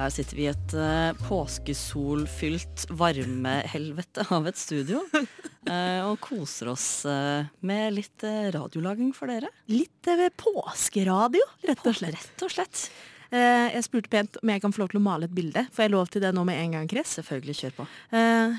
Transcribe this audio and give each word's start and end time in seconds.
Her 0.00 0.08
sitter 0.08 0.38
vi 0.38 0.44
i 0.46 0.48
et 0.48 0.72
uh, 0.72 1.12
påskesolfylt 1.26 2.86
varmehelvete 2.96 4.24
av 4.32 4.46
et 4.48 4.56
studio. 4.56 5.02
uh, 5.12 6.00
og 6.08 6.14
koser 6.24 6.70
oss 6.72 6.86
uh, 7.04 7.44
med 7.60 7.98
litt 7.98 8.24
radiolaging 8.54 9.10
for 9.16 9.28
dere. 9.28 9.50
Litt 9.68 10.08
påskeradio, 10.40 11.44
rett 11.68 11.84
og 11.84 11.98
slett. 11.98 12.16
Rett 12.16 12.44
og 12.46 12.52
slett. 12.54 12.84
jeg 13.30 13.82
spurte 13.84 14.10
pent 14.10 14.38
om 14.40 14.50
jeg 14.50 14.62
kan 14.64 14.72
få 14.72 14.80
lov 14.82 14.88
til 14.94 15.00
å 15.02 15.04
male 15.04 15.28
et 15.28 15.34
bilde. 15.36 15.66
Får 15.76 15.84
jeg 15.84 15.92
lov 15.92 16.08
til 16.14 16.24
det 16.24 16.32
nå 16.34 16.46
med 16.48 16.62
en 16.62 16.78
gang, 16.78 16.88
Chris? 16.88 17.12
Selvfølgelig, 17.20 17.58
kjør 17.60 17.76
på. 17.82 17.86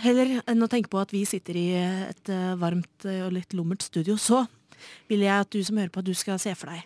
heller 0.06 0.36
enn 0.46 0.64
å 0.64 0.70
tenke 0.72 0.94
på 0.94 1.02
at 1.02 1.12
vi 1.16 1.24
sitter 1.28 1.58
i 1.58 1.66
et 2.06 2.32
varmt 2.62 3.10
og 3.10 3.34
litt 3.34 3.58
lummert 3.58 3.82
studio, 3.88 4.16
så 4.22 4.46
vil 5.10 5.26
jeg 5.26 5.34
at 5.48 5.50
du 5.50 5.60
som 5.66 5.82
hører 5.82 5.92
på, 5.92 6.06
at 6.06 6.14
du 6.14 6.14
skal 6.16 6.40
se 6.40 6.54
for 6.56 6.70
deg. 6.70 6.86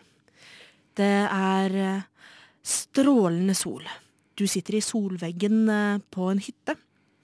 Det 0.96 1.14
er 1.28 1.78
strålende 2.64 3.54
sol. 3.54 3.84
Du 4.36 4.44
sitter 4.52 4.76
i 4.76 4.84
solveggen 4.84 5.70
eh, 5.72 6.02
på 6.12 6.28
en 6.32 6.42
hytte. 6.44 6.76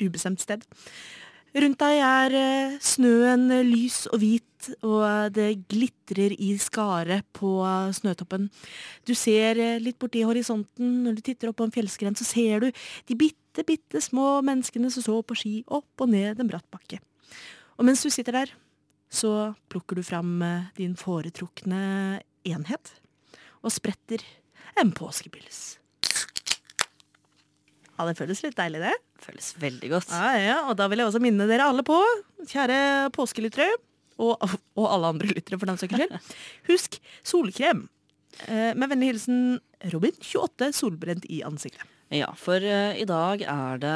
Ubestemt 0.02 0.42
sted. 0.42 0.64
Rundt 1.52 1.82
deg 1.82 2.00
er 2.00 2.36
eh, 2.40 2.78
snøen 2.80 3.50
lys 3.68 4.06
og 4.12 4.22
hvit, 4.22 4.70
og 4.86 5.34
det 5.36 5.66
glitrer 5.72 6.36
i 6.38 6.54
skaret 6.62 7.26
på 7.36 7.58
snøtoppen. 7.98 8.48
Du 9.08 9.12
ser 9.18 9.60
eh, 9.60 9.82
litt 9.84 10.00
borti 10.00 10.24
horisonten, 10.24 11.02
når 11.04 11.20
du 11.20 11.24
titter 11.28 11.52
opp 11.52 11.60
på 11.60 11.68
en 11.68 11.76
fjellskrent, 11.76 12.22
så 12.22 12.28
ser 12.30 12.64
du 12.64 12.70
de 12.72 13.20
bitte, 13.20 13.68
bitte 13.68 14.00
små 14.04 14.40
menneskene 14.48 14.94
som 14.94 15.04
så 15.04 15.20
på 15.20 15.40
ski 15.42 15.56
opp 15.68 16.06
og 16.06 16.14
ned 16.14 16.40
en 16.40 16.52
bratt 16.52 16.68
bakke. 16.72 17.02
Og 17.76 17.88
mens 17.88 18.06
du 18.06 18.12
sitter 18.14 18.40
der, 18.40 18.56
så 19.12 19.52
plukker 19.68 20.00
du 20.00 20.06
fram 20.08 20.40
din 20.78 20.96
foretrukne 20.96 22.22
enhet 22.48 22.96
og 23.60 23.76
spretter 23.76 24.24
en 24.80 24.96
påskepils. 24.96 25.81
Ja, 28.02 28.08
det 28.10 28.18
føles 28.18 28.40
litt 28.42 28.56
deilig, 28.58 28.80
det. 28.82 28.96
Føles 29.22 29.52
veldig 29.62 29.90
godt. 29.92 30.10
Ja, 30.10 30.30
ja, 30.42 30.58
Og 30.72 30.74
da 30.80 30.88
vil 30.90 31.04
jeg 31.04 31.12
også 31.12 31.22
minne 31.22 31.46
dere 31.46 31.68
alle 31.70 31.86
på, 31.86 32.00
kjære 32.50 33.12
påskelyttere, 33.14 33.70
og, 34.18 34.42
og 34.74 34.88
alle 34.88 35.12
andre 35.14 35.30
lyttere 35.30 35.60
for 35.62 35.70
den 35.70 35.78
saks 35.78 35.94
skyld, 35.94 36.16
husk 36.72 36.98
solkrem. 37.22 37.86
Eh, 38.48 38.72
med 38.74 38.90
vennlig 38.90 39.12
hilsen 39.12 39.60
Robin, 39.94 40.18
28, 40.18 40.72
solbrent 40.74 41.30
i 41.30 41.44
ansiktet. 41.46 41.86
Ja, 42.12 42.32
for 42.36 42.58
uh, 42.60 42.92
i 42.98 43.06
dag 43.08 43.44
er 43.48 43.78
det 43.80 43.92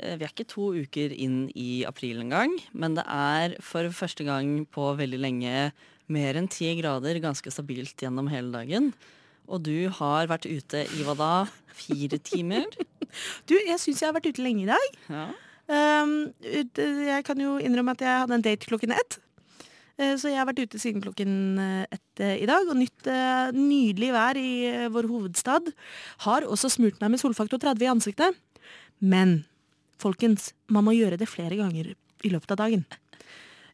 uh, 0.00 0.14
Vi 0.18 0.24
er 0.26 0.32
ikke 0.32 0.46
to 0.50 0.72
uker 0.74 1.12
inn 1.14 1.44
i 1.54 1.84
april 1.86 2.24
engang, 2.24 2.56
men 2.72 2.96
det 2.96 3.04
er 3.06 3.58
for 3.62 3.92
første 3.94 4.26
gang 4.26 4.64
på 4.74 4.88
veldig 4.98 5.20
lenge 5.22 5.68
mer 6.10 6.40
enn 6.40 6.48
ti 6.50 6.72
grader 6.80 7.20
ganske 7.22 7.52
stabilt 7.54 8.00
gjennom 8.02 8.32
hele 8.32 8.50
dagen. 8.56 8.90
Og 9.46 9.62
du 9.68 9.86
har 10.00 10.30
vært 10.30 10.48
ute 10.48 10.82
i 10.96 11.04
hva 11.04 11.14
da? 11.18 11.32
Fire 11.74 12.18
timer? 12.24 12.66
Du, 13.48 13.56
jeg 13.56 13.80
syns 13.82 14.02
jeg 14.02 14.08
har 14.10 14.16
vært 14.16 14.30
ute 14.32 14.44
lenge 14.44 14.64
i 14.64 14.70
dag. 14.70 15.02
Ja. 15.08 15.26
Um, 15.64 16.34
jeg 16.44 17.24
kan 17.24 17.38
jo 17.40 17.56
innrømme 17.56 17.94
at 17.96 18.02
jeg 18.04 18.24
hadde 18.24 18.36
en 18.36 18.44
date 18.44 18.68
klokken 18.68 18.92
ett. 18.92 19.18
Uh, 19.94 20.16
så 20.18 20.32
jeg 20.32 20.40
har 20.40 20.48
vært 20.48 20.64
ute 20.66 20.80
siden 20.82 21.02
klokken 21.04 21.60
eh, 21.62 21.94
ett 21.94 22.22
uh, 22.22 22.34
i 22.34 22.48
dag 22.50 22.66
og 22.66 22.74
nytt 22.80 23.06
uh, 23.06 23.54
nydelig 23.54 24.10
vær 24.14 24.38
i 24.40 24.50
vår 24.90 25.08
hovedstad. 25.10 25.70
Har 26.26 26.46
også 26.48 26.72
smurt 26.72 26.98
meg 27.02 27.14
med 27.14 27.22
solfaktor 27.22 27.62
30 27.62 27.86
i 27.86 27.92
ansiktet. 27.92 28.40
Men 28.98 29.44
folkens, 30.02 30.52
man 30.66 30.86
må 30.86 30.96
gjøre 30.96 31.20
det 31.20 31.30
flere 31.30 31.56
ganger 31.60 31.94
i 31.94 32.32
løpet 32.32 32.54
av 32.56 32.62
dagen. 32.64 32.86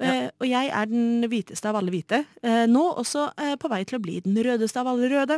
Ja. 0.01 0.31
og 0.41 0.47
jeg 0.49 0.71
er 0.73 0.87
den 0.89 1.27
hviteste 1.29 1.69
av 1.69 1.77
alle 1.77 1.93
hvite. 1.93 2.23
nå 2.73 2.85
også 3.03 3.27
på 3.61 3.69
vei 3.69 3.83
til 3.85 3.99
å 3.99 4.01
bli 4.01 4.15
den 4.25 4.39
rødeste 4.41 4.81
av 4.81 4.89
alle 4.89 5.11
røde. 5.13 5.37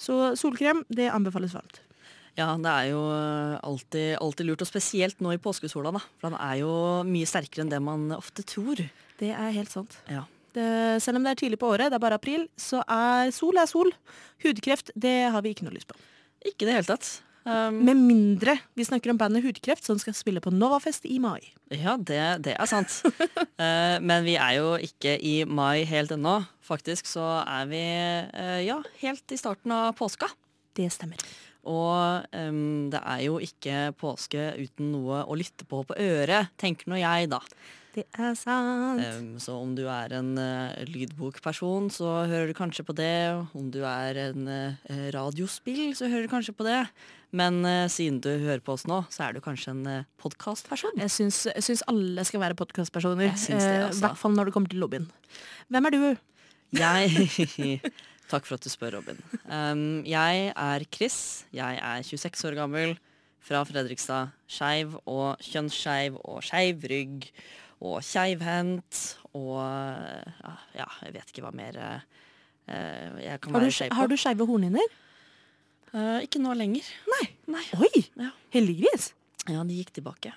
Så 0.00 0.30
solkrem, 0.40 0.80
det 0.88 1.10
anbefales 1.12 1.52
varmt. 1.52 1.82
Ja, 2.38 2.52
det 2.62 2.70
er 2.70 2.88
jo 2.92 3.02
eh, 3.10 3.58
alltid, 3.66 4.08
alltid, 4.22 4.46
lurt, 4.46 4.62
og 4.62 4.70
spesielt 4.70 5.22
nå 5.24 5.34
i 5.34 5.42
påskesola. 5.42 5.92
da. 5.96 6.02
For 6.20 6.30
den 6.30 6.38
er 6.38 6.58
jo 6.60 6.72
mye 7.08 7.28
sterkere 7.28 7.64
enn 7.64 7.72
det 7.72 7.80
man 7.82 8.12
ofte 8.14 8.44
tror. 8.46 8.84
Det 9.18 9.32
er 9.34 9.54
helt 9.56 9.74
sant. 9.74 9.98
Ja. 10.10 10.24
Det, 10.54 10.68
selv 11.04 11.18
om 11.18 11.26
det 11.26 11.34
er 11.34 11.40
tidlig 11.42 11.58
på 11.60 11.70
året, 11.70 11.90
det 11.90 11.98
er 11.98 12.02
bare 12.02 12.18
april, 12.18 12.46
så 12.58 12.84
er 12.86 13.32
sol 13.34 13.58
er 13.58 13.70
sol. 13.70 13.90
Hudkreft, 14.44 14.94
det 14.94 15.32
har 15.34 15.42
vi 15.44 15.54
ikke 15.54 15.66
noe 15.66 15.74
lyst 15.74 15.90
på. 15.90 15.98
Ikke 16.46 16.64
i 16.64 16.70
det 16.70 16.78
hele 16.78 16.88
tatt. 16.88 17.10
Um, 17.48 17.78
Med 17.86 17.96
mindre 17.96 18.58
vi 18.76 18.84
snakker 18.84 19.10
om 19.10 19.18
bandet 19.18 19.42
Hudkreft, 19.42 19.86
som 19.86 19.98
skal 19.98 20.14
spille 20.16 20.42
på 20.44 20.52
Novafest 20.52 21.06
i 21.08 21.18
mai. 21.22 21.40
Ja, 21.72 21.96
det, 21.96 22.20
det 22.44 22.54
er 22.54 22.70
sant. 22.70 23.00
uh, 23.08 23.96
men 24.08 24.26
vi 24.26 24.36
er 24.38 24.58
jo 24.58 24.74
ikke 24.84 25.16
i 25.18 25.40
mai 25.48 25.82
helt 25.88 26.14
ennå. 26.14 26.40
Faktisk 26.62 27.08
så 27.08 27.40
er 27.42 27.70
vi 27.70 27.82
uh, 27.82 28.60
ja, 28.62 28.78
helt 29.02 29.34
i 29.34 29.40
starten 29.40 29.74
av 29.74 29.94
påska. 29.98 30.30
Det 30.78 30.90
stemmer. 30.94 31.22
Og 31.68 32.28
um, 32.32 32.88
det 32.92 33.00
er 33.02 33.24
jo 33.26 33.40
ikke 33.44 33.90
påske 34.00 34.52
uten 34.56 34.92
noe 34.94 35.24
å 35.28 35.36
lytte 35.38 35.68
på 35.68 35.82
på 35.88 35.98
øret, 36.00 36.54
tenker 36.60 36.88
nå 36.90 37.00
jeg, 37.00 37.28
da. 37.32 37.42
Det 37.98 38.04
er 38.14 38.34
sant. 38.38 39.00
Um, 39.02 39.38
så 39.42 39.56
om 39.58 39.72
du 39.74 39.84
er 39.90 40.12
en 40.18 40.34
uh, 40.38 40.76
lydbokperson, 40.86 41.88
så 41.90 42.22
hører 42.30 42.50
du 42.50 42.56
kanskje 42.56 42.84
på 42.86 42.94
det. 42.96 43.34
Om 43.58 43.70
du 43.74 43.80
er 43.88 44.20
en 44.28 44.50
uh, 44.50 44.90
radiospill, 45.14 45.96
så 45.98 46.10
hører 46.10 46.28
du 46.28 46.32
kanskje 46.32 46.54
på 46.54 46.66
det. 46.68 46.84
Men 47.34 47.60
uh, 47.66 47.88
siden 47.90 48.20
du 48.24 48.30
hører 48.30 48.62
på 48.64 48.76
oss 48.76 48.86
nå, 48.88 49.02
så 49.12 49.26
er 49.26 49.34
du 49.34 49.42
kanskje 49.44 49.74
en 49.74 49.82
uh, 49.88 50.06
podkastperson. 50.22 51.00
Jeg 51.00 51.10
syns, 51.16 51.82
alle 51.90 52.24
skal 52.28 52.44
være 52.44 52.58
podkastpersoner. 52.60 53.34
I 53.34 53.58
hvert 53.98 54.20
fall 54.20 54.36
når 54.36 54.50
det 54.50 54.56
kommer 54.56 54.72
til 54.72 54.84
lobbyen. 54.84 55.10
Hvem 55.72 55.90
er 55.90 55.96
du? 55.96 56.04
Jeg 56.78 57.80
Takk 58.28 58.44
for 58.44 58.58
at 58.58 58.64
du 58.64 58.68
spør, 58.68 58.98
Robin. 58.98 59.20
Um, 59.48 60.02
jeg 60.04 60.50
er 60.52 60.84
Chris. 60.92 61.46
Jeg 61.54 61.78
er 61.80 62.02
26 62.04 62.50
år 62.50 62.58
gammel, 62.58 62.98
fra 63.40 63.62
Fredrikstad. 63.64 64.34
Skeiv 64.50 64.98
og 65.08 65.40
kjønnsskeiv 65.44 66.18
og 66.20 66.42
skeiv 66.44 66.84
rygg 66.90 67.28
og 67.78 68.02
keivhendt 68.02 69.00
og 69.38 69.62
ja, 70.74 70.86
jeg 71.04 71.14
vet 71.14 71.30
ikke 71.30 71.44
hva 71.44 71.52
mer 71.54 71.78
uh, 71.78 72.00
jeg 73.22 73.38
kan 73.40 73.54
har 73.54 73.64
være 73.64 73.76
skeiv 73.76 73.92
på. 73.92 73.98
Har 74.00 74.10
du 74.10 74.16
skeive 74.20 74.48
hornhinner? 74.48 74.98
Uh, 75.94 76.18
ikke 76.24 76.42
nå 76.42 76.52
lenger. 76.58 76.84
Nei. 77.14 77.24
Nei. 77.54 77.64
Oi! 77.78 78.04
Ja. 78.18 78.34
Heldiggris. 78.52 79.12
Ja, 79.48 79.64
de 79.64 79.78
gikk 79.78 79.94
tilbake. 79.96 80.34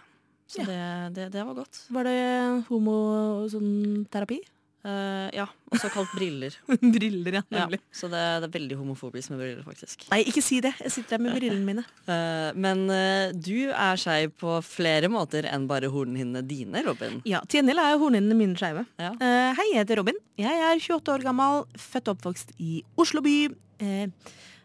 Så 0.51 0.63
ja. 0.63 0.68
det, 0.68 1.16
det, 1.18 1.28
det, 1.35 1.44
var 1.47 1.59
godt. 1.59 1.84
Var 1.91 2.07
det 2.07 2.19
homoterapi? 2.69 4.40
Sånn 4.40 4.60
Uh, 4.81 5.30
ja, 5.36 5.44
og 5.69 5.78
såkalt 5.78 6.09
briller. 6.18 6.56
briller, 6.96 7.36
ja, 7.38 7.42
nemlig. 7.53 7.78
Ja, 7.84 7.97
så 8.00 8.08
det, 8.09 8.22
det, 8.42 8.47
er 8.47 8.53
veldig 8.56 8.78
homofobisk 8.80 9.30
med 9.34 9.44
briller, 9.44 9.62
faktisk. 9.66 10.08
Nei, 10.09 10.24
ikke 10.31 10.42
si 10.42 10.58
det. 10.64 10.72
Jeg 10.81 10.94
sitter 10.96 11.18
her 11.18 11.24
med 11.28 11.38
brillene 11.38 11.68
mine. 11.68 11.84
Uh, 12.08 12.50
men 12.66 12.84
uh, 12.90 13.30
du 13.36 13.69
er 13.69 14.02
skeiv 14.02 14.34
på 14.42 14.58
flere 14.66 15.12
måter 15.14 15.46
enn 15.52 15.68
bare 15.69 15.92
hornhinnene 15.94 16.42
dine, 16.50 16.81
Robin. 16.88 17.19
Ja, 17.30 17.44
til 17.46 17.62
gjengjeld 17.62 17.84
er 17.84 18.02
hornhinnene 18.02 18.40
mine 18.40 18.58
skeive. 18.58 18.88
Ja. 19.02 19.14
hei, 19.58 19.68
jeg 19.75 19.84
heter 19.84 20.02
Robin. 20.02 20.18
Jeg 20.42 20.66
er 20.66 20.81
28 20.81 21.13
år 21.13 21.25
gammel, 21.30 21.66
født 21.78 22.09
og 22.09 22.18
oppvokst 22.18 22.56
i 22.58 22.81
Oslo 23.00 23.22
by. 23.25 23.36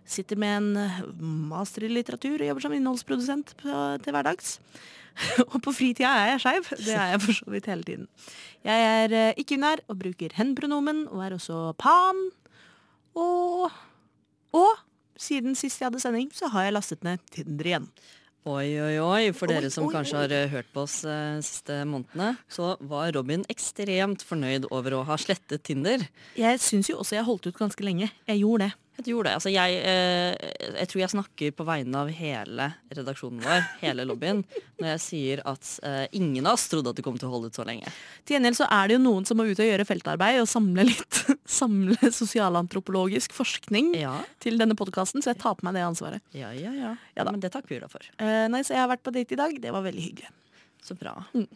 sitter 0.07 0.39
med 0.41 0.57
en 0.63 1.09
master 1.51 1.85
i 1.85 1.93
litteratur 1.93 2.39
og 2.41 2.49
jobber 2.49 2.65
som 2.65 2.77
innholdsprodusent 2.77 3.57
på, 3.61 3.81
til 4.05 4.17
hverdags. 4.17 4.57
og 5.53 5.61
på 5.65 5.73
fritida 5.75 6.11
er 6.23 6.35
jeg 6.35 6.43
skeiv. 6.45 6.73
Det 6.83 6.97
er 6.97 7.15
jeg 7.15 7.23
for 7.25 7.39
så 7.39 7.55
vidt 7.55 7.71
hele 7.71 7.87
tiden. 7.87 8.11
Jeg 8.67 8.91
er 8.91 9.15
uh, 9.15 9.39
ikke-binær 9.41 9.85
og 9.89 9.99
bruker 10.03 10.37
hen-pronomen, 10.37 11.07
og 11.13 11.25
er 11.25 11.37
også 11.39 11.73
pan. 11.81 12.21
Og, 13.17 13.73
og 14.53 14.85
siden 15.17 15.57
sist 15.57 15.81
jeg 15.81 15.89
hadde 15.89 16.03
sending, 16.03 16.31
så 16.37 16.51
har 16.53 16.69
jeg 16.69 16.77
lastet 16.77 17.05
ned 17.07 17.23
Tinder 17.33 17.73
igjen. 17.73 17.91
Oi, 18.47 18.77
oi, 18.79 18.95
oi. 19.03 19.23
For 19.35 19.51
dere 19.51 19.73
som 19.75 19.89
kanskje 19.91 20.21
har 20.21 20.33
eh, 20.35 20.51
hørt 20.53 20.69
på 20.71 20.85
oss 20.85 21.01
de 21.03 21.11
uh, 21.11 21.43
siste 21.43 21.81
månedene, 21.89 22.37
så 22.47 22.77
var 22.79 23.11
Robin 23.17 23.43
ekstremt 23.51 24.23
fornøyd 24.23 24.69
over 24.71 25.01
å 25.01 25.05
ha 25.09 25.17
slettet 25.19 25.65
Tinder. 25.67 26.05
Jeg 26.39 26.61
syns 26.63 26.93
jo 26.93 27.01
også 27.03 27.19
jeg 27.19 27.27
holdt 27.27 27.49
ut 27.49 27.59
ganske 27.59 27.87
lenge. 27.87 28.13
Jeg 28.29 28.45
gjorde 28.45 28.69
det. 28.69 28.86
Jeg 28.97 29.13
gjorde 29.13 29.29
det. 29.29 29.35
Altså, 29.37 29.51
jeg, 29.53 29.81
eh, 29.85 30.53
jeg, 30.79 30.89
tror 30.91 31.01
jeg 31.03 31.13
snakker 31.13 31.53
på 31.57 31.67
vegne 31.69 32.01
av 32.01 32.11
hele 32.17 32.69
redaksjonen 32.97 33.43
vår, 33.45 33.67
hele 33.83 34.07
lobbyen, 34.09 34.41
når 34.81 34.89
jeg 34.95 35.03
sier 35.05 35.43
at 35.49 35.73
eh, 35.85 36.07
ingen 36.17 36.49
av 36.49 36.57
oss 36.57 36.65
trodde 36.73 36.93
at 36.93 36.99
det 36.99 37.05
kom 37.05 37.19
til 37.21 37.29
å 37.29 37.35
holde 37.35 37.51
ut 37.53 37.59
så 37.59 37.67
lenge. 37.69 37.93
Til 38.25 38.39
gjengjeld 38.39 38.59
så 38.59 38.69
er 38.73 38.89
det 38.89 38.97
jo 38.97 39.03
noen 39.05 39.29
som 39.29 39.37
må 39.37 39.45
ut 39.49 39.61
og 39.61 39.69
gjøre 39.69 39.87
feltarbeid 39.89 40.41
og 40.41 40.49
samle 40.49 40.87
litt 40.89 41.21
samle 41.59 42.11
sosialantropologisk 42.15 43.37
forskning 43.37 43.93
ja. 44.01 44.17
til 44.43 44.57
denne 44.61 44.79
podkasten, 44.79 45.25
så 45.25 45.35
jeg 45.35 45.43
tar 45.45 45.59
på 45.61 45.69
meg 45.69 45.77
det 45.77 45.85
ansvaret. 45.85 46.25
Ja, 46.37 46.55
ja, 46.57 46.73
ja. 46.73 46.97
ja 47.19 47.29
men 47.29 47.43
det 47.45 47.53
takker 47.53 47.77
vi 47.77 47.85
da 47.85 47.93
for. 47.93 48.09
Eh, 48.17 48.47
nei, 48.53 48.65
så 48.65 48.79
jeg 48.79 48.85
har 48.85 48.91
vært 48.95 49.05
på 49.05 49.15
date 49.15 49.37
i 49.37 49.41
dag. 49.45 49.61
Det 49.61 49.77
var 49.77 49.85
veldig 49.85 50.09
hyggelig. 50.09 50.33
Så 50.87 50.97
bra. 50.97 51.19
Mm. 51.37 51.49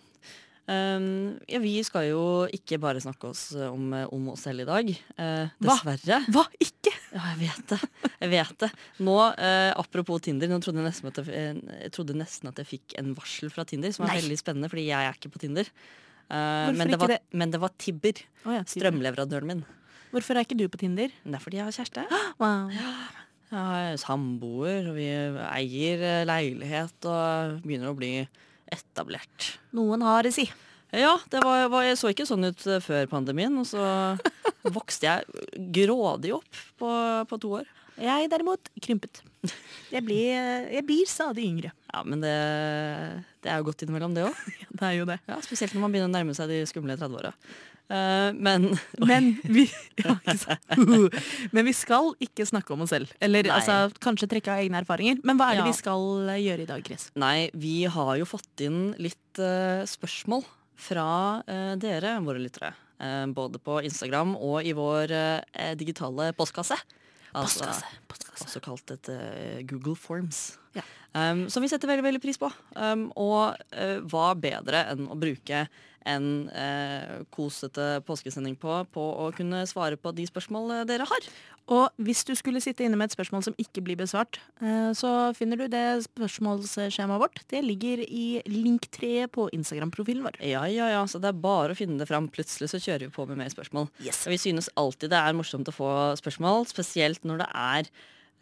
Um, 0.71 1.05
ja, 1.51 1.59
vi 1.59 1.73
skal 1.83 2.11
jo 2.13 2.25
ikke 2.55 2.79
bare 2.79 3.01
snakke 3.03 3.33
oss 3.33 3.49
om, 3.67 3.95
om 4.13 4.29
oss 4.35 4.45
selv 4.47 4.67
i 4.67 4.69
dag. 4.69 4.93
Hva? 5.17 5.79
dessverre. 5.81 6.21
Hva 6.31 6.45
ikke? 6.61 6.90
Ja, 7.11 7.23
jeg 7.33 7.39
vet 7.41 7.73
det. 7.73 7.79
Jeg 8.21 8.31
vet 8.31 8.53
det. 8.63 8.69
Nå, 9.03 9.17
eh, 9.35 9.71
Apropos 9.81 10.23
Tinder, 10.23 10.51
nå 10.51 10.61
trodde 10.63 10.79
jeg, 10.79 10.87
nesten 10.87 11.11
at 11.11 11.19
jeg, 11.25 11.57
jeg 11.83 11.93
trodde 11.97 12.15
nesten 12.19 12.51
at 12.53 12.61
jeg 12.63 12.69
fikk 12.69 12.95
en 13.01 13.11
varsel 13.17 13.51
fra 13.51 13.65
Tinder, 13.67 13.91
som 13.95 14.07
er 14.07 14.13
Nei. 14.13 14.21
veldig 14.21 14.39
spennende, 14.39 14.71
fordi 14.71 14.87
jeg 14.87 15.09
er 15.09 15.19
ikke 15.19 15.33
på 15.35 15.43
Tinder. 15.43 15.71
Eh, 16.31 16.71
men, 16.77 16.93
det 16.93 17.01
var, 17.03 17.15
det? 17.17 17.19
men 17.35 17.51
det 17.51 17.61
var 17.63 17.75
Tibber, 17.83 18.23
oh, 18.45 18.55
ja, 18.55 18.63
strømleverandøren 18.69 19.51
min. 19.51 19.65
Hvorfor 20.15 20.39
er 20.39 20.47
ikke 20.47 20.59
du 20.59 20.69
på 20.71 20.79
Tinder? 20.83 21.11
Det 21.25 21.35
er 21.35 21.43
fordi 21.43 21.59
jeg 21.59 21.67
har 21.67 21.77
kjæreste. 21.81 22.07
Wow. 22.43 22.71
Jeg 23.51 23.59
har 23.59 23.97
samboer, 23.99 24.93
og 24.93 24.95
vi 24.95 25.09
eier 25.11 26.05
eh, 26.07 26.27
leilighet 26.29 27.11
og 27.11 27.57
begynner 27.65 27.91
å 27.91 27.99
bli 27.99 28.13
etablert. 28.71 29.57
Noen 29.75 30.07
har 30.07 30.23
det, 30.23 30.37
si. 30.37 30.47
Ja, 30.97 31.15
det 31.31 31.43
var, 31.45 31.69
var, 31.71 31.85
jeg 31.87 31.99
så 32.01 32.11
ikke 32.11 32.27
sånn 32.27 32.49
ut 32.51 32.65
eh, 32.67 32.81
før 32.83 33.07
pandemien, 33.11 33.55
og 33.61 33.67
så 33.69 33.85
vokste 34.77 35.07
jeg 35.07 35.61
grådig 35.77 36.35
opp 36.39 36.63
på, 36.81 36.91
på 37.31 37.41
to 37.43 37.53
år. 37.61 37.69
Jeg 38.01 38.31
derimot 38.33 38.71
krympet. 38.81 39.21
Jeg 39.93 40.05
blir, 40.07 40.69
jeg 40.73 40.85
blir 40.89 41.09
stadig 41.09 41.45
yngre. 41.45 41.73
Ja, 41.93 42.03
men 42.07 42.23
det, 42.25 42.33
det 43.45 43.51
er 43.53 43.61
jo 43.61 43.67
godt 43.69 43.85
innimellom, 43.85 44.15
det 44.17 44.29
òg. 44.29 44.47
Det 44.81 44.87
er 44.87 44.95
jo 44.97 45.05
det. 45.05 45.19
Ja, 45.29 45.37
spesielt 45.45 45.75
når 45.77 45.83
man 45.83 45.93
begynner 45.93 46.09
å 46.09 46.15
nærme 46.15 46.35
seg 46.37 46.49
de 46.49 46.63
skumle 46.69 46.97
30-åra. 47.01 47.35
Uh, 47.91 48.31
men 48.39 48.69
Men 49.03 49.33
vi, 49.43 49.65
ja. 49.99 50.13
Men 51.51 51.67
vi 51.67 51.73
skal 51.75 52.13
ikke 52.23 52.45
snakke 52.47 52.71
om 52.71 52.85
oss 52.85 52.93
selv. 52.95 53.11
Eller 53.19 53.49
altså, 53.51 53.91
kanskje 53.99 54.29
trekke 54.31 54.53
av 54.55 54.63
egne 54.63 54.79
erfaringer. 54.85 55.19
Men 55.27 55.41
hva 55.41 55.49
er 55.51 55.59
det 55.59 55.65
Ja. 55.65 55.73
vi 55.73 55.75
skal 55.75 56.31
eh, 56.31 56.39
gjøre 56.39 56.63
i 56.63 56.69
dag, 56.69 56.85
Chris? 56.87 57.09
Nei, 57.19 57.51
vi 57.51 57.81
har 57.91 58.13
jo 58.21 58.29
fått 58.31 58.63
inn 58.63 58.93
litt 59.03 59.43
uh, 59.43 59.83
spørsmål 59.91 60.47
fra 60.81 61.09
eh, 61.47 61.75
dere, 61.81 62.17
våre 62.25 62.43
lyttere. 62.43 62.73
Eh, 63.01 63.27
både 63.33 63.61
på 63.63 63.81
Instagram 63.87 64.35
og 64.37 64.65
i 64.67 64.75
vår 64.77 65.15
eh, 65.17 65.75
digitale 65.79 66.31
postkasse. 66.37 66.79
Altså, 67.31 67.69
Postkasse. 68.11 68.49
også 68.49 68.63
kalt 68.65 68.91
et 68.97 69.13
eh, 69.13 69.61
Google 69.71 69.95
Forms. 69.97 70.59
Ja. 70.75 70.83
Um, 71.11 71.49
som 71.51 71.63
vi 71.63 71.71
setter 71.71 71.91
veldig 71.91 72.07
veldig 72.07 72.23
pris 72.23 72.39
på. 72.39 72.51
Um, 72.77 73.09
og 73.19 73.57
uh, 73.75 73.99
hva 74.11 74.33
bedre 74.39 74.85
enn 74.93 75.09
å 75.11 75.19
bruke 75.19 75.65
en 76.09 76.49
eh, 76.57 77.21
kosete 77.35 78.01
påskesending 78.07 78.57
på, 78.61 78.83
på 78.95 79.07
å 79.25 79.31
kunne 79.37 79.67
svare 79.69 79.99
på 80.01 80.13
de 80.17 80.27
spørsmål 80.29 80.77
eh, 80.79 80.85
dere 80.89 81.09
har. 81.09 81.31
Og 81.71 82.03
hvis 82.03 82.25
du 82.27 82.33
skulle 82.35 82.63
sitte 82.63 82.83
inne 82.83 82.99
med 82.99 83.11
et 83.11 83.15
spørsmål 83.15 83.45
som 83.47 83.57
ikke 83.61 83.83
blir 83.87 83.99
besvart, 84.01 84.41
eh, 84.59 84.91
så 84.97 85.31
finner 85.39 85.61
du 85.61 85.67
det 85.71 86.03
spørsmålsskjemaet 86.09 87.23
vårt. 87.23 87.43
Det 87.53 87.61
ligger 87.63 88.03
i 88.03 88.43
link 88.51 88.89
3 88.97 89.29
på 89.31 89.47
Instagram-profilen 89.55 90.25
vår. 90.27 90.41
Ja, 90.43 90.65
ja, 90.71 90.89
ja, 90.91 91.05
så 91.07 91.21
det 91.23 91.31
er 91.31 91.43
bare 91.45 91.77
å 91.77 91.79
finne 91.79 92.01
det 92.01 92.09
fram. 92.11 92.31
Plutselig 92.33 92.73
så 92.73 92.81
kjører 92.83 93.07
vi 93.07 93.15
på 93.15 93.27
med 93.29 93.39
mer 93.39 93.53
spørsmål. 93.53 93.91
Yes. 94.03 94.25
Og 94.27 94.35
vi 94.35 94.41
synes 94.43 94.73
alltid 94.81 95.13
det 95.15 95.21
er 95.21 95.37
morsomt 95.39 95.71
å 95.71 95.77
få 95.77 95.93
spørsmål, 96.19 96.67
spesielt 96.71 97.23
når 97.29 97.45
det 97.45 97.51
er 97.55 97.93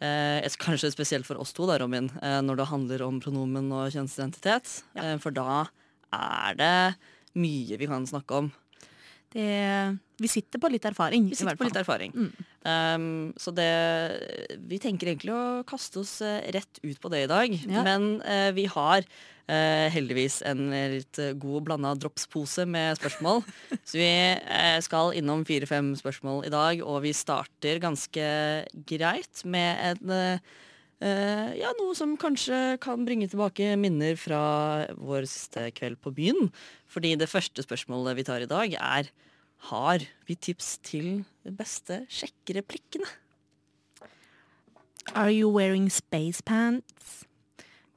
eh, 0.01 0.57
Kanskje 0.59 0.91
spesielt 0.95 1.27
for 1.27 1.39
oss 1.39 1.53
to, 1.53 1.67
da, 1.69 1.77
Robin, 1.81 2.09
eh, 2.23 2.39
når 2.41 2.63
det 2.63 2.69
handler 2.71 3.05
om 3.05 3.21
pronomen 3.21 3.69
og 3.75 3.93
kjønnsidentitet. 3.93 4.79
Eh, 4.97 5.15
for 5.21 5.35
da 5.35 5.67
er 6.15 6.57
det 6.57 6.75
mye 7.37 7.77
vi 7.79 7.89
kan 7.89 8.07
snakke 8.09 8.43
om. 8.43 8.51
Det, 9.29 9.97
vi 10.17 10.29
sitter 10.29 10.61
på 10.61 10.71
litt 10.73 10.85
erfaring. 10.89 11.27
Vi 11.29 11.37
sitter 11.37 11.57
på 11.57 11.67
litt 11.67 11.77
erfaring. 11.77 12.13
Mm. 12.15 12.29
Um, 12.59 13.03
så 13.39 13.53
det 13.55 13.69
Vi 14.67 14.79
tenker 14.81 15.11
egentlig 15.11 15.31
å 15.31 15.61
kaste 15.69 16.01
oss 16.01 16.17
eh, 16.25 16.49
rett 16.51 16.81
ut 16.81 16.97
på 16.99 17.11
det 17.13 17.23
i 17.23 17.29
dag. 17.29 17.53
Ja. 17.69 17.83
Men 17.85 18.17
uh, 18.25 18.49
vi 18.57 18.65
har 18.73 19.05
uh, 19.05 19.85
heldigvis 19.93 20.41
en 20.49 20.73
litt 20.95 21.21
god 21.41 21.67
blanda 21.67 21.93
dropspose 21.99 22.65
med 22.65 22.97
spørsmål. 22.97 23.45
så 23.87 24.01
vi 24.01 24.09
uh, 24.33 24.79
skal 24.85 25.13
innom 25.21 25.45
fire-fem 25.47 25.93
spørsmål 25.99 26.47
i 26.49 26.53
dag, 26.53 26.81
og 26.81 27.03
vi 27.05 27.13
starter 27.13 27.83
ganske 27.83 28.25
greit 28.89 29.45
med 29.45 29.85
en 29.91 30.17
eh, 31.01 31.55
ja, 31.59 31.71
noe 31.79 31.95
som 31.97 32.17
kanskje 32.19 32.77
kan 32.83 33.05
bringe 33.07 33.29
tilbake 33.31 33.71
minner 33.79 34.17
fra 34.19 34.41
vår 34.97 35.27
siste 35.29 35.69
kveld 35.77 35.99
på 36.03 36.13
byen. 36.15 36.51
Fordi 36.89 37.15
det 37.19 37.29
første 37.31 37.65
spørsmålet 37.65 38.19
vi 38.19 38.27
tar 38.27 38.45
i 38.45 38.49
dag, 38.49 38.75
er 38.75 39.11
har 39.69 40.05
vi 40.27 40.35
tips 40.35 40.77
til 40.83 41.25
de 41.43 41.51
beste 41.51 42.05
sjekkereplikkene? 42.09 43.09
Are 45.15 45.33
you 45.33 45.49
wearing 45.49 45.89
space 45.89 46.41
pants? 46.41 47.25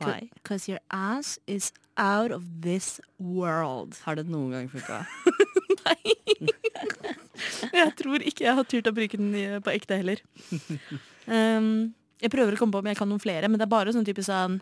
Why? 0.01 0.31
Because 0.35 0.69
your 0.69 0.81
ass 0.91 1.39
is 1.47 1.73
out 1.97 2.33
of 2.33 2.43
this 2.63 3.01
world. 3.19 4.01
Har 4.03 4.17
det 4.17 4.27
noen 4.27 4.51
gang 4.51 4.71
funka? 4.73 5.05
Jeg 7.73 7.93
tror 7.99 8.25
ikke 8.25 8.45
jeg 8.45 8.57
har 8.57 8.67
turt 8.69 8.89
å 8.89 8.95
bruke 8.95 9.19
den 9.19 9.63
på 9.65 9.75
ekte 9.75 10.03
heller. 10.03 10.23
Um, 11.23 11.95
jeg 12.23 12.31
prøver 12.31 12.55
å 12.55 12.61
komme 12.61 12.75
på 12.75 12.83
om 12.83 12.91
jeg 12.91 12.99
kan 12.99 13.11
noen 13.11 13.23
flere, 13.23 13.51
men 13.51 13.59
det 13.59 13.67
er 13.67 13.73
bare 13.73 13.95
sånn 13.95 14.07
type 14.07 14.23
sånn 14.25 14.61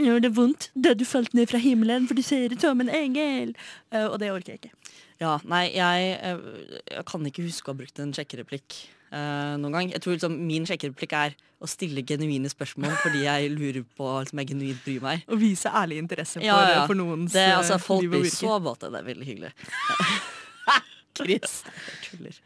Gjør 0.00 0.22
det 0.24 0.32
vondt 0.36 0.70
da 0.72 0.94
du 0.96 1.04
falt 1.08 1.34
ned 1.36 1.50
fra 1.50 1.60
himmelen, 1.60 2.08
for 2.08 2.18
du 2.18 2.24
ser 2.24 2.52
ut 2.54 2.64
som 2.64 2.80
en 2.82 2.92
engel? 2.92 3.52
Uh, 3.92 4.08
og 4.08 4.18
det 4.22 4.32
orker 4.32 4.54
jeg 4.54 4.62
ikke. 4.62 4.74
Ja, 5.22 5.36
nei, 5.46 5.68
jeg, 5.76 6.16
eh, 6.18 6.80
jeg 6.88 7.04
kan 7.06 7.28
ikke 7.28 7.44
huske 7.46 7.70
å 7.70 7.74
ha 7.74 7.78
brukt 7.78 8.00
en 8.02 8.14
sjekkereplikk 8.16 8.78
uh, 9.12 9.54
noen 9.60 9.76
gang. 9.76 9.92
Jeg 9.92 10.02
tror 10.02 10.16
liksom 10.16 10.34
min 10.48 10.66
sjekkereplikk 10.66 11.14
er 11.14 11.36
å 11.62 11.68
stille 11.70 12.02
genuine 12.06 12.50
spørsmål 12.50 12.96
fordi 13.04 13.22
jeg 13.28 13.52
lurer 13.52 13.84
på 13.98 14.08
om 14.16 14.42
jeg 14.42 14.50
genuint 14.50 14.82
bryr 14.82 15.04
meg. 15.04 15.26
Å 15.30 15.38
vise 15.38 15.70
ærlig 15.70 16.00
interesse 16.02 16.40
for, 16.40 16.48
Ja, 16.48 16.58
ja. 16.72 16.86
for 16.90 16.98
noens 16.98 17.36
Det, 17.36 17.44
altså, 17.54 17.78
folk 17.82 18.08
blir 18.10 18.26
så 18.32 18.56
våte. 18.62 18.90
Det 18.90 19.04
er 19.04 19.10
veldig 19.12 19.28
hyggelig. 19.28 19.54
Chris. 21.16 21.62
Tuller. 22.06 22.36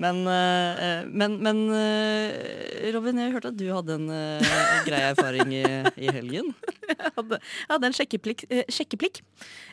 Men, 0.00 0.22
eh, 0.30 1.04
men, 1.08 1.36
men 1.44 1.60
eh, 1.76 2.90
Robin, 2.94 3.18
jeg 3.20 3.34
hørte 3.34 3.52
at 3.52 3.58
du 3.58 3.66
hadde 3.72 3.96
en 3.98 4.08
eh, 4.12 4.54
grei 4.86 5.02
erfaring 5.10 5.52
i, 5.56 5.64
i 6.00 6.12
helgen. 6.12 6.52
Jeg 6.86 7.10
hadde, 7.16 7.36
jeg 7.42 7.72
hadde 7.72 7.88
en 7.88 7.94
sjekkeplikk, 7.96 8.42
eh, 8.46 8.68
sjekkeplikk. 8.70 9.18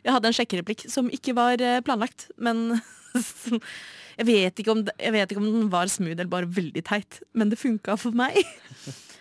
Jeg 0.01 0.13
hadde 0.15 0.29
en 0.31 0.33
sjekkereplikk 0.33 0.81
som 0.89 1.11
ikke 1.13 1.35
var 1.37 1.61
eh, 1.61 1.77
planlagt, 1.85 2.25
men 2.41 2.79
jeg 4.17 4.25
vet, 4.25 4.59
ikke 4.63 4.73
om 4.73 4.81
jeg 4.87 5.13
vet 5.13 5.29
ikke 5.35 5.43
om 5.43 5.45
den 5.45 5.69
var 5.69 5.91
smooth 5.93 6.15
eller 6.17 6.31
bare 6.31 6.49
veldig 6.49 6.81
teit, 6.89 7.19
men 7.37 7.51
det 7.53 7.59
funka 7.61 7.93
for 8.01 8.17
meg. 8.17 8.39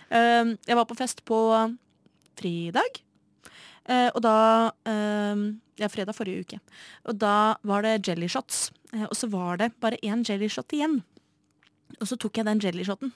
Jeg 0.08 0.78
var 0.78 0.88
på 0.88 0.96
fest 0.96 1.20
på 1.28 1.42
fredag, 2.40 3.02
eh, 3.88 4.08
og 4.14 4.22
da 4.22 4.72
eh, 4.86 5.36
Ja, 5.80 5.88
fredag 5.88 6.14
forrige 6.14 6.44
uke. 6.44 6.58
Og 7.08 7.16
da 7.18 7.56
var 7.64 7.82
det 7.82 8.06
jelly 8.06 8.28
shots, 8.28 8.70
eh, 8.92 9.06
og 9.08 9.16
så 9.16 9.26
var 9.32 9.56
det 9.58 9.72
bare 9.80 9.96
én 10.04 10.22
jelly 10.28 10.46
shot 10.48 10.70
igjen. 10.76 11.00
Og 12.00 12.06
så 12.06 12.16
tok 12.16 12.36
jeg 12.36 12.44
den 12.46 12.60
jelly 12.62 12.84
shoten. 12.84 13.12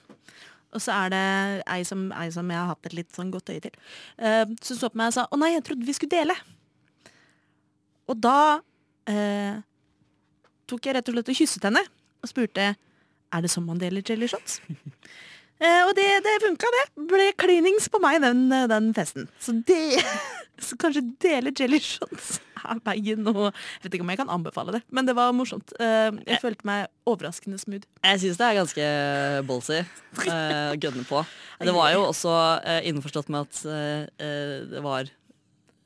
Og 0.73 0.81
så 0.83 0.91
er 1.05 1.09
det 1.13 1.63
ei 1.69 1.83
som, 1.87 2.11
ei 2.11 2.27
som 2.33 2.49
jeg 2.51 2.57
har 2.59 2.67
hatt 2.73 2.85
et 2.89 2.93
litt 2.97 3.13
sånn 3.15 3.31
godt 3.31 3.49
øye 3.53 3.61
til. 3.61 3.71
eh, 4.17 4.45
som 4.61 4.77
så 4.77 4.89
på 4.89 4.97
meg 4.97 5.07
og 5.07 5.13
sa 5.13 5.27
'Å 5.31 5.37
nei, 5.39 5.53
jeg 5.53 5.63
trodde 5.63 5.85
vi 5.85 5.93
skulle 5.93 6.17
dele'. 6.17 6.35
Og 8.09 8.19
da 8.19 8.59
eh, 9.07 9.61
tok 10.67 10.81
jeg 10.85 10.95
rett 10.95 11.07
og 11.09 11.13
slett 11.15 11.29
og 11.29 11.35
kysset 11.35 11.63
henne 11.63 11.83
og 12.23 12.29
spurte 12.29 12.75
'Er 13.31 13.41
det 13.41 13.49
sånn 13.51 13.65
man 13.65 13.77
deler 13.77 14.01
jelly 14.01 14.27
shots?' 14.27 14.59
Eh, 14.59 14.73
og 15.59 15.93
det, 15.97 16.07
det 16.25 16.35
funka, 16.43 16.69
det. 16.75 16.83
Ble 17.09 17.31
klinings 17.39 17.87
på 17.89 18.01
meg 18.03 18.21
den, 18.21 18.45
eh, 18.53 18.67
den 18.69 18.91
festen. 18.97 19.29
Så 19.41 19.57
det 19.67 19.97
Så 20.57 20.73
kanskje 20.79 21.03
dele 21.21 21.51
jelly 21.53 21.77
shots 21.83 22.39
er 22.65 22.79
veien 22.85 23.21
nå. 23.21 23.33
Jeg 23.51 23.83
vet 23.83 23.97
ikke 23.97 24.05
om 24.05 24.11
jeg 24.11 24.19
kan 24.23 24.31
anbefale 24.33 24.73
det, 24.73 24.81
men 24.89 25.05
det 25.05 25.13
var 25.17 25.35
morsomt. 25.37 25.73
Eh, 25.77 26.09
jeg 26.25 26.41
følte 26.41 26.65
meg 26.67 26.87
overraskende 27.07 27.59
smooth. 27.61 27.85
Jeg 28.01 28.23
syns 28.23 28.39
det 28.39 28.47
er 28.47 28.57
ganske 28.57 28.87
ballsy 29.47 29.77
uh, 29.83 30.73
å 30.73 30.79
gønne 30.81 31.05
på. 31.07 31.21
Det 31.67 31.73
var 31.73 31.93
jo 31.93 32.03
også 32.05 32.33
eh, 32.69 32.83
innforstått 32.89 33.31
med 33.33 33.47
at 33.47 33.61
eh, 33.65 34.65
det 34.69 34.81
var 34.85 35.07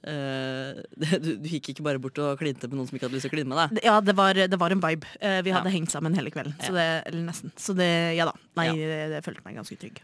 eh, 0.08 0.80
du, 1.24 1.32
du 1.44 1.50
gikk 1.52 1.72
ikke 1.74 1.86
bare 1.86 2.02
bort 2.02 2.18
og 2.24 2.40
klinte 2.42 2.70
med 2.70 2.80
noen 2.80 2.90
som 2.90 2.98
ikke 2.98 3.08
hadde 3.10 3.18
lyst 3.20 3.28
til 3.28 3.34
å 3.34 3.36
kline 3.36 3.52
med 3.52 3.60
deg. 3.62 3.84
Ja, 3.88 4.00
det 4.02 4.16
var, 4.18 4.34
det 4.38 4.60
var 4.62 4.74
en 4.76 4.82
vibe. 4.84 5.10
Uh, 5.22 5.40
vi 5.46 5.54
hadde 5.54 5.70
Ja. 5.70 5.76
hengt 5.76 5.94
sammen 5.94 6.16
hele 6.18 6.34
kvelden. 6.34 6.56
Så 6.64 6.74
det, 6.76 6.88
eller 7.10 7.28
nesten. 7.28 7.54
Så 7.60 7.76
det, 7.78 7.92
ja 8.18 8.28
da. 8.30 8.36
Nei, 8.60 8.72
det, 8.80 9.04
det 9.16 9.24
følte 9.28 9.46
meg 9.46 9.60
ganske 9.62 9.78
trygg. 9.82 10.02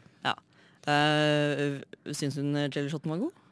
Uh, 0.87 1.81
Syns 2.15 2.37
hun 2.39 2.53
jellyshoten 2.71 3.11
var 3.11 3.19
god? 3.19 3.43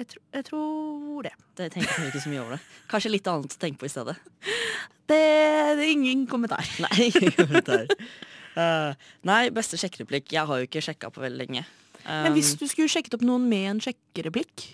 Jeg, 0.00 0.06
tro, 0.12 0.20
jeg 0.36 0.44
tror 0.48 1.24
det. 1.24 1.32
Det 1.56 1.68
tenker 1.74 1.88
jeg 2.04 2.10
ikke 2.12 2.22
så 2.24 2.32
mye 2.32 2.42
over 2.42 2.56
det. 2.56 2.60
Kanskje 2.90 3.12
litt 3.12 3.30
annet 3.32 3.56
å 3.56 3.60
tenke 3.60 3.80
på 3.80 3.88
i 3.88 3.92
stedet. 3.92 4.16
Det, 5.08 5.18
det 5.78 5.84
er 5.86 5.92
ingen 5.92 6.26
kommentar. 6.30 6.64
Nei, 6.84 7.08
kommentar. 7.36 7.86
Uh, 8.50 8.92
nei, 9.26 9.44
beste 9.54 9.78
sjekkereplikk. 9.80 10.28
Jeg 10.34 10.48
har 10.48 10.60
jo 10.60 10.68
ikke 10.68 10.82
sjekka 10.84 11.10
på 11.14 11.22
veldig 11.22 11.40
lenge. 11.40 11.64
Um, 12.04 12.26
Men 12.26 12.36
hvis 12.36 12.54
du 12.60 12.64
skulle 12.70 12.90
sjekket 12.92 13.16
opp 13.18 13.24
noen 13.26 13.44
med 13.50 13.66
en 13.74 13.82
sjekkereplikk 13.84 14.66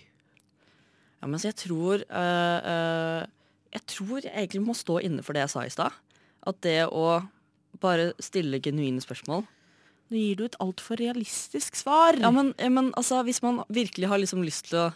Ja, 1.22 1.28
men 1.30 1.40
så 1.40 1.48
jeg 1.48 1.56
tror 1.56 2.02
øh, 2.04 3.22
Jeg 3.72 3.82
tror 3.88 4.20
jeg 4.20 4.32
egentlig 4.34 4.62
må 4.66 4.74
stå 4.76 4.98
inne 5.04 5.24
for 5.24 5.36
det 5.36 5.46
jeg 5.46 5.52
sa 5.54 5.64
i 5.64 5.72
stad. 5.72 5.96
At 6.46 6.60
det 6.62 6.84
å 6.86 7.22
bare 7.80 8.12
stille 8.22 8.60
genuine 8.64 9.02
spørsmål 9.04 9.44
Nå 10.06 10.20
gir 10.20 10.36
du 10.38 10.44
et 10.46 10.54
altfor 10.62 11.00
realistisk 11.00 11.74
svar. 11.74 12.14
Ja, 12.22 12.30
men, 12.30 12.52
ja, 12.62 12.68
men 12.70 12.92
altså, 12.94 13.24
hvis 13.26 13.42
man 13.42 13.64
virkelig 13.66 14.06
har 14.06 14.20
liksom 14.22 14.44
lyst 14.46 14.68
til 14.70 14.84
å 14.84 14.90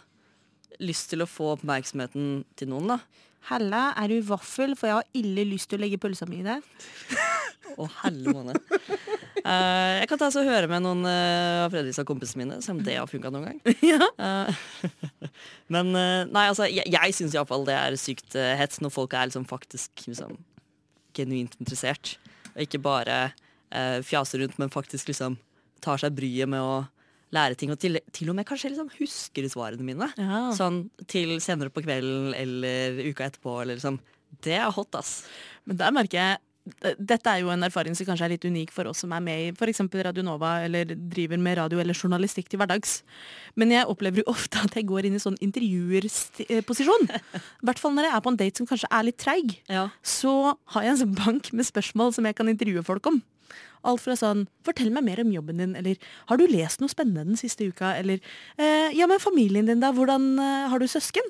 lyst 0.79 1.11
til 1.11 1.23
å 1.23 1.29
få 1.29 1.51
oppmerksomheten 1.57 2.45
til 2.57 2.71
noen, 2.71 2.93
da. 2.93 3.27
Halla, 3.49 3.89
er 3.97 4.11
du 4.11 4.21
vaffel? 4.25 4.75
For 4.77 4.89
jeg 4.89 4.99
har 4.99 5.17
ille 5.17 5.45
lyst 5.49 5.71
til 5.71 5.79
å 5.79 5.83
legge 5.83 5.99
pølsa 6.01 6.27
mi 6.29 6.41
i 6.41 6.45
deg. 6.45 6.63
Å, 7.81 7.87
helle 8.03 8.33
måne. 8.35 8.55
Eh, 9.41 9.93
jeg 10.01 10.09
kan 10.11 10.21
ta 10.21 10.29
og 10.29 10.47
høre 10.47 10.69
med 10.69 10.83
noen 10.85 11.01
uh, 11.07 11.65
av 11.65 11.73
Fredrikstad-kompisene 11.73 12.43
mine, 12.43 12.59
se 12.63 12.73
om 12.73 12.81
det 12.85 12.97
har 12.99 13.09
funka 13.09 13.31
noen 13.33 13.49
gang. 13.49 13.61
Eh, 14.21 14.61
men 15.73 15.91
nei, 15.93 16.43
altså, 16.45 16.67
jeg, 16.69 16.85
jeg 16.91 17.15
syns 17.15 17.33
iallfall 17.35 17.63
det 17.67 17.75
er 17.75 17.97
sykt 17.99 18.35
uh, 18.37 18.53
hets 18.59 18.81
når 18.83 18.93
folk 18.93 19.15
er 19.17 19.29
liksom 19.29 19.47
faktisk 19.49 20.05
liksom, 20.07 20.35
genuint 21.17 21.57
interessert. 21.59 22.15
Og 22.53 22.65
ikke 22.65 22.81
bare 22.83 23.19
uh, 23.31 23.99
fjaser 24.05 24.43
rundt, 24.43 24.59
men 24.61 24.73
faktisk 24.73 25.09
liksom 25.11 25.39
tar 25.81 26.01
seg 26.01 26.13
bryet 26.15 26.49
med 26.51 26.61
å 26.61 26.83
lære 27.35 27.57
ting. 27.57 27.71
Og 27.73 27.79
til, 27.81 27.99
til 28.13 28.31
og 28.31 28.37
med 28.37 28.47
kanskje 28.47 28.73
liksom 28.73 28.91
husker 28.99 29.47
svarene 29.51 29.85
mine. 29.87 30.11
Ja. 30.19 30.43
Sånn 30.55 30.83
til 31.11 31.37
senere 31.43 31.73
på 31.73 31.83
kvelden 31.85 32.35
eller 32.37 33.01
uka 33.07 33.27
etterpå. 33.27 33.61
Eller 33.63 33.79
liksom. 33.79 33.99
Det 34.43 34.55
er 34.59 34.71
hot, 34.71 34.95
ass. 34.99 35.23
Men 35.67 35.79
der 35.81 35.95
merker 35.95 36.19
jeg 36.19 36.41
dette 36.61 37.25
er 37.25 37.41
jo 37.41 37.49
en 37.49 37.65
erfaring 37.65 37.95
som 37.97 38.05
kanskje 38.05 38.27
er 38.27 38.33
litt 38.35 38.45
unik 38.45 38.71
for 38.73 38.89
oss 38.91 39.01
som 39.01 39.13
er 39.15 39.23
med 39.25 39.39
i 39.41 39.47
f.eks. 39.55 39.81
Radio 40.05 40.23
Nova 40.25 40.59
eller 40.65 40.93
driver 40.93 41.41
med 41.41 41.57
radio 41.57 41.81
eller 41.81 41.97
journalistikk 41.97 42.51
til 42.51 42.61
hverdags. 42.61 42.99
Men 43.57 43.73
jeg 43.73 43.89
opplever 43.89 44.21
jo 44.21 44.29
ofte 44.29 44.61
at 44.61 44.77
jeg 44.77 44.85
går 44.89 45.09
inn 45.09 45.17
i 45.17 45.23
sånn 45.23 45.39
intervjuerposisjon. 45.41 47.09
I 47.09 47.65
hvert 47.65 47.81
fall 47.81 47.95
når 47.97 48.07
jeg 48.07 48.15
er 48.17 48.25
på 48.25 48.33
en 48.33 48.39
date 48.43 48.61
som 48.61 48.69
kanskje 48.69 48.91
er 48.93 49.07
litt 49.09 49.19
treig. 49.21 49.57
Ja. 49.73 49.89
Så 50.05 50.35
har 50.75 50.85
jeg 50.85 50.93
en 50.93 51.01
sånn 51.01 51.17
bank 51.17 51.51
med 51.55 51.67
spørsmål 51.67 52.13
som 52.17 52.29
jeg 52.29 52.37
kan 52.37 52.51
intervjue 52.51 52.85
folk 52.85 53.09
om. 53.09 53.21
Alt 53.81 54.03
fra 54.03 54.13
sånn 54.13 54.45
'fortell 54.61 54.91
meg 54.93 55.03
mer 55.03 55.19
om 55.23 55.31
jobben 55.33 55.57
din', 55.57 55.75
eller 55.75 55.97
'har 56.29 56.37
du 56.37 56.45
lest 56.45 56.79
noe 56.79 56.89
spennende 56.89 57.25
den 57.25 57.35
siste 57.35 57.65
uka', 57.65 57.97
eller 57.97 58.19
eh, 58.57 58.93
'ja, 58.93 59.07
men 59.07 59.19
familien 59.19 59.65
din 59.65 59.79
da, 59.79 59.91
hvordan 59.91 60.37
eh, 60.37 60.69
har 60.69 60.77
du 60.77 60.85
søsken'? 60.85 61.25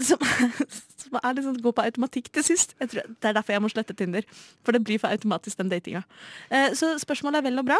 Som, 0.00 0.22
som 1.02 1.18
er 1.20 1.36
liksom 1.36 1.58
går 1.64 1.74
på 1.76 1.84
automatikk 1.84 2.30
til 2.32 2.46
sist. 2.46 2.72
Jeg 2.80 2.92
tror, 2.92 3.10
det 3.10 3.30
er 3.30 3.36
derfor 3.36 3.56
jeg 3.56 3.64
må 3.64 3.70
slette 3.72 3.96
Tinder. 3.96 4.24
For 4.64 4.76
det 4.76 4.84
blir 4.86 5.02
for 5.02 5.12
automatisk, 5.12 5.58
den 5.60 5.72
datinga. 5.72 6.04
Eh, 6.50 6.72
så 6.78 6.94
spørsmålet 7.02 7.42
er 7.42 7.48
vel 7.48 7.60
og 7.62 7.68
bra. 7.68 7.78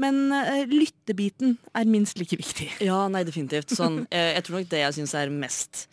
Men 0.00 0.30
eh, 0.32 0.64
lyttebiten 0.70 1.58
er 1.76 1.88
minst 1.90 2.20
like 2.20 2.38
viktig. 2.40 2.70
Ja, 2.88 3.02
nei, 3.12 3.24
definitivt. 3.28 3.74
Sånn, 3.76 4.04
eh, 4.08 4.34
jeg 4.36 4.46
tror 4.46 4.60
nok 4.60 4.70
det 4.72 4.84
jeg 4.84 4.96
syns 5.00 5.16
er 5.18 5.32
mest 5.34 5.86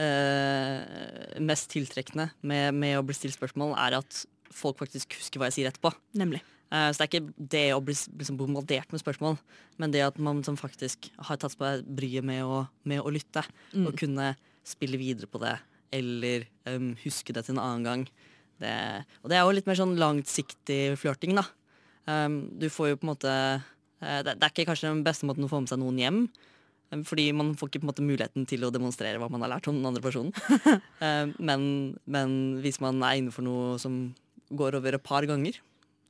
eh, 0.00 1.38
Mest 1.42 1.70
tiltrekkende 1.72 2.30
med, 2.40 2.72
med 2.74 2.98
å 2.98 3.04
bli 3.06 3.16
stilt 3.16 3.36
spørsmål, 3.36 3.76
er 3.78 4.00
at 4.00 4.24
folk 4.52 4.80
faktisk 4.82 5.16
husker 5.20 5.40
hva 5.40 5.50
jeg 5.50 5.60
sier 5.60 5.70
etterpå. 5.70 5.92
Nemlig. 6.18 6.42
Eh, 6.72 6.88
så 6.90 6.98
det 6.98 7.04
er 7.04 7.10
ikke 7.10 7.48
det 7.54 7.66
å 7.76 7.82
bli 7.84 7.96
liksom 7.96 8.38
bombardert 8.40 8.92
med 8.92 9.02
spørsmål, 9.02 9.36
men 9.80 9.94
det 9.94 10.04
at 10.06 10.18
man 10.22 10.42
som 10.46 10.58
faktisk 10.58 11.10
har 11.28 11.40
tatt 11.40 11.56
på 11.58 11.68
seg 11.68 11.86
bryet 11.86 12.26
med 12.26 12.42
å, 12.44 12.64
med 12.88 13.04
å 13.04 13.12
lytte, 13.12 13.44
og 13.76 13.92
kunne 14.00 14.32
spille 14.66 15.00
videre 15.00 15.28
på 15.30 15.40
det, 15.42 15.56
eller 15.92 16.46
um, 16.70 16.92
huske 17.02 17.34
det 17.34 17.44
til 17.46 17.56
en 17.56 17.62
annen 17.62 17.88
gang. 17.88 18.06
Det, 18.62 18.72
og 19.22 19.32
det 19.32 19.38
er 19.38 19.44
jo 19.44 19.56
litt 19.56 19.68
mer 19.68 19.78
sånn 19.78 19.98
langsiktig 19.98 20.80
flørting, 21.00 21.34
da. 21.38 21.46
Um, 22.06 22.44
du 22.58 22.68
får 22.72 22.92
jo 22.92 22.98
på 22.98 23.06
en 23.06 23.12
måte 23.12 23.32
uh, 23.32 24.20
det, 24.26 24.34
det 24.34 24.42
er 24.42 24.50
ikke 24.50 24.66
kanskje 24.72 24.90
den 24.90 25.04
beste 25.06 25.26
måten 25.28 25.46
å 25.46 25.50
få 25.50 25.62
med 25.62 25.70
seg 25.70 25.82
noen 25.82 26.00
hjem. 26.02 26.22
um, 26.94 27.04
Fordi 27.08 27.28
man 27.36 27.52
får 27.58 27.70
ikke 27.70 27.82
på 27.82 27.86
en 27.86 27.92
måte 27.92 28.06
muligheten 28.06 28.46
til 28.50 28.66
å 28.66 28.72
demonstrere 28.74 29.20
hva 29.22 29.30
man 29.32 29.44
har 29.46 29.54
lært 29.56 29.68
om 29.70 29.78
den 29.78 29.90
andre 29.90 30.04
personen. 30.04 30.34
Um, 31.02 31.32
men, 31.42 31.62
men 32.06 32.34
hvis 32.62 32.76
man 32.78 33.00
er 33.02 33.16
inne 33.18 33.32
for 33.34 33.42
noe 33.42 33.74
som 33.82 34.12
går 34.54 34.76
over 34.78 34.94
et 34.94 35.02
par 35.02 35.26
ganger, 35.26 35.56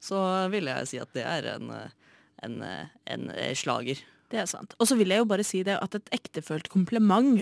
så 0.04 0.18
vil 0.52 0.68
jeg 0.68 0.88
si 0.90 0.98
at 1.00 1.08
det 1.16 1.22
er 1.24 1.46
en, 1.54 1.70
en, 2.44 2.58
en 3.14 3.24
slager. 3.56 4.02
Det 4.32 4.40
er 4.42 4.50
sant. 4.50 4.74
Og 4.76 4.88
så 4.88 4.98
vil 4.98 5.14
jeg 5.14 5.22
jo 5.22 5.28
bare 5.30 5.46
si 5.46 5.62
det 5.64 5.78
at 5.78 5.96
et 5.96 6.12
ektefølt 6.16 6.68
kompliment 6.72 7.40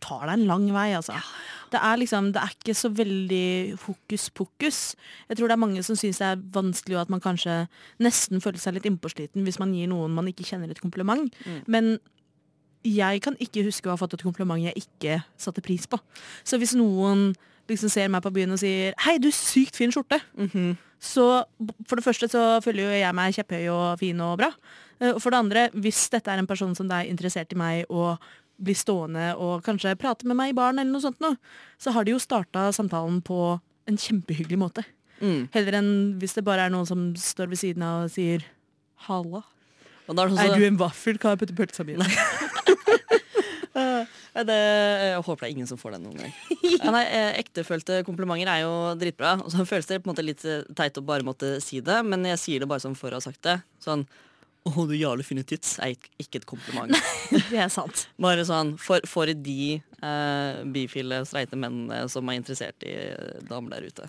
tar 0.00 0.26
deg 0.26 0.34
en 0.38 0.46
lang 0.48 0.66
vei, 0.72 0.88
altså. 0.96 1.16
Det 1.70 1.78
er 1.78 1.98
liksom, 2.00 2.32
det 2.34 2.40
er 2.42 2.54
ikke 2.56 2.74
så 2.74 2.88
veldig 2.90 3.76
hokus 3.84 4.30
pokus. 4.34 4.78
Jeg 5.28 5.36
tror 5.38 5.50
det 5.50 5.54
er 5.54 5.60
mange 5.64 5.82
som 5.86 5.96
syns 5.98 6.18
det 6.18 6.26
er 6.26 6.40
vanskelig, 6.54 6.96
og 6.96 7.02
at 7.02 7.10
man 7.10 7.20
kanskje 7.22 7.68
nesten 8.02 8.40
føler 8.42 8.58
seg 8.58 8.74
litt 8.74 8.88
innpåsliten 8.88 9.44
hvis 9.46 9.60
man 9.62 9.74
gir 9.76 9.86
noen 9.92 10.14
man 10.16 10.26
ikke 10.32 10.46
kjenner 10.48 10.70
et 10.72 10.80
kompliment. 10.82 11.30
Men 11.70 11.98
jeg 12.82 13.20
kan 13.22 13.36
ikke 13.38 13.62
huske 13.66 13.86
å 13.86 13.92
ha 13.92 14.00
fått 14.00 14.14
et 14.16 14.24
kompliment 14.24 14.62
jeg 14.64 14.72
ikke 14.82 15.20
satte 15.38 15.60
pris 15.62 15.86
på. 15.86 16.00
Så 16.44 16.56
hvis 16.58 16.74
noen 16.74 17.34
liksom 17.70 17.90
ser 17.92 18.08
meg 18.10 18.22
på 18.24 18.32
byen 18.34 18.50
og 18.56 18.58
sier 18.58 18.94
'hei, 18.98 19.18
du, 19.18 19.30
sykt 19.30 19.76
fin 19.76 19.92
skjorte', 19.92 20.18
så 20.98 21.44
for 21.86 21.96
det 21.96 22.04
første 22.04 22.28
så 22.28 22.60
føler 22.64 22.82
jo 22.82 22.90
jeg 22.90 23.14
meg 23.14 23.34
kjepphøy 23.34 23.68
og 23.70 23.98
fin 24.00 24.20
og 24.20 24.38
bra. 24.38 24.50
Eh, 25.00 25.12
Og 25.14 25.22
for 25.22 25.30
det 25.30 25.38
andre, 25.38 25.70
hvis 25.70 26.08
dette 26.10 26.28
er 26.30 26.38
en 26.38 26.46
person 26.46 26.74
som 26.74 26.90
er 26.90 27.04
interessert 27.08 27.52
i 27.52 27.56
meg 27.56 27.84
og 27.88 28.18
blir 28.60 28.76
stående 28.78 29.32
og 29.40 29.64
kanskje 29.66 29.96
prate 29.98 30.28
med 30.28 30.38
meg 30.38 30.52
i 30.52 30.56
baren 30.56 30.80
eller 30.80 30.92
noe 30.92 31.04
sånt 31.04 31.20
noe, 31.24 31.38
så 31.80 31.94
har 31.96 32.06
de 32.06 32.14
jo 32.14 32.22
starta 32.22 32.68
samtalen 32.76 33.20
på 33.24 33.58
en 33.88 34.00
kjempehyggelig 34.00 34.60
måte. 34.60 34.84
Mm. 35.20 35.48
Heller 35.54 35.80
enn 35.80 35.92
hvis 36.20 36.36
det 36.36 36.44
bare 36.46 36.68
er 36.68 36.72
noen 36.72 36.88
som 36.88 37.10
står 37.18 37.50
ved 37.52 37.60
siden 37.60 37.84
av 37.84 38.06
og 38.06 38.12
sier 38.12 38.44
'halla'. 39.06 39.44
Og 40.08 40.18
er 40.18 40.28
det 40.28 40.38
Er 40.44 40.58
du 40.58 40.66
en 40.66 40.78
vaffel? 40.78 41.18
Kan 41.18 41.30
jeg 41.36 41.38
putte 41.38 41.54
pølsa 41.54 41.84
mi 41.84 41.94
i? 41.94 41.98
Det, 44.30 44.54
jeg 44.54 45.22
håper 45.26 45.42
det 45.42 45.48
er 45.48 45.52
ingen 45.56 45.68
som 45.68 45.78
får 45.78 45.96
den 45.96 46.04
noen 46.06 46.22
gang. 46.22 46.34
Ja, 46.80 46.92
nei, 46.94 47.02
eh, 47.12 47.38
ektefølte 47.40 48.00
komplimenter 48.06 48.48
er 48.48 48.62
jo 48.62 48.72
dritbra. 48.98 49.34
Og 49.42 49.50
så 49.52 49.66
føles 49.68 49.88
det 49.90 50.00
på 50.00 50.08
en 50.08 50.14
måte 50.14 50.24
litt 50.24 50.44
eh, 50.48 50.62
teit 50.78 50.96
å 50.96 51.04
bare 51.04 51.26
måtte 51.26 51.56
si 51.64 51.82
det, 51.84 51.98
men 52.06 52.24
jeg 52.30 52.40
sier 52.40 52.62
det 52.62 52.68
bare 52.70 52.82
sånn 52.84 52.96
for 52.98 53.10
å 53.10 53.18
ha 53.18 53.24
sagt 53.24 53.42
det. 53.46 53.58
Sånn 53.82 54.06
Å, 54.68 54.74
du 54.86 54.92
jævlig 54.92 55.24
fine 55.24 55.42
tits 55.48 55.78
er 55.80 55.94
ikke- 56.20 56.42
et 56.42 56.46
kompliment. 56.46 56.92
Det 57.50 57.58
er 57.58 57.70
sant. 57.72 58.08
Bare 58.20 58.44
sånn 58.44 58.74
for, 58.78 59.00
for 59.08 59.26
de 59.32 59.80
eh, 59.80 60.60
bifile, 60.74 61.22
streite 61.26 61.56
mennene 61.56 62.04
som 62.12 62.28
er 62.28 62.40
interessert 62.42 62.84
i 62.84 62.94
damer 63.48 63.78
der 63.78 63.88
ute. 63.88 64.08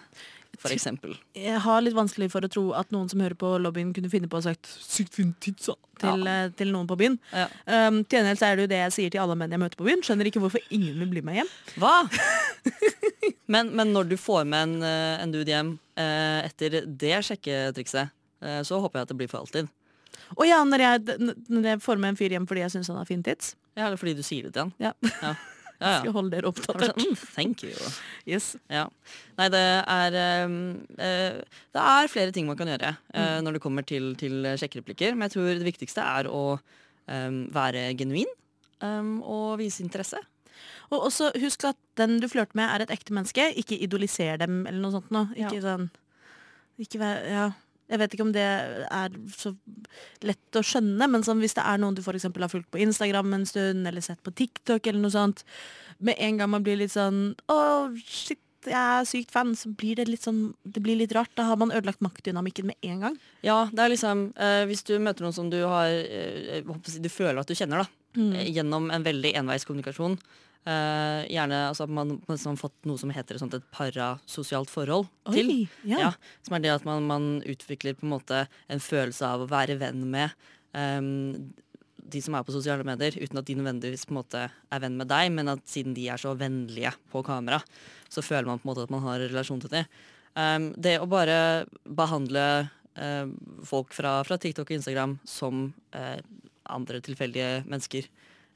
For 0.61 0.69
eksempel. 0.75 1.15
Jeg 1.33 1.57
har 1.63 1.79
litt 1.81 1.95
vanskelig 1.95 2.27
for 2.33 2.43
å 2.45 2.49
tro 2.51 2.63
at 2.77 2.91
noen 2.93 3.07
som 3.09 3.21
hører 3.23 3.37
på 3.39 3.53
lobbyen, 3.63 3.93
kunne 3.95 4.11
finne 4.11 4.27
på 4.29 4.37
å 4.37 4.41
ha 4.43 4.51
sagt 4.51 4.67
'sykt 4.67 5.15
fin 5.15 5.31
tits' 5.41 5.71
da», 5.71 5.75
til, 6.03 6.27
eh, 6.27 6.49
til 6.57 6.67
noen 6.75 6.85
på 6.89 6.97
byen. 6.99 7.17
Ja. 7.31 7.47
Um, 7.65 8.03
til 8.03 8.19
gjengjeld 8.19 8.43
er 8.43 8.55
det 8.55 8.63
jo 8.67 8.71
det 8.73 8.81
jeg 8.83 8.93
sier 8.97 9.09
til 9.15 9.21
alle 9.23 9.37
menn 9.39 9.49
jeg 9.55 9.61
møter 9.63 9.79
på 9.79 9.87
byen. 9.87 10.03
Skjønner 10.03 10.27
ikke 10.27 10.41
hvorfor 10.43 10.61
ingen 10.69 10.99
vil 10.99 11.07
bli 11.15 11.21
med 11.25 11.39
hjem. 11.39 11.49
Hva?! 11.79 11.95
men, 13.53 13.71
men 13.73 13.93
når 13.95 14.09
du 14.11 14.17
får 14.19 14.45
med 14.45 14.61
en, 14.67 14.83
eh, 14.83 15.23
en 15.23 15.31
dude 15.33 15.49
hjem 15.49 15.79
eh, 15.97 16.45
etter 16.45 16.81
det 16.85 17.17
sjekketrikset, 17.25 18.11
eh, 18.43 18.61
så 18.67 18.81
håper 18.83 18.99
jeg 18.99 19.07
at 19.07 19.13
det 19.15 19.17
blir 19.17 19.31
for 19.31 19.41
alltid. 19.45 19.71
Og 20.37 20.45
ja, 20.47 20.59
når 20.67 20.83
jeg, 20.85 21.31
når 21.51 21.71
jeg 21.73 21.81
får 21.83 22.01
med 22.01 22.13
en 22.13 22.19
fyr 22.19 22.35
hjem 22.35 22.45
fordi 22.49 22.63
jeg 22.63 22.73
syns 22.75 22.91
han 22.91 22.99
har 23.01 23.09
fin 23.09 23.23
tits, 23.25 23.55
Ja, 23.75 23.87
eller 23.87 23.99
fordi 23.99 24.17
du 24.17 24.23
sier 24.25 24.47
det 24.47 24.53
til 24.55 24.67
han. 24.67 24.75
ja. 24.79 24.93
Ja. 25.21 25.35
Ja, 25.81 25.95
skal 25.97 26.13
holde 26.13 26.29
dere 26.35 26.45
oppdatert. 26.45 26.91
sånn, 26.93 27.15
mm, 27.15 27.21
thank 27.33 27.63
you. 27.65 27.71
Yes. 28.29 28.51
Ja. 28.69 28.83
Nei, 29.39 29.47
det 29.49 29.61
er 29.89 30.17
um, 30.45 30.57
uh, 30.93 31.39
Det 31.73 31.85
er 31.93 32.11
flere 32.13 32.33
ting 32.35 32.45
man 32.45 32.59
kan 32.59 32.69
gjøre 32.69 32.91
eh, 33.17 33.39
når 33.41 33.57
det 33.57 33.61
kommer 33.63 33.81
til, 33.89 34.11
til 34.13 34.45
sjekkereplikker. 34.61 35.15
Men 35.15 35.25
jeg 35.25 35.33
tror 35.33 35.49
det 35.49 35.65
viktigste 35.65 36.05
er 36.05 36.29
å 36.29 36.43
um, 36.53 37.39
være 37.49 37.87
genuin 37.97 38.29
um, 38.85 39.23
og 39.25 39.57
vise 39.63 39.81
interesse. 39.81 40.21
Og 40.93 41.07
også 41.07 41.31
husk 41.41 41.65
at 41.71 41.81
den 41.97 42.19
du 42.21 42.29
flørter 42.29 42.61
med, 42.61 42.69
er 42.69 42.85
et 42.85 42.93
ekte 42.93 43.17
menneske. 43.17 43.49
Ikke 43.57 43.81
idoliser 43.81 44.37
dem 44.37 44.67
eller 44.67 44.83
noe 44.83 44.99
sånt. 44.99 45.09
Noe. 45.09 45.33
Ikke 45.33 45.65
sånn 45.65 45.89
ikke 46.81 47.01
vær, 47.01 47.19
ja. 47.29 47.49
Jeg 47.91 47.99
vet 47.99 48.13
ikke 48.15 48.25
om 48.25 48.35
det 48.35 48.45
er 48.47 49.15
så 49.35 49.51
lett 50.23 50.59
å 50.59 50.63
skjønne, 50.63 51.09
men 51.11 51.25
sånn, 51.27 51.41
hvis 51.43 51.57
det 51.57 51.65
er 51.67 51.81
noen 51.81 51.97
du 51.97 52.01
eksempel 52.01 52.45
har 52.45 52.51
fulgt 52.51 52.71
på 52.71 52.79
Instagram 52.83 53.35
en 53.35 53.47
stund, 53.49 53.87
eller 53.87 54.03
sett 54.05 54.21
på 54.23 54.31
TikTok, 54.31 54.87
eller 54.87 55.03
noe 55.03 55.13
sånt, 55.13 55.43
med 55.99 56.15
en 56.17 56.39
gang 56.39 56.49
man 56.53 56.63
blir 56.65 56.79
litt 56.79 56.93
sånn 56.95 57.35
Å, 57.51 57.57
shit, 58.07 58.39
jeg 58.65 58.77
er 58.77 59.07
sykt 59.09 59.33
fan, 59.33 59.53
så 59.57 59.71
blir 59.73 59.97
det 59.97 60.07
litt 60.09 60.25
sånn 60.25 60.51
Det 60.61 60.81
blir 60.83 60.99
litt 60.99 61.13
rart. 61.17 61.31
Da 61.37 61.47
har 61.49 61.57
man 61.61 61.73
ødelagt 61.73 62.01
maktdynamikken 62.05 62.69
med 62.69 62.77
en 62.85 63.05
gang. 63.05 63.17
Ja, 63.45 63.63
det 63.71 63.83
er 63.83 63.93
liksom 63.93 64.27
eh, 64.37 64.63
Hvis 64.69 64.85
du 64.87 64.95
møter 65.01 65.25
noen 65.25 65.35
som 65.35 65.49
du 65.49 65.59
har 65.65 65.89
eh, 65.89 66.61
Du 66.61 67.09
føler 67.09 67.41
at 67.41 67.49
du 67.49 67.57
kjenner, 67.57 67.83
da. 67.83 68.19
Mm. 68.19 68.35
Gjennom 68.51 68.89
en 68.93 69.05
veldig 69.05 69.33
enveiskommunikasjon. 69.41 70.17
Eh, 70.61 71.23
gjerne 71.33 71.57
altså, 71.71 71.87
man 71.89 72.19
man 72.27 72.37
har 72.37 72.57
fått 72.59 72.85
noe 72.85 72.99
som 73.01 73.09
heter 73.09 73.33
et 73.33 73.41
sånt 73.41 73.55
et 73.57 73.65
parasosialt 73.73 74.69
forhold 74.69 75.07
til. 75.31 75.65
Ja. 75.89 75.97
Ja, 76.03 76.11
som 76.45 76.57
er 76.57 76.61
det 76.61 76.75
at 76.75 76.85
man, 76.85 77.07
man 77.09 77.29
utvikler 77.49 77.97
på 77.97 78.05
en 78.05 78.13
måte 78.13 78.43
en 78.69 78.83
følelse 78.83 79.25
av 79.25 79.41
å 79.41 79.49
være 79.49 79.79
venn 79.81 80.05
med 80.13 80.35
um, 80.77 81.49
de 82.11 82.21
som 82.21 82.35
er 82.37 82.45
på 82.45 82.53
sosiale 82.53 82.85
medier, 82.85 83.15
uten 83.17 83.39
at 83.39 83.47
de 83.47 83.55
nødvendigvis 83.57 84.05
på 84.05 84.13
en 84.13 84.19
måte 84.19 84.43
er 84.51 84.83
venn 84.83 84.99
med 84.99 85.09
deg, 85.09 85.31
men 85.33 85.49
at 85.53 85.65
siden 85.69 85.95
de 85.97 86.05
er 86.11 86.21
så 86.21 86.35
vennlige 86.37 86.93
på 87.09 87.23
kamera, 87.25 87.61
så 88.11 88.21
føler 88.25 88.49
man 88.49 88.61
på 88.61 88.67
en 88.67 88.73
måte 88.73 88.85
at 88.85 88.93
man 88.93 89.05
har 89.05 89.17
en 89.17 89.31
relasjon 89.31 89.63
til 89.63 89.73
dem. 89.73 89.89
Um, 90.37 90.71
det 90.77 90.99
å 91.01 91.09
bare 91.09 91.65
behandle 91.83 92.45
uh, 92.99 93.27
folk 93.67 93.95
fra, 93.97 94.19
fra 94.27 94.37
TikTok 94.37 94.69
og 94.69 94.77
Instagram 94.77 95.17
som 95.27 95.71
uh, 95.95 96.19
andre 96.71 97.01
tilfeldige 97.03 97.63
mennesker 97.65 98.05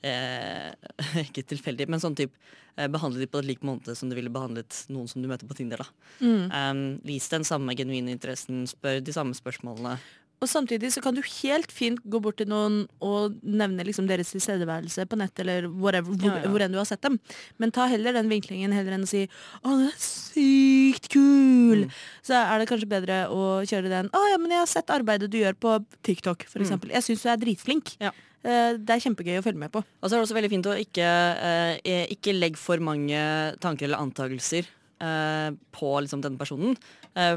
eh, 0.04 0.74
Ikke 1.26 1.44
tilfeldig, 1.46 1.88
men 1.90 2.00
sånn 2.00 2.16
type 2.16 2.34
eh, 2.78 2.88
behandle 2.88 3.20
de 3.20 3.28
på 3.28 3.40
et 3.40 3.46
lik 3.46 3.62
måte 3.64 3.96
som 3.96 4.10
du 4.10 4.16
ville 4.16 4.30
behandlet 4.34 4.86
noen 4.90 5.08
som 5.08 5.22
du 5.22 5.28
møter 5.28 5.48
på 5.48 5.56
Tinder. 5.56 5.78
da. 5.78 5.88
Mm. 6.22 6.52
Um, 6.52 6.84
vis 7.06 7.30
den 7.30 7.44
samme 7.48 7.76
genuine 7.76 8.12
interessen, 8.12 8.66
spør 8.68 9.02
de 9.04 9.14
samme 9.16 9.34
spørsmålene. 9.38 9.98
Og 10.44 10.50
samtidig 10.52 10.90
så 10.92 11.00
kan 11.02 11.16
du 11.16 11.22
helt 11.24 11.72
fint 11.72 12.02
gå 12.12 12.20
bort 12.22 12.36
til 12.38 12.50
noen 12.52 12.82
og 13.02 13.38
nevne 13.42 13.86
liksom 13.88 14.06
deres 14.06 14.34
tilstedeværelse 14.34 15.06
på 15.08 15.16
nett 15.18 15.40
eller 15.40 15.64
whatever, 15.72 16.12
hvor, 16.12 16.28
Ja, 16.28 16.42
ja. 16.44 16.50
hvor 16.52 16.62
enn 16.66 16.74
du 16.76 16.78
har 16.78 16.86
sett 16.86 17.02
dem. 17.02 17.16
Men 17.58 17.72
ta 17.72 17.88
heller 17.88 18.12
den 18.14 18.28
vinklingen 18.30 18.74
heller 18.76 18.92
enn 18.98 19.08
å 19.08 19.10
si 19.10 19.24
'Å, 19.64 19.64
den 19.64 19.88
er 19.88 19.96
sykt 19.98 21.08
kul'. 21.10 21.86
Mm. 21.88 21.92
Så 22.22 22.36
er 22.36 22.60
det 22.60 22.68
kanskje 22.70 22.90
bedre 22.92 23.22
å 23.32 23.64
kjøre 23.64 23.90
den 23.90 24.10
'Å 24.12 24.22
ja, 24.32 24.38
men 24.38 24.52
jeg 24.52 24.60
har 24.60 24.68
sett 24.68 24.88
arbeidet 24.92 25.32
du 25.32 25.38
gjør 25.40 25.56
på 25.56 25.86
TikTok', 26.04 26.44
for 26.50 26.60
Mm. 26.60 26.66
eksempel. 26.68 26.90
Jeg 26.92 27.04
syns 27.04 27.24
du 27.24 27.30
er 27.30 27.38
dritflink. 27.38 27.96
Ja. 28.02 28.12
Eh, 28.46 28.76
Det 28.78 28.94
er 28.94 29.02
kjempegøy 29.02 29.40
å 29.40 29.44
følge 29.46 29.58
med 29.64 29.72
på. 29.74 29.80
Og 29.82 30.06
så 30.06 30.14
er 30.14 30.18
det 30.22 30.26
også 30.28 30.38
veldig 30.38 30.52
fint 30.54 30.68
å 30.70 30.76
ikke, 30.78 31.08
eh, 31.50 31.74
eh, 31.84 32.06
ikke 32.14 32.36
legge 32.38 32.60
for 32.62 32.78
mange 32.84 33.18
tanker 33.64 33.86
eller 33.88 34.04
antakelser 34.04 34.64
eh, 35.02 35.50
på 35.74 35.90
liksom, 36.06 36.22
denne 36.24 36.38
personen. 36.40 36.78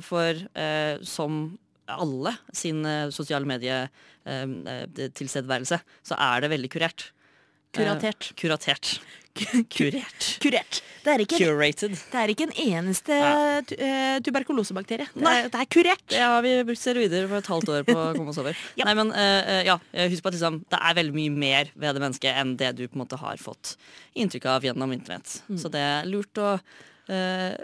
For 0.05 0.33
eh, 0.59 0.99
som 1.07 1.33
alle 1.89 2.33
sin 2.53 2.83
sosiale 3.15 3.47
medietilstedeværelse, 3.49 5.79
så 6.05 6.15
er 6.19 6.41
det 6.45 6.51
veldig 6.53 6.71
kurert. 6.75 7.01
Kuratert. 7.73 8.33
Kuratert. 8.37 8.99
Kurert. 9.71 10.39
Kurert. 10.43 10.83
Det 11.09 11.15
er 11.15 11.23
ikke, 11.25 11.39
Curated. 11.41 11.95
det 12.13 12.21
er 12.21 12.33
ikke 12.35 12.47
en 12.49 12.55
eneste 12.67 13.17
Ja. 13.17 13.31
eh, 13.63 14.19
tuberkulosebakterie. 14.27 15.07
Det 15.15 15.23
Nei. 15.25 15.35
er, 15.41 15.49
det 15.55 15.61
er 15.63 15.69
kurert. 15.73 16.05
Det 16.13 16.21
har 16.21 16.43
vi 16.45 16.53
brukt 16.69 16.81
steroider 16.83 17.29
for 17.31 17.41
et 17.41 17.49
halvt 17.55 17.73
år 17.79 17.87
på 17.89 17.97
å 17.97 18.09
komme 18.19 18.35
oss 18.35 18.41
over. 18.43 18.59
Ja. 18.77 18.85
Nei, 18.91 18.95
men 18.99 19.13
eh, 19.17 19.63
ja, 19.71 19.79
husk 20.11 20.23
på 20.27 20.29
at 20.33 20.37
liksom, 20.37 20.61
det 20.69 20.81
er 20.83 20.99
veldig 21.01 21.17
mye 21.17 21.33
mer 21.33 21.73
ved 21.75 21.97
det 21.97 22.05
mennesket 22.05 22.37
enn 22.43 22.57
det 22.61 22.75
du 22.77 22.85
på 22.89 22.99
en 22.99 23.05
måte 23.07 23.17
har 23.23 23.41
fått 23.41 23.77
inntrykk 24.19 24.51
av 24.53 24.69
gjennom 24.69 24.93
internett. 24.93 25.39
Mm. 25.49 25.59
Så 25.65 25.73
det 25.73 25.81
er 25.81 26.07
lurt 26.13 26.45
å 26.45 26.59
Uh, 27.09 27.57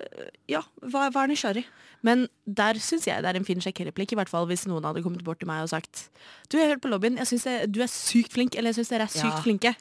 ja, 0.49 0.63
vær, 0.81 1.11
vær 1.13 1.29
nysgjerrig. 1.29 1.67
Men 2.01 2.23
der 2.49 2.79
syns 2.81 3.05
jeg 3.05 3.21
det 3.21 3.29
er 3.29 3.37
en 3.37 3.45
fin 3.45 3.61
sjekkereplikk, 3.61 4.15
i 4.15 4.17
hvert 4.17 4.31
fall 4.33 4.47
hvis 4.49 4.63
noen 4.65 4.87
hadde 4.89 5.03
kommet 5.05 5.21
bort 5.27 5.37
til 5.43 5.51
meg 5.51 5.67
og 5.67 5.69
sagt 5.69 6.07
Du, 6.49 6.57
jeg 6.57 6.65
har 6.65 6.71
hørt 6.73 6.81
på 6.81 6.89
lobbyen, 6.89 7.19
jeg 7.21 7.29
syns 7.29 7.45
du 7.69 7.83
er 7.85 7.91
sykt 7.93 8.33
flink, 8.33 8.57
eller 8.57 8.73
jeg 8.73 8.79
syns 8.81 8.93
dere 8.95 9.05
er 9.05 9.13
sykt 9.13 9.37
Ja. 9.37 9.43
flinke. 9.45 9.75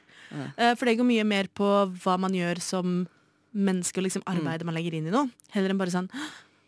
Eh, 0.58 0.74
for 0.76 0.84
det 0.84 0.98
går 1.00 1.08
mye 1.08 1.24
mer 1.24 1.48
på 1.48 1.70
hva 2.04 2.18
man 2.20 2.36
gjør 2.36 2.60
som 2.60 3.08
menneske, 3.54 3.98
og 4.02 4.08
liksom 4.08 4.24
Mm. 4.26 4.34
arbeidet 4.36 4.66
man 4.66 4.76
legger 4.76 4.94
inn 4.98 5.08
i 5.08 5.14
noe. 5.14 5.30
Heller 5.54 5.70
enn 5.74 5.78
bare 5.82 5.94
sånn 5.94 6.10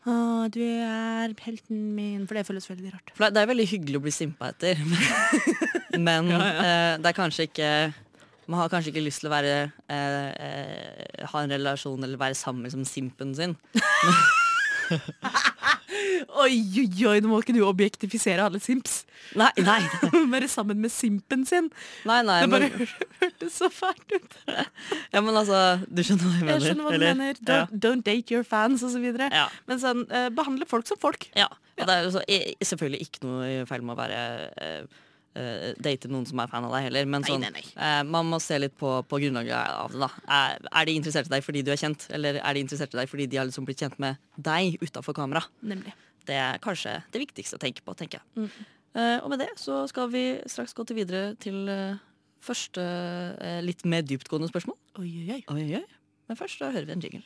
Å, 0.05 0.45
du 0.53 0.59
er 0.61 1.33
helten 1.41 1.95
min. 1.95 2.27
For 2.27 2.35
det 2.37 2.45
føles 2.45 2.67
veldig 2.69 2.91
rart. 2.93 3.09
For 3.17 3.25
det, 3.33 3.41
er 3.41 3.47
veldig 3.49 3.65
hyggelig 3.71 3.97
å 3.97 4.03
bli 4.05 4.11
simpa 4.13 4.51
etter, 4.53 4.77
men 5.97 6.29
eh, 6.29 6.97
det 7.01 7.09
er 7.09 7.17
kanskje 7.17 7.47
ikke 7.49 7.69
man 8.47 8.59
har 8.59 8.69
kanskje 8.69 8.91
ikke 8.93 9.01
lyst 9.01 9.23
til 9.23 9.31
å 9.31 9.33
være 9.33 9.53
eh, 9.89 10.29
eh, 10.37 11.25
ha 11.31 11.41
en 11.41 11.49
relasjon 11.49 12.03
eller 12.05 12.19
være 12.21 12.37
sammen 12.37 12.61
med 12.61 12.69
liksom, 12.69 12.85
simpen 12.85 13.33
sin. 13.33 13.55
Oi, 16.35 16.55
oi, 16.81 17.05
oi, 17.07 17.19
nå 17.23 17.29
må 17.29 17.37
ikke 17.39 17.53
du 17.55 17.61
objektifisere 17.65 18.43
alle 18.43 18.59
simps. 18.63 19.03
Nei, 19.39 19.47
nei, 19.63 19.77
Være 20.33 20.47
sammen 20.51 20.81
med 20.83 20.91
simpen 20.91 21.45
sin. 21.47 21.69
nei, 22.09 22.17
nei 22.27 22.39
Det 22.43 22.49
bare 22.51 22.69
men, 22.73 22.89
hørtes 23.21 23.59
så 23.61 23.69
fælt 23.71 24.15
ut. 24.17 24.35
ja, 25.13 25.21
men 25.23 25.31
altså, 25.39 25.61
du 25.87 26.01
skjønner 26.03 26.25
hva 26.27 26.33
jeg 26.33 26.41
mener? 26.43 26.51
Jeg 26.57 26.65
skjønner 26.67 26.87
hva 26.87 26.91
du 26.91 26.97
eller? 26.99 27.15
mener. 27.21 27.39
Don't, 27.47 27.77
don't 27.85 28.05
date 28.07 28.33
your 28.35 28.43
fans, 28.47 28.83
osv. 28.85 29.05
Ja. 29.23 29.45
Men 29.69 29.81
sånn, 29.81 30.03
eh, 30.11 30.27
behandle 30.35 30.67
folk 30.69 30.89
som 30.89 30.99
folk. 31.01 31.29
Ja, 31.37 31.47
og 31.79 31.85
det 31.87 31.95
er 31.95 32.05
jo 32.09 32.13
så, 32.17 32.25
i- 32.27 32.55
selvfølgelig 32.65 33.07
ikke 33.07 33.23
noe 33.29 33.49
feil 33.69 33.85
med 33.85 33.95
å 33.95 33.99
være 34.01 34.21
eh, 34.65 35.01
eh, 35.39 35.73
date 35.83 36.09
noen 36.11 36.25
som 36.27 36.39
er 36.41 36.51
fan 36.51 36.65
av 36.67 36.73
deg 36.75 36.87
heller, 36.87 37.09
men 37.09 37.25
sånn, 37.27 37.43
nei, 37.43 37.51
nei. 37.55 37.65
eh, 37.75 38.01
man 38.07 38.29
må 38.31 38.39
se 38.43 38.59
litt 38.61 38.75
på, 38.79 38.91
på 39.09 39.19
grunnlaget 39.23 39.55
av 39.55 39.93
det. 39.93 40.01
da. 40.05 40.09
Er, 40.39 40.63
er 40.71 40.89
de 40.89 40.97
interessert 40.99 41.29
i 41.29 41.35
deg 41.35 41.45
fordi 41.45 41.65
du 41.65 41.73
er 41.73 41.81
kjent, 41.81 42.07
eller 42.15 42.39
er 42.41 42.57
de 42.57 42.63
interessert 42.65 42.95
i 42.95 43.01
deg 43.01 43.11
fordi 43.11 43.27
de 43.31 43.41
har 43.41 43.49
liksom 43.49 43.67
blitt 43.67 43.83
kjent 43.83 43.99
med 44.01 44.21
deg 44.35 44.79
utafor 44.83 45.17
kamera? 45.17 45.43
Nemlig. 45.65 45.93
Det 46.25 46.39
er 46.41 46.57
kanskje 46.63 46.97
det 47.13 47.21
viktigste 47.21 47.59
å 47.59 47.61
tenke 47.61 47.85
på, 47.85 47.93
tenker 47.97 48.21
jeg. 48.21 48.45
Mm. 48.45 48.71
Uh, 48.95 49.17
og 49.25 49.29
med 49.33 49.41
det 49.43 49.51
så 49.59 49.81
skal 49.91 50.07
vi 50.13 50.23
straks 50.47 50.73
gå 50.73 50.85
til 50.87 50.95
videre 51.01 51.35
til 51.43 51.67
uh, 51.67 51.99
første 52.45 52.81
uh, 52.81 53.59
litt 53.65 53.83
mer 53.85 54.07
dyptgående 54.07 54.47
spørsmål. 54.49 54.79
Oi, 55.03 55.11
oi, 55.25 55.27
oi. 55.35 55.41
Oi, 55.51 55.67
oi. 55.81 55.85
Men 56.29 56.39
først 56.39 56.63
da 56.63 56.71
hører 56.73 56.87
vi 56.87 56.95
en 56.95 57.03
jingle. 57.03 57.25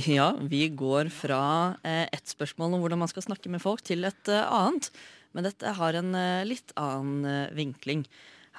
Ja, 0.18 0.32
vi 0.40 0.66
går 0.68 1.10
fra 1.12 1.76
eh, 1.84 2.06
ett 2.12 2.30
spørsmål 2.30 2.76
om 2.76 2.84
hvordan 2.84 3.02
man 3.02 3.10
skal 3.10 3.26
snakke 3.26 3.50
med 3.52 3.62
folk, 3.62 3.82
til 3.86 4.06
et 4.08 4.30
eh, 4.30 4.46
annet. 4.46 4.90
Men 5.36 5.46
dette 5.46 5.76
har 5.78 5.98
en 5.98 6.14
eh, 6.16 6.46
litt 6.48 6.74
annen 6.80 7.26
eh, 7.28 7.54
vinkling. 7.56 8.04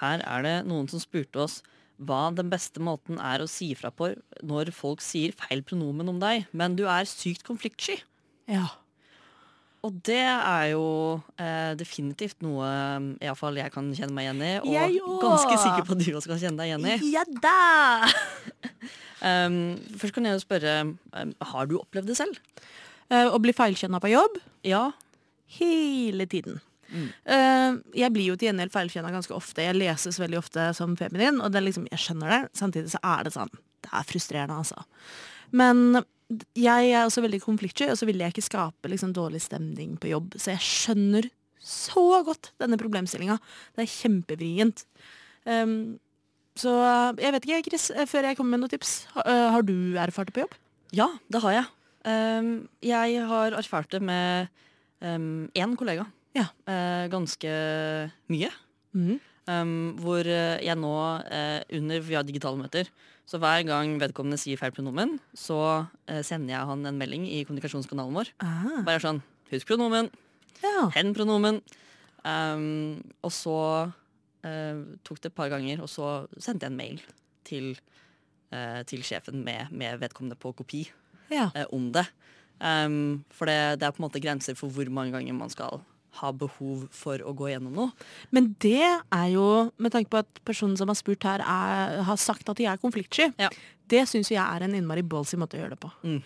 Her 0.02 0.24
er 0.26 0.46
det 0.46 0.56
noen 0.70 0.90
som 0.92 1.02
spurte 1.02 1.44
oss 1.46 1.62
hva 2.02 2.32
den 2.34 2.50
beste 2.50 2.82
måten 2.82 3.20
er 3.22 3.44
å 3.44 3.50
si 3.50 3.72
ifra 3.76 3.92
på 3.94 4.14
når 4.48 4.72
folk 4.74 5.04
sier 5.06 5.36
feil 5.38 5.62
pronomen 5.68 6.10
om 6.10 6.22
deg, 6.22 6.48
men 6.58 6.78
du 6.80 6.88
er 6.90 7.10
sykt 7.10 7.46
konfliktsky. 7.46 8.00
Ja. 8.50 8.66
Og 9.86 9.98
det 10.06 10.24
er 10.24 10.66
jo 10.74 10.86
eh, 11.42 11.74
definitivt 11.78 12.42
noe 12.46 12.66
eh, 12.70 13.08
i 13.22 13.30
alle 13.30 13.38
fall 13.38 13.58
jeg 13.58 13.74
kan 13.74 13.90
kjenne 13.98 14.14
meg 14.18 14.28
igjen 14.28 14.44
i, 14.46 14.52
og 15.02 15.22
ganske 15.24 15.56
sikker 15.62 15.86
på 15.88 15.98
at 15.98 16.04
du 16.04 16.12
også 16.18 16.34
kan 16.34 16.42
kjenne 16.42 16.62
deg 16.62 16.74
igjen 16.74 16.90
i. 16.90 17.14
Ja 17.14 17.26
da! 17.42 18.12
Um, 19.22 19.78
først 20.02 20.16
kan 20.16 20.26
jeg 20.26 20.38
jo 20.38 20.44
spørre, 20.44 20.76
um, 21.14 21.34
har 21.54 21.70
du 21.70 21.78
opplevd 21.80 22.10
det 22.10 22.18
selv? 22.18 22.40
Uh, 23.12 23.30
å 23.30 23.40
bli 23.44 23.54
feilkjønna 23.54 24.00
på 24.02 24.12
jobb 24.14 24.40
Ja. 24.68 24.92
hele 25.60 26.26
tiden. 26.26 26.62
Mm. 26.92 27.10
Uh, 27.28 27.82
jeg 27.96 28.12
blir 28.16 28.32
jo 28.32 28.38
til 28.40 28.50
gjengjeld 28.50 28.74
feilkjønna 28.74 29.12
ganske 29.14 29.36
ofte. 29.36 29.64
Jeg 29.64 29.78
leses 29.78 30.20
veldig 30.20 30.40
ofte 30.40 30.72
som 30.76 30.96
feminin, 31.00 31.42
og 31.44 31.52
det 31.54 31.64
liksom, 31.64 31.86
jeg 31.92 32.02
skjønner 32.04 32.34
det. 32.34 32.42
Samtidig 32.58 32.94
så 32.96 33.02
er 33.04 33.28
det 33.28 33.36
sånn. 33.36 33.52
Det 33.82 33.92
er 33.94 34.08
frustrerende, 34.10 34.58
altså. 34.64 34.84
Men 35.52 36.02
jeg 36.56 36.92
er 36.92 37.04
også 37.06 37.24
veldig 37.26 37.42
konfliktsky, 37.44 37.90
og 37.92 38.00
så 38.00 38.08
vil 38.08 38.22
jeg 38.24 38.34
ikke 38.34 38.48
skape 38.48 38.92
liksom, 38.92 39.14
dårlig 39.16 39.42
stemning 39.44 39.98
på 40.00 40.12
jobb. 40.12 40.36
Så 40.40 40.54
jeg 40.54 40.64
skjønner 40.66 41.28
så 41.62 42.24
godt 42.26 42.54
denne 42.62 42.80
problemstillinga. 42.80 43.38
Det 43.76 43.84
er 43.86 43.92
kjempevrient. 43.92 44.86
Um, 45.46 46.00
så 46.60 46.72
jeg 47.20 47.34
vet 47.36 47.46
ikke, 47.48 47.62
Chris, 47.70 47.90
eh, 47.96 48.08
før 48.10 48.28
jeg 48.30 48.38
kommer 48.38 48.58
med 48.58 48.66
noen 48.66 48.74
tips. 48.74 49.08
Eh, 49.26 49.48
har 49.54 49.64
du 49.64 49.96
erfart 49.98 50.28
det 50.32 50.36
på 50.36 50.44
jobb? 50.44 50.58
Ja, 50.92 51.08
det 51.32 51.42
har 51.44 51.56
jeg. 51.56 51.70
Um, 52.04 52.68
jeg 52.84 53.22
har 53.30 53.54
erfart 53.56 53.92
det 53.94 54.02
med 54.02 54.50
én 55.02 55.76
kollega. 55.78 56.06
Ja. 56.38 56.48
Eh, 56.70 57.08
ganske 57.12 57.52
mye. 58.30 58.50
Mm. 58.94 59.20
Um, 59.50 59.96
hvor 60.00 60.28
eh, 60.28 60.60
jeg 60.62 60.78
nå, 60.78 60.94
eh, 61.32 61.62
under 61.78 62.04
vi 62.06 62.18
har 62.18 62.24
digitale 62.28 62.60
møter, 62.60 62.90
så 63.26 63.40
hver 63.42 63.64
gang 63.66 63.96
vedkommende 64.02 64.38
sier 64.40 64.60
feil 64.60 64.74
pronomen, 64.76 65.16
så 65.38 65.88
eh, 66.08 66.22
sender 66.26 66.54
jeg 66.54 66.70
han 66.70 66.86
en 66.86 67.00
melding 67.00 67.26
i 67.26 67.42
kommunikasjonskanalen 67.48 68.18
vår. 68.20 68.32
Aha. 68.44 68.82
Bare 68.88 69.04
sånn 69.04 69.22
Husk 69.52 69.68
pronomen. 69.68 70.08
ja. 70.64 70.86
Hen-pronomen. 70.96 71.58
Um, 72.24 73.02
og 73.26 73.34
så 73.34 73.58
eh, 74.48 74.82
tok 75.08 75.22
det 75.22 75.32
et 75.32 75.38
par 75.38 75.50
ganger, 75.54 75.82
og 75.84 75.90
så 75.92 76.28
sendte 76.38 76.66
jeg 76.68 76.72
en 76.74 76.78
mail 76.80 77.02
til, 77.48 77.72
uh, 78.54 78.82
til 78.88 79.02
sjefen 79.04 79.44
med, 79.46 79.72
med 79.72 80.00
vedkommende 80.02 80.38
på 80.40 80.54
kopi 80.58 80.86
ja. 81.32 81.50
uh, 81.56 81.66
om 81.74 81.92
det. 81.96 82.06
Um, 82.62 83.24
for 83.34 83.50
det, 83.50 83.80
det 83.82 83.88
er 83.88 83.96
på 83.96 84.04
en 84.04 84.08
måte 84.10 84.22
grenser 84.22 84.58
for 84.60 84.70
hvor 84.70 84.90
mange 84.94 85.16
ganger 85.16 85.34
man 85.34 85.50
skal 85.50 85.82
ha 86.20 86.30
behov 86.36 86.90
for 86.92 87.22
å 87.24 87.32
gå 87.34 87.48
gjennom 87.54 87.74
noe. 87.74 87.92
Men 88.36 88.52
det 88.60 88.84
er 88.84 89.28
jo, 89.32 89.72
med 89.80 89.94
tanke 89.96 90.12
på 90.12 90.20
at 90.20 90.42
personen 90.46 90.76
som 90.78 90.92
har 90.92 90.98
spurt 91.00 91.24
her, 91.24 91.40
er, 91.40 92.02
har 92.04 92.20
sagt 92.20 92.52
at 92.52 92.60
de 92.60 92.68
er 92.68 92.82
konfliktsky, 92.82 93.30
Ja. 93.40 93.48
det 93.88 94.04
syns 94.12 94.30
jeg 94.30 94.42
er 94.44 94.66
en 94.68 94.76
innmari 94.76 95.02
ballsy 95.08 95.40
måte 95.40 95.56
å 95.56 95.62
gjøre 95.64 95.78
det 95.78 95.80
på. 95.80 95.92
Mm. 96.04 96.20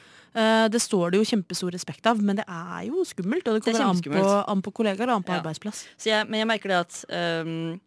Det 0.74 0.82
står 0.84 1.14
det 1.14 1.20
jo 1.22 1.28
kjempestor 1.30 1.72
respekt 1.72 2.10
av, 2.10 2.20
men 2.20 2.36
det 2.42 2.44
er 2.50 2.90
jo 2.90 3.06
skummelt. 3.08 3.46
Og 3.48 3.56
det 3.56 3.64
Det 3.64 3.76
er 3.76 3.86
kommer 3.86 3.94
an 3.94 4.02
på, 4.26 4.34
an 4.52 4.62
på 4.66 4.74
kollegaer 4.82 5.08
og 5.08 5.22
an 5.22 5.24
på 5.24 5.32
Ja. 5.32 5.40
arbeidsplass. 5.40 5.86
Så 5.96 6.10
jeg, 6.10 6.28
men 6.28 6.42
jeg 6.42 6.50
merker 6.50 6.74
det 6.74 6.80
at 6.82 7.46
um, 7.46 7.80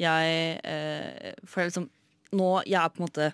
jeg 0.00 0.60
eh, 0.64 1.34
For 1.44 1.62
jeg 1.62 1.72
liksom 1.72 1.88
Nå 2.32 2.48
Jeg 2.64 2.78
er 2.80 2.92
på 2.92 3.02
en 3.02 3.06
måte 3.06 3.26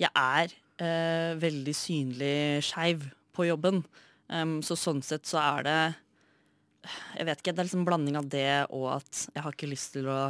Jeg 0.00 0.10
er 0.14 0.54
eh, 0.80 1.32
veldig 1.40 1.74
synlig 1.76 2.62
skeiv 2.64 3.08
på 3.36 3.48
jobben. 3.48 3.82
Um, 4.30 4.60
så 4.62 4.76
sånn 4.78 5.02
sett 5.04 5.26
så 5.28 5.40
er 5.42 5.66
det 5.66 5.80
Jeg 7.18 7.26
vet 7.28 7.42
ikke, 7.42 7.52
det 7.52 7.62
er 7.64 7.68
liksom 7.68 7.84
blanding 7.88 8.16
av 8.20 8.30
det 8.30 8.48
og 8.70 8.86
at 8.94 9.26
jeg 9.34 9.44
har 9.44 9.56
ikke 9.56 9.68
lyst 9.72 9.92
til 9.96 10.08
å 10.08 10.20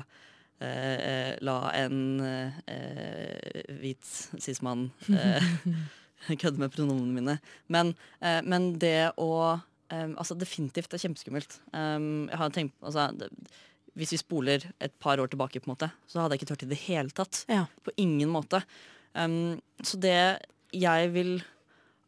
eh, 0.61 1.37
la 1.45 1.59
en 1.77 2.21
eh, 2.25 3.65
hvit 3.81 4.13
cis-mann 4.41 4.89
eh, 5.15 5.51
kødde 6.43 6.61
med 6.61 6.73
pronomene 6.75 7.17
mine. 7.17 7.37
Men, 7.73 7.95
eh, 8.21 8.41
men 8.45 8.73
det 8.83 9.13
å 9.21 9.33
eh, 9.55 10.09
Altså, 10.17 10.37
definitivt 10.39 10.91
det 10.91 11.01
er 11.01 11.07
kjempeskummelt. 11.09 11.57
Um, 11.75 12.29
jeg 12.31 12.39
har 12.43 12.53
tenkt, 12.55 12.77
altså, 12.83 13.09
det, 13.17 13.31
hvis 14.01 14.15
vi 14.17 14.21
spoler 14.23 14.65
et 14.81 14.95
par 15.03 15.21
år 15.21 15.31
tilbake, 15.31 15.61
på 15.61 15.69
en 15.69 15.75
måte, 15.75 15.91
så 16.09 16.23
hadde 16.23 16.37
jeg 16.37 16.43
ikke 16.43 16.51
tørt 16.55 16.65
i 16.65 16.71
det 16.71 16.81
hele 16.87 17.15
tatt. 17.15 17.45
Ja. 17.51 17.67
På 17.85 17.93
ingen 18.01 18.33
måte. 18.33 18.63
Um, 19.13 19.59
så 19.85 19.99
det 20.01 20.17
jeg 20.77 21.11
vil 21.15 21.41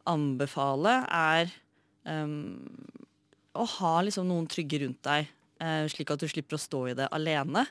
anbefale, 0.09 0.97
er 1.07 1.51
um, 2.07 2.57
å 3.53 3.65
ha 3.77 3.93
liksom 4.03 4.27
noen 4.29 4.47
trygge 4.51 4.81
rundt 4.83 5.03
deg, 5.05 5.29
uh, 5.63 5.85
slik 5.91 6.13
at 6.13 6.23
du 6.23 6.29
slipper 6.31 6.57
å 6.57 6.63
stå 6.63 6.81
i 6.91 6.97
det 6.97 7.09
alene. 7.15 7.65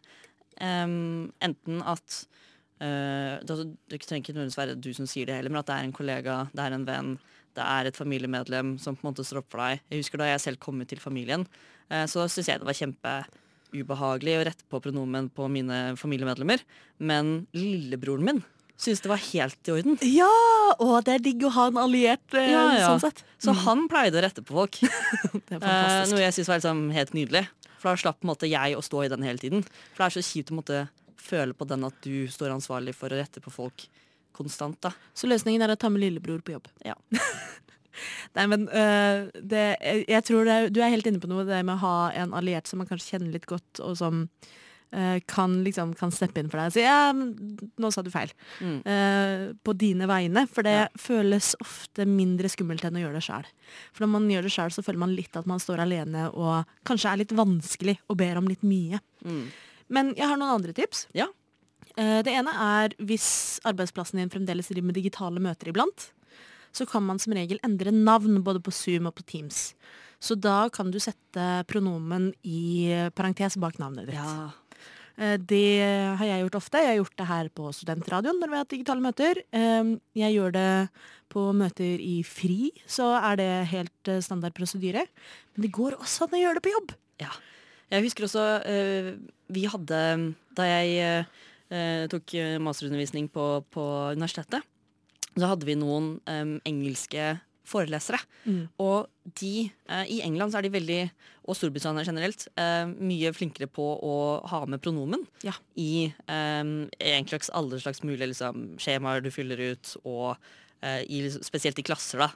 Um, 0.61 1.33
enten 1.43 1.83
at 1.89 2.23
uh, 2.85 3.41
det, 3.43 3.59
det 3.91 4.03
trenger 4.05 4.23
ikke 4.23 4.37
nødvendigvis 4.37 4.61
være 4.61 4.81
du 4.81 4.93
som 4.97 5.09
sier 5.11 5.29
det 5.29 5.39
heller, 5.41 5.53
men 5.53 5.63
at 5.63 5.71
det 5.71 5.79
er 5.79 5.89
en 5.89 5.97
kollega, 5.97 6.41
det 6.53 6.65
er 6.65 6.77
en 6.77 6.89
venn, 6.89 7.15
det 7.57 7.69
er 7.69 7.89
et 7.89 7.99
familiemedlem 7.99 8.77
som 8.81 8.97
på 8.97 9.05
en 9.05 9.13
måte 9.13 9.27
står 9.27 9.43
opp 9.43 9.51
for 9.53 9.65
deg. 9.65 9.83
Jeg 9.93 10.05
husker 10.05 10.21
da 10.21 10.31
jeg 10.31 10.45
selv 10.47 10.63
kom 10.63 10.81
ut 10.81 10.89
til 10.93 11.03
familien, 11.03 11.49
uh, 11.93 12.05
så 12.09 12.29
syns 12.29 12.53
jeg 12.53 12.63
det 12.63 12.69
var 12.69 12.79
kjempeubehagelig 13.73 14.35
å 14.41 14.45
rette 14.47 14.65
på 14.69 14.81
pronomen 14.85 15.29
på 15.33 15.49
mine 15.51 15.97
familiemedlemmer. 15.97 16.61
Men 17.01 17.47
lillebroren 17.57 18.25
min 18.25 18.43
syntes 18.77 19.03
det 19.05 19.09
var 19.13 19.21
helt 19.23 19.69
i 19.69 19.73
orden. 19.73 19.99
Ja! 20.03 20.29
Og 20.83 21.05
det 21.07 21.15
er 21.15 21.23
digg 21.23 21.43
å 21.47 21.51
ha 21.55 21.67
en 21.71 21.77
alliert, 21.79 22.35
eh, 22.35 22.51
Ja, 22.51 22.65
ja. 22.79 22.89
sånn 22.89 23.01
sett. 23.05 23.23
Så 23.39 23.53
han 23.55 23.87
pleide 23.89 24.19
å 24.19 24.23
rette 24.25 24.43
på 24.43 24.55
folk. 24.57 24.79
Det 25.49 25.61
er 25.61 25.63
Eh, 25.63 26.09
noe 26.11 26.21
jeg 26.25 26.35
syns 26.35 26.49
var 26.49 26.59
liksom 26.59 26.91
helt 26.93 27.13
nydelig. 27.15 27.47
For 27.79 27.91
da 27.93 27.97
slapp 28.01 28.23
måte 28.25 28.49
jeg 28.49 28.75
å 28.77 28.83
stå 28.83 29.05
i 29.05 29.09
den 29.13 29.23
hele 29.23 29.39
tiden. 29.39 29.63
For 29.95 30.03
det 30.05 30.09
er 30.11 30.17
så 30.23 30.25
kjipt 30.27 30.51
å 30.51 30.59
måtte 30.59 30.89
føle 31.17 31.55
på 31.55 31.67
den 31.69 31.85
at 31.85 31.95
du 32.03 32.27
står 32.29 32.51
ansvarlig 32.55 32.95
for 32.95 33.09
å 33.13 33.19
rette 33.21 33.41
på 33.43 33.51
folk 33.53 33.87
konstant. 34.35 34.81
da. 34.81 34.91
Så 35.15 35.29
løsningen 35.31 35.63
er 35.63 35.75
å 35.75 35.79
ta 35.79 35.89
med 35.93 36.01
lillebror 36.03 36.43
på 36.43 36.53
jobb. 36.57 36.67
Ja. 36.85 36.95
Nei, 38.39 38.47
men 38.51 38.67
uh, 38.73 39.29
det, 39.43 39.67
jeg 40.09 40.25
tror 40.29 40.49
det 40.49 40.59
du 40.75 40.81
er 40.83 40.93
helt 40.95 41.07
inne 41.11 41.21
på 41.23 41.31
noe, 41.31 41.45
det 41.49 41.63
med 41.65 41.77
å 41.79 41.83
ha 41.85 41.97
en 42.25 42.35
alliert 42.39 42.67
som 42.71 42.83
man 42.83 42.89
kanskje 42.91 43.15
kjenner 43.17 43.33
litt 43.35 43.47
godt, 43.51 43.81
og 43.85 43.97
som 44.01 44.23
uh, 44.95 45.19
kan, 45.31 45.59
liksom, 45.67 45.95
kan 45.99 46.13
steppe 46.15 46.41
inn 46.43 46.51
for 46.53 46.61
deg 46.61 46.71
og 46.71 46.77
si 46.77 46.85
ja, 46.85 47.13
nå 47.13 47.91
sa 47.93 48.05
du 48.05 48.11
feil. 48.13 48.33
Mm. 48.61 48.79
Uh, 48.87 49.45
på 49.65 49.75
dine 49.81 50.09
vegne, 50.11 50.47
for 50.51 50.67
det 50.67 50.77
Ja. 50.83 50.89
føles 51.01 51.53
ofte 51.65 52.07
mindre 52.09 52.49
skummelt 52.53 52.85
enn 52.89 52.97
å 53.01 53.05
gjøre 53.05 53.19
det 53.21 53.27
sjøl. 53.29 53.47
For 53.93 54.05
når 54.07 54.13
man 54.15 54.31
gjør 54.33 54.49
det 54.49 54.55
sjøl, 54.57 54.73
så 54.75 54.85
føler 54.85 55.03
man 55.05 55.15
litt 55.17 55.37
at 55.41 55.49
man 55.49 55.61
står 55.63 55.85
alene 55.85 56.29
og 56.33 56.65
kanskje 56.89 57.13
er 57.13 57.23
litt 57.25 57.37
vanskelig 57.37 57.99
og 58.09 58.19
ber 58.21 58.41
om 58.41 58.49
litt 58.51 58.65
mye. 58.67 59.01
Mm. 59.25 59.45
Men 59.93 60.15
jeg 60.17 60.29
har 60.29 60.41
noen 60.41 60.57
andre 60.57 60.73
tips. 60.77 61.07
Ja. 61.17 61.27
Det 61.93 62.33
ene 62.33 62.49
er 62.57 62.95
hvis 63.05 63.27
arbeidsplassen 63.69 64.17
din 64.17 64.31
fremdeles 64.33 64.71
driver 64.71 64.87
med 64.89 64.97
digitale 64.97 65.43
møter 65.45 65.69
iblant, 65.69 66.07
så 66.73 66.87
kan 66.89 67.05
man 67.05 67.19
som 67.23 67.35
regel 67.37 67.61
endre 67.65 67.93
navn 67.93 68.41
både 68.45 68.63
på 68.65 68.73
Zoom 68.73 69.07
og 69.11 69.15
på 69.19 69.27
Teams. 69.29 69.75
Så 70.23 70.37
da 70.39 70.69
kan 70.73 70.91
du 70.95 70.99
sette 71.03 71.47
pronomen 71.67 72.31
i 72.47 72.89
parentes 73.15 73.57
bak 73.59 73.79
navnet 73.83 74.07
ditt. 74.11 74.17
ja. 74.19 74.51
Eh, 75.19 75.37
Det 75.37 76.17
har 76.17 76.25
jeg 76.25 76.45
gjort 76.47 76.55
ofte. 76.57 76.79
Jeg 76.81 76.89
har 76.89 77.01
gjort 77.05 77.17
det 77.19 77.27
her 77.29 77.49
på 77.53 77.73
studentradioen 77.77 78.39
når 78.41 78.49
vi 78.49 78.57
har 78.57 78.63
hatt 78.65 78.73
digitale 78.73 79.05
møter. 79.05 79.43
Eh, 79.53 79.99
Jeg 80.17 80.35
gjør 80.37 80.53
det 80.53 80.89
på 81.29 81.53
møter 81.57 82.01
i 82.01 82.23
fri, 82.23 82.71
så 82.87 83.11
er 83.21 83.37
det 83.37 83.51
helt 83.73 84.09
eh, 84.09 84.21
standard 84.21 84.55
prosedyre. 84.55 85.05
Men 85.55 85.63
det 85.67 85.73
går 85.73 85.99
også 85.99 86.25
an 86.29 86.37
å 86.39 86.43
gjøre 86.43 86.55
det 86.61 86.65
på 86.65 86.73
jobb. 86.73 86.95
Ja. 87.21 87.31
Jeg 87.93 88.05
husker 88.07 88.25
også 88.25 88.45
eh, 88.65 89.13
Vi 89.53 89.67
hadde 89.69 90.35
Da 90.57 90.65
jeg 90.65 91.27
tok 92.13 92.35
masterundervisning 92.61 93.31
på, 93.33 93.65
på 93.73 93.83
universitetet, 94.13 94.61
så 95.37 95.49
hadde 95.55 95.67
vi 95.69 95.79
noen 95.79 96.15
um, 96.29 96.55
engelske 96.69 97.33
forelesere. 97.73 98.19
Mm. 98.45 98.65
Og 98.83 99.07
de 99.39 99.71
eh, 99.71 100.09
I 100.11 100.17
England 100.27 100.53
så 100.53 100.59
er 100.59 100.67
de 100.67 100.73
veldig, 100.75 100.99
og 101.47 101.57
Storbritannia 101.57 102.03
generelt, 102.05 102.49
eh, 102.59 102.91
mye 102.91 103.31
flinkere 103.37 103.69
på 103.71 103.87
å 104.03 104.17
ha 104.51 104.65
med 104.67 104.83
pronomen 104.83 105.23
Ja. 105.47 105.55
i 105.79 106.11
eh, 106.11 106.73
egentlig 106.99 107.41
alle 107.55 107.79
slags 107.81 108.03
mulige 108.03 108.33
liksom, 108.33 108.75
skjemaer 108.83 109.23
du 109.23 109.31
fyller 109.33 109.63
ut, 109.73 109.95
og 110.03 110.35
eh, 110.83 111.05
i, 111.07 111.23
spesielt 111.39 111.79
i 111.79 111.87
klasser, 111.87 112.27
da. 112.27 112.33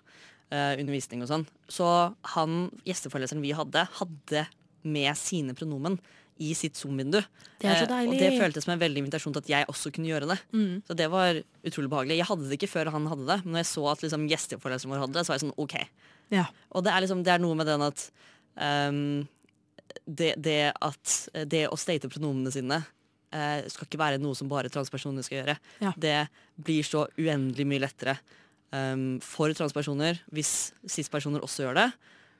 eh, 0.55 0.79
undervisning 0.79 1.27
og 1.27 1.33
sånn. 1.33 1.49
Så 1.69 1.91
han, 2.37 2.71
gjesteforeleseren 2.87 3.43
vi 3.45 3.53
hadde, 3.59 3.83
hadde 3.99 4.47
med 4.87 5.11
sine 5.19 5.59
pronomen 5.59 5.99
i 6.42 6.53
sitt 6.59 6.77
Zoom-vindu. 6.79 7.20
Det 7.61 7.68
er 7.70 7.79
så 7.81 7.87
Eh, 7.88 8.09
og 8.11 8.18
det 8.18 8.33
føltes 8.37 8.66
som 8.66 8.75
en 8.75 8.83
veldig 8.83 9.05
invitasjon 9.05 9.37
til 9.37 9.44
at 9.44 9.53
jeg 9.53 9.68
også 9.72 9.92
kunne 9.94 10.11
gjøre 10.11 10.29
det. 10.31 10.38
Mm. 10.53 10.83
Så 10.87 10.96
det 10.99 11.07
var 11.12 11.40
utrolig 11.64 11.92
behagelig. 11.92 12.18
Jeg 12.20 12.29
hadde 12.31 12.49
det 12.49 12.59
ikke 12.59 12.72
før 12.72 12.92
han 12.94 13.09
hadde 13.11 13.29
det, 13.29 13.38
men 13.44 13.57
når 13.57 13.62
jeg 13.62 13.70
så 13.72 13.87
at 13.92 14.03
liksom, 14.05 14.27
gjesteforeleseren 14.33 14.92
vår 14.92 15.05
hadde 15.05 15.16
det, 15.16 15.25
så 15.25 15.33
var 15.33 15.38
jeg 15.38 15.46
sånn 15.46 15.57
OK. 15.62 15.77
Ja. 16.35 16.44
Og 16.75 16.85
det 16.85 16.92
er, 16.92 17.05
liksom, 17.05 17.22
det 17.25 17.33
er 17.35 17.42
noe 17.42 17.57
med 17.59 17.70
den 17.70 17.87
at 17.87 18.05
um, 18.55 19.01
det, 20.05 20.35
det 20.42 20.61
at 20.75 21.14
det 21.49 21.66
å 21.70 21.79
state 21.81 22.11
pronomene 22.12 22.53
sine 22.55 22.81
uh, 22.83 23.61
skal 23.70 23.88
ikke 23.88 24.03
være 24.03 24.20
noe 24.22 24.37
som 24.38 24.51
bare 24.51 24.72
transpersoner 24.72 25.27
skal 25.27 25.40
gjøre. 25.40 25.57
Ja. 25.85 25.94
Det 25.96 26.18
blir 26.57 26.87
så 26.87 27.07
uendelig 27.16 27.68
mye 27.68 27.85
lettere 27.87 28.18
um, 28.75 29.16
for 29.25 29.55
transpersoner 29.57 30.20
hvis 30.35 30.75
cis-personer 30.85 31.44
også 31.44 31.66
gjør 31.66 31.81
det. 31.81 31.88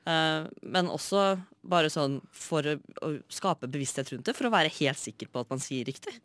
Eh, 0.07 0.47
men 0.63 0.87
også 0.91 1.33
bare 1.67 1.91
sånn 1.91 2.21
for 2.31 2.63
å, 2.63 2.77
å 3.03 3.11
skape 3.33 3.67
bevissthet 3.71 4.13
rundt 4.13 4.29
det, 4.29 4.35
for 4.37 4.47
å 4.47 4.53
være 4.53 4.71
helt 4.79 5.01
sikker 5.01 5.31
på 5.31 5.43
at 5.43 5.51
man 5.51 5.63
sier 5.63 5.87
riktig. 5.87 6.15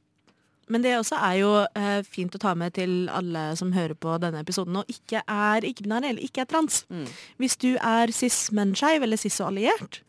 Men 0.71 0.85
det 0.85 0.95
også 0.97 1.18
er 1.18 1.35
jo 1.40 1.51
eh, 1.79 2.01
fint 2.07 2.35
å 2.37 2.40
ta 2.40 2.55
med 2.57 2.77
til 2.79 3.09
alle 3.12 3.51
som 3.59 3.75
hører 3.75 3.97
på 3.99 4.14
denne 4.23 4.40
episoden 4.45 4.79
og 4.79 4.92
ikke 4.92 5.25
er 5.27 5.66
ikke-binær 5.66 6.07
eller 6.07 6.23
ikke 6.23 6.45
er 6.45 6.51
trans. 6.53 6.85
Mm. 6.92 7.09
Hvis 7.42 7.59
du 7.61 7.73
er 7.75 8.12
cis, 8.14 8.47
men 8.55 8.77
skeiv 8.79 9.05
eller 9.05 9.21
cis 9.21 9.40
og 9.42 9.51
alliert, 9.51 10.01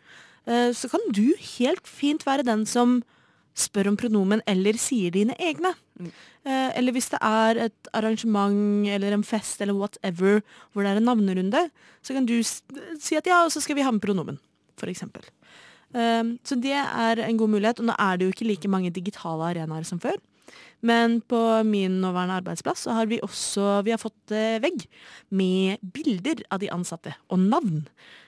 eh, 0.46 0.70
så 0.78 0.92
kan 0.94 1.04
du 1.16 1.34
helt 1.58 1.90
fint 1.90 2.28
være 2.30 2.46
den 2.48 2.68
som 2.70 3.02
spør 3.58 3.92
om 3.92 3.98
pronomen 4.00 4.42
eller 4.50 4.78
sier 4.82 5.14
dine 5.14 5.36
egne. 5.42 5.74
Mm. 6.00 6.10
Eh, 6.44 6.70
eller 6.80 6.96
hvis 6.96 7.12
det 7.14 7.20
er 7.22 7.62
et 7.68 7.92
arrangement 7.94 8.90
eller 8.90 9.16
en 9.16 9.26
fest 9.26 9.62
eller 9.62 9.78
whatever 9.78 10.42
hvor 10.74 10.84
det 10.84 10.94
er 10.94 11.02
en 11.02 11.10
navnerunde, 11.12 11.68
så 12.02 12.18
kan 12.18 12.28
du 12.30 12.36
si 12.44 13.18
at 13.20 13.30
ja, 13.30 13.44
og 13.46 13.54
så 13.54 13.62
skal 13.64 13.78
vi 13.78 13.86
ha 13.86 13.94
med 13.94 14.04
pronomen, 14.04 14.40
for 14.80 14.92
eksempel. 14.92 15.26
Eh, 15.94 16.36
så 16.44 16.60
det 16.60 16.76
er 16.76 17.24
en 17.24 17.40
god 17.40 17.56
mulighet, 17.56 17.82
og 17.82 17.92
nå 17.92 17.98
er 17.98 18.18
det 18.18 18.28
jo 18.28 18.36
ikke 18.36 18.50
like 18.50 18.72
mange 18.72 18.94
digitale 18.94 19.54
arenaer 19.54 19.88
som 19.88 20.02
før. 20.04 20.18
Men 20.84 21.22
på 21.22 21.40
min 21.64 22.02
nåværende 22.02 22.42
arbeidsplass 22.42 22.84
så 22.84 22.98
har 22.98 23.08
vi 23.08 23.22
også 23.24 23.82
vi 23.88 23.94
har 23.94 24.02
fått 24.02 24.34
eh, 24.36 24.60
vegg 24.64 24.84
med 25.32 25.80
bilder 25.96 26.44
av 26.52 26.60
de 26.60 26.72
ansatte 26.74 27.14
og 27.32 27.40
navn. 27.40 27.86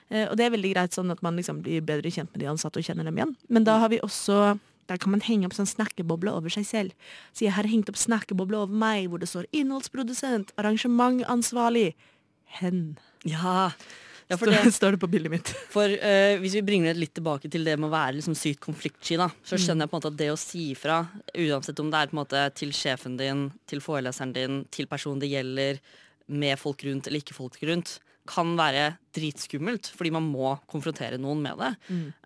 Eh, 0.08 0.24
og 0.30 0.38
det 0.38 0.46
er 0.46 0.54
veldig 0.54 0.72
greit 0.72 0.96
sånn 0.96 1.12
at 1.12 1.20
man 1.26 1.36
liksom 1.36 1.60
blir 1.66 1.84
bedre 1.84 2.12
kjent 2.12 2.32
med 2.32 2.40
de 2.40 2.48
ansatte 2.48 2.80
og 2.80 2.88
kjenner 2.88 3.04
dem 3.04 3.20
igjen. 3.20 3.34
Men 3.52 3.68
da 3.68 3.76
har 3.82 3.92
vi 3.92 4.00
også 4.00 4.56
der 4.90 5.00
kan 5.02 5.12
man 5.14 5.24
henge 5.24 5.48
opp 5.48 5.56
sånn 5.56 5.68
snakkeboble 5.68 6.32
over 6.34 6.52
seg 6.52 6.66
selv. 6.68 7.12
Så 7.34 7.46
jeg 7.46 7.54
har 7.56 7.68
hengt 7.68 7.90
opp 7.90 7.98
snakkeboble 8.00 8.58
over 8.64 8.82
meg 8.86 9.10
hvor 9.10 9.22
det 9.22 9.30
står 9.30 9.48
innholdsprodusent, 9.56 10.52
arrangementansvarlig, 10.60 11.90
hen. 12.60 12.82
Ja, 13.26 13.72
ja 14.30 14.38
for 14.38 14.50
det, 14.50 14.60
står 14.74 14.96
det 14.96 15.02
på 15.02 15.10
bildet 15.10 15.32
mitt. 15.32 15.52
For 15.74 15.90
uh, 15.90 16.38
Hvis 16.42 16.56
vi 16.58 16.64
bringer 16.66 16.92
det 16.92 17.02
litt 17.02 17.14
tilbake 17.18 17.50
til 17.52 17.66
det 17.66 17.76
med 17.78 17.90
å 17.90 17.94
være 17.94 18.16
liksom 18.18 18.36
sykt 18.38 18.62
konfliktsky, 18.64 19.18
da, 19.20 19.28
så 19.46 19.58
skjønner 19.58 19.86
jeg 19.86 19.92
på 19.92 19.96
en 19.96 20.00
måte 20.00 20.12
at 20.14 20.18
det 20.22 20.32
å 20.32 20.40
si 20.40 20.70
ifra, 20.72 21.02
uansett 21.34 21.82
om 21.82 21.92
det 21.92 22.00
er 22.00 22.10
på 22.10 22.16
en 22.16 22.22
måte 22.22 22.42
til 22.58 22.74
sjefen 22.76 23.18
din, 23.20 23.46
til 23.70 23.82
foreleseren 23.84 24.34
din, 24.36 24.64
til 24.74 24.90
personen 24.90 25.22
det 25.22 25.30
gjelder, 25.34 25.82
med 26.26 26.58
folk 26.58 26.82
rundt 26.82 27.06
eller 27.06 27.22
ikke 27.22 27.36
folk 27.36 27.58
rundt, 27.68 27.98
kan 28.26 28.56
være 28.58 28.96
dritskummelt, 29.14 29.92
fordi 29.94 30.10
man 30.16 30.26
må 30.26 30.56
konfrontere 30.66 31.20
noen 31.22 31.44
med 31.44 31.60
det. 31.62 31.68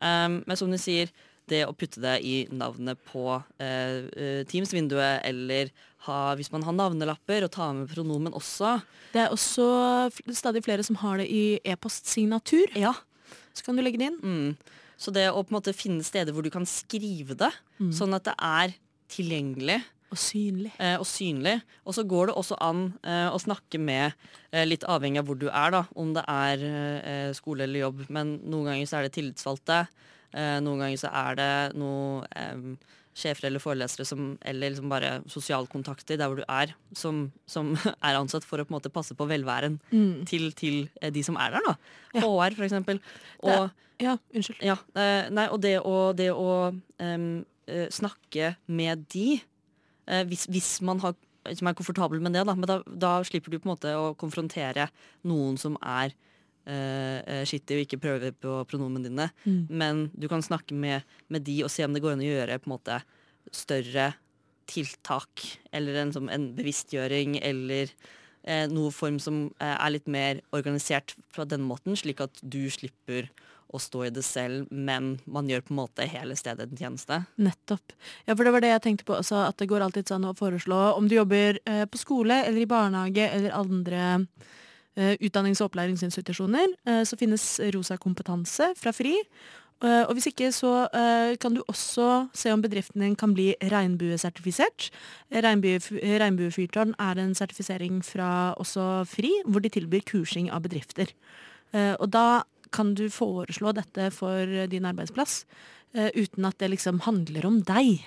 Um, 0.00 0.38
men 0.48 0.56
som 0.56 0.72
du 0.72 0.78
sier, 0.80 1.12
det 1.50 1.64
å 1.66 1.74
putte 1.76 2.00
det 2.02 2.16
i 2.26 2.34
navnet 2.54 2.98
på 3.10 3.24
eh, 3.60 4.06
eh, 4.16 4.40
Teams-vinduet, 4.50 5.20
eller 5.28 5.70
ha, 6.06 6.34
hvis 6.38 6.48
man 6.54 6.62
har 6.64 6.72
navnelapper, 6.78 7.44
og 7.44 7.52
ta 7.52 7.68
med 7.76 7.90
pronomen 7.92 8.32
også. 8.38 8.78
Det 9.12 9.24
er 9.26 9.34
også 9.34 9.66
stadig 10.32 10.62
flere 10.64 10.84
som 10.86 10.96
har 11.02 11.20
det 11.20 11.26
i 11.28 11.42
e-postsignatur. 11.68 12.70
Ja, 12.78 12.94
Så 13.52 13.64
kan 13.66 13.76
du 13.76 13.82
legge 13.82 13.98
det 14.00 14.12
inn. 14.12 14.20
Mm. 14.22 14.76
Så 15.00 15.12
det 15.12 15.26
å 15.32 15.40
på 15.42 15.50
en 15.52 15.58
måte 15.58 15.74
finne 15.76 16.04
steder 16.06 16.32
hvor 16.32 16.44
du 16.46 16.50
kan 16.54 16.66
skrive 16.68 17.34
det, 17.40 17.50
sånn 17.96 18.14
at 18.16 18.28
det 18.28 18.34
er 18.36 18.74
tilgjengelig 19.10 19.78
Og 20.12 20.18
synlig. 20.20 20.72
eh, 20.78 20.96
og 21.00 21.06
synlig. 21.08 21.56
Og 21.86 21.94
så 21.96 22.04
går 22.06 22.30
det 22.30 22.36
også 22.36 22.56
an 22.62 22.82
eh, 23.02 23.28
å 23.32 23.38
snakke 23.40 23.78
med, 23.80 24.12
eh, 24.52 24.64
litt 24.68 24.84
avhengig 24.84 25.18
av 25.22 25.26
hvor 25.30 25.38
du 25.40 25.48
er, 25.48 25.70
da, 25.74 25.84
om 25.96 26.12
det 26.14 26.24
er 26.28 26.64
eh, 26.68 27.32
skole 27.36 27.64
eller 27.66 27.84
jobb, 27.88 28.04
men 28.10 28.36
noen 28.44 28.70
ganger 28.72 28.86
så 28.90 28.98
er 29.00 29.08
det 29.08 29.14
tillitsvalgte. 29.18 29.80
Eh, 30.34 30.58
noen 30.62 30.78
ganger 30.84 30.98
så 31.00 31.10
er 31.10 31.34
det 31.40 31.52
noe 31.78 32.24
sjefer 33.20 33.48
eller 33.48 33.60
forelesere 33.60 34.04
som, 34.06 34.36
eller 34.46 34.70
liksom 34.70 34.88
bare 34.92 35.08
sosialkontakter 35.28 36.16
der 36.20 36.30
hvor 36.30 36.38
du 36.38 36.44
er, 36.46 36.70
som, 36.96 37.24
som 37.50 37.72
er 38.06 38.14
ansatt 38.20 38.46
for 38.46 38.62
å 38.62 38.64
på 38.64 38.70
en 38.72 38.78
måte 38.78 38.92
passe 38.94 39.16
på 39.18 39.26
velværen 39.28 39.80
Mm. 39.90 40.24
til, 40.30 40.52
til 40.56 40.76
eh, 41.02 41.10
de 41.10 41.22
som 41.26 41.36
er 41.36 41.56
der. 41.56 41.66
da. 41.66 41.74
Ja. 42.14 42.22
HR, 42.22 42.54
for 42.56 42.64
eksempel. 42.68 43.00
Det 43.42 43.56
er- 43.56 43.70
Ja, 44.00 44.14
unnskyld. 44.32 44.62
ja, 44.64 44.76
eh, 44.96 45.26
nei, 45.28 45.48
og 45.52 45.60
det 45.60 45.74
å, 45.84 45.96
det 46.16 46.30
å 46.32 46.46
eh, 47.02 47.88
snakke 47.92 48.54
med 48.68 49.02
de, 49.12 49.42
eh, 50.08 50.22
hvis, 50.24 50.46
hvis 50.48 50.70
man 50.80 51.02
har, 51.04 51.12
er 51.44 51.74
komfortabel 51.76 52.20
med 52.22 52.32
det, 52.32 52.46
da. 52.48 52.54
Men 52.54 52.66
da, 52.70 52.78
da 52.86 53.10
slipper 53.28 53.50
du 53.52 53.58
på 53.58 53.68
en 53.68 53.74
måte 53.74 53.92
å 53.98 54.14
konfrontere 54.16 54.86
noen 55.28 55.58
som 55.60 55.76
er 55.82 56.14
eh, 56.68 57.18
eh, 57.20 57.42
skittig 57.48 57.78
og 57.78 57.84
ikke 57.84 58.00
prøver 58.02 58.34
på 58.36 58.56
pronomen 58.70 59.06
dine. 59.06 59.30
Mm. 59.44 59.60
Men 59.68 60.02
du 60.12 60.28
kan 60.30 60.44
snakke 60.44 60.76
med, 60.76 61.06
med 61.28 61.46
de 61.46 61.60
og 61.66 61.72
se 61.72 61.86
om 61.86 61.96
det 61.96 62.02
går 62.04 62.16
an 62.16 62.24
å 62.24 62.30
gjøre 62.30 62.60
på 62.60 62.70
en 62.70 62.76
måte 62.76 63.00
større 63.54 64.12
tiltak. 64.70 65.46
Eller 65.72 66.02
en, 66.02 66.14
som 66.14 66.30
en 66.32 66.50
bevisstgjøring, 66.56 67.38
eller 67.42 67.92
eh, 68.44 68.66
noe 68.70 68.92
form 68.94 69.20
som 69.22 69.46
eh, 69.58 69.76
er 69.76 69.94
litt 69.96 70.10
mer 70.10 70.42
organisert 70.56 71.16
fra 71.34 71.46
den 71.48 71.64
måten, 71.66 71.98
slik 71.98 72.22
at 72.24 72.42
du 72.42 72.62
slipper 72.72 73.30
å 73.70 73.78
stå 73.78 74.06
i 74.08 74.12
det 74.14 74.24
selv, 74.26 74.70
men 74.70 75.12
man 75.30 75.48
gjør 75.50 75.62
på 75.62 75.74
en 75.74 75.78
måte 75.78 76.06
hele 76.10 76.34
stedet 76.38 76.66
en 76.66 76.80
tjeneste. 76.80 77.20
Nettopp. 77.38 77.94
Ja, 78.26 78.34
for 78.34 78.42
det 78.42 78.54
var 78.54 78.64
det 78.64 78.72
jeg 78.72 78.84
tenkte 78.86 79.06
på 79.06 79.18
også, 79.20 79.44
at 79.46 79.60
det 79.62 79.68
går 79.70 79.84
alltid 79.84 80.10
sånn 80.10 80.26
å 80.26 80.34
foreslå 80.38 80.80
om 80.96 81.06
du 81.10 81.14
jobber 81.20 81.60
eh, 81.64 81.84
på 81.86 82.00
skole 82.00 82.42
eller 82.46 82.64
i 82.64 82.70
barnehage 82.70 83.28
eller 83.28 83.54
andre 83.54 84.08
utdannings- 85.20 85.62
og 85.62 85.70
opplæringsinstitusjoner, 85.70 86.76
eh, 86.86 87.02
så 87.08 87.16
finnes 87.20 87.44
Rosa 87.74 87.96
kompetanse 87.96 88.72
fra 88.76 88.92
FRI. 88.92 89.16
Eh, 89.80 90.04
og 90.04 90.12
hvis 90.12 90.28
ikke, 90.28 90.50
så 90.52 90.84
eh, 90.92 91.36
kan 91.40 91.54
du 91.56 91.62
også 91.64 92.28
se 92.36 92.52
om 92.52 92.60
bedriften 92.60 93.00
din 93.00 93.16
kan 93.16 93.32
bli 93.32 93.54
regnbuesertifisert. 93.62 94.90
Regnbue- 95.32 95.80
Regnbuefyrtårn 96.20 96.92
er 97.00 97.20
en 97.22 97.34
sertifisering 97.34 98.02
fra 98.04 98.52
også 98.60 99.06
FRI, 99.08 99.32
hvor 99.46 99.64
de 99.64 99.72
tilbyr 99.72 100.04
kursing 100.04 100.50
av 100.52 100.66
bedrifter. 100.68 101.08
Eh, 101.72 101.94
og 101.96 102.10
da 102.12 102.42
kan 102.74 102.92
du 102.94 103.08
foreslå 103.08 103.72
dette 103.74 104.10
for 104.12 104.44
din 104.70 104.84
arbeidsplass, 104.84 105.44
eh, 105.94 106.10
uten 106.14 106.44
at 106.44 106.58
det 106.58 106.70
liksom 106.70 107.00
handler 107.00 107.46
om 107.46 107.62
deg. 107.62 108.04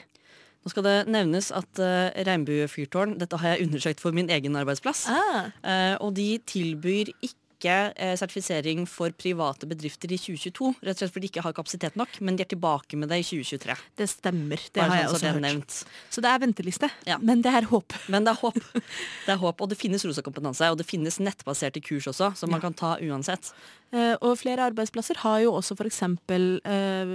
Nå 0.64 0.72
skal 0.72 0.86
det 0.88 0.98
nevnes 1.12 1.50
at 1.52 1.80
uh, 1.84 2.08
Regnbuefyrtårn, 2.24 3.18
dette 3.20 3.40
har 3.42 3.56
jeg 3.56 3.68
undersøkt 3.68 4.00
for 4.04 4.16
min 4.16 4.30
egen 4.32 4.56
arbeidsplass, 4.56 5.06
Ah. 5.12 5.50
Uh, 5.60 5.96
og 6.08 6.16
de 6.16 6.38
tilbyr 6.48 7.12
ikke 7.20 7.36
eh, 7.70 8.16
sertifisering 8.20 8.84
for 8.90 9.14
private 9.16 9.68
bedrifter 9.70 10.12
i 10.12 10.18
2022. 10.18 10.74
Rett 10.84 10.98
og 10.98 11.02
slett 11.04 11.14
fordi 11.14 11.28
de 11.28 11.32
ikke 11.32 11.44
har 11.46 11.56
kapasitet 11.56 11.96
nok, 11.96 12.20
men 12.22 12.36
de 12.36 12.44
er 12.44 12.50
tilbake 12.52 12.98
med 13.00 13.10
det 13.10 13.22
i 13.22 13.28
2023. 13.28 13.78
Det 14.00 14.10
stemmer. 14.12 14.58
Det 14.68 14.82
Bare 14.82 14.90
har 14.90 15.02
jeg 15.04 15.08
sånn 15.08 15.16
også 15.16 15.28
er 15.30 15.38
hørt. 15.38 15.46
nevnt. 15.48 15.78
Så 16.10 16.24
det 16.26 16.32
er 16.34 16.42
venteliste. 16.44 16.90
Ja. 17.08 17.18
Men 17.22 17.42
det 17.46 17.54
er 17.54 17.70
håp. 17.72 17.94
Men 18.12 18.24
det 18.28 18.34
er 18.34 18.42
håp. 18.42 18.60
Det 18.74 19.32
er 19.36 19.40
håp. 19.40 19.62
Og 19.62 19.70
det 19.70 19.78
finnes 19.80 20.04
rosa 20.06 20.22
kompetanse, 20.26 20.68
og 20.72 20.78
det 20.82 20.86
finnes 20.90 21.20
nettbaserte 21.24 21.82
kurs 21.84 22.10
også, 22.12 22.34
som 22.36 22.52
man 22.52 22.62
kan 22.64 22.74
ta 22.74 22.98
uansett. 23.00 23.54
Eh, 23.94 24.16
og 24.26 24.40
flere 24.42 24.66
arbeidsplasser 24.72 25.20
har 25.22 25.44
jo 25.44 25.54
også 25.54 25.76
f.eks. 25.78 26.02
Eh, 26.34 27.12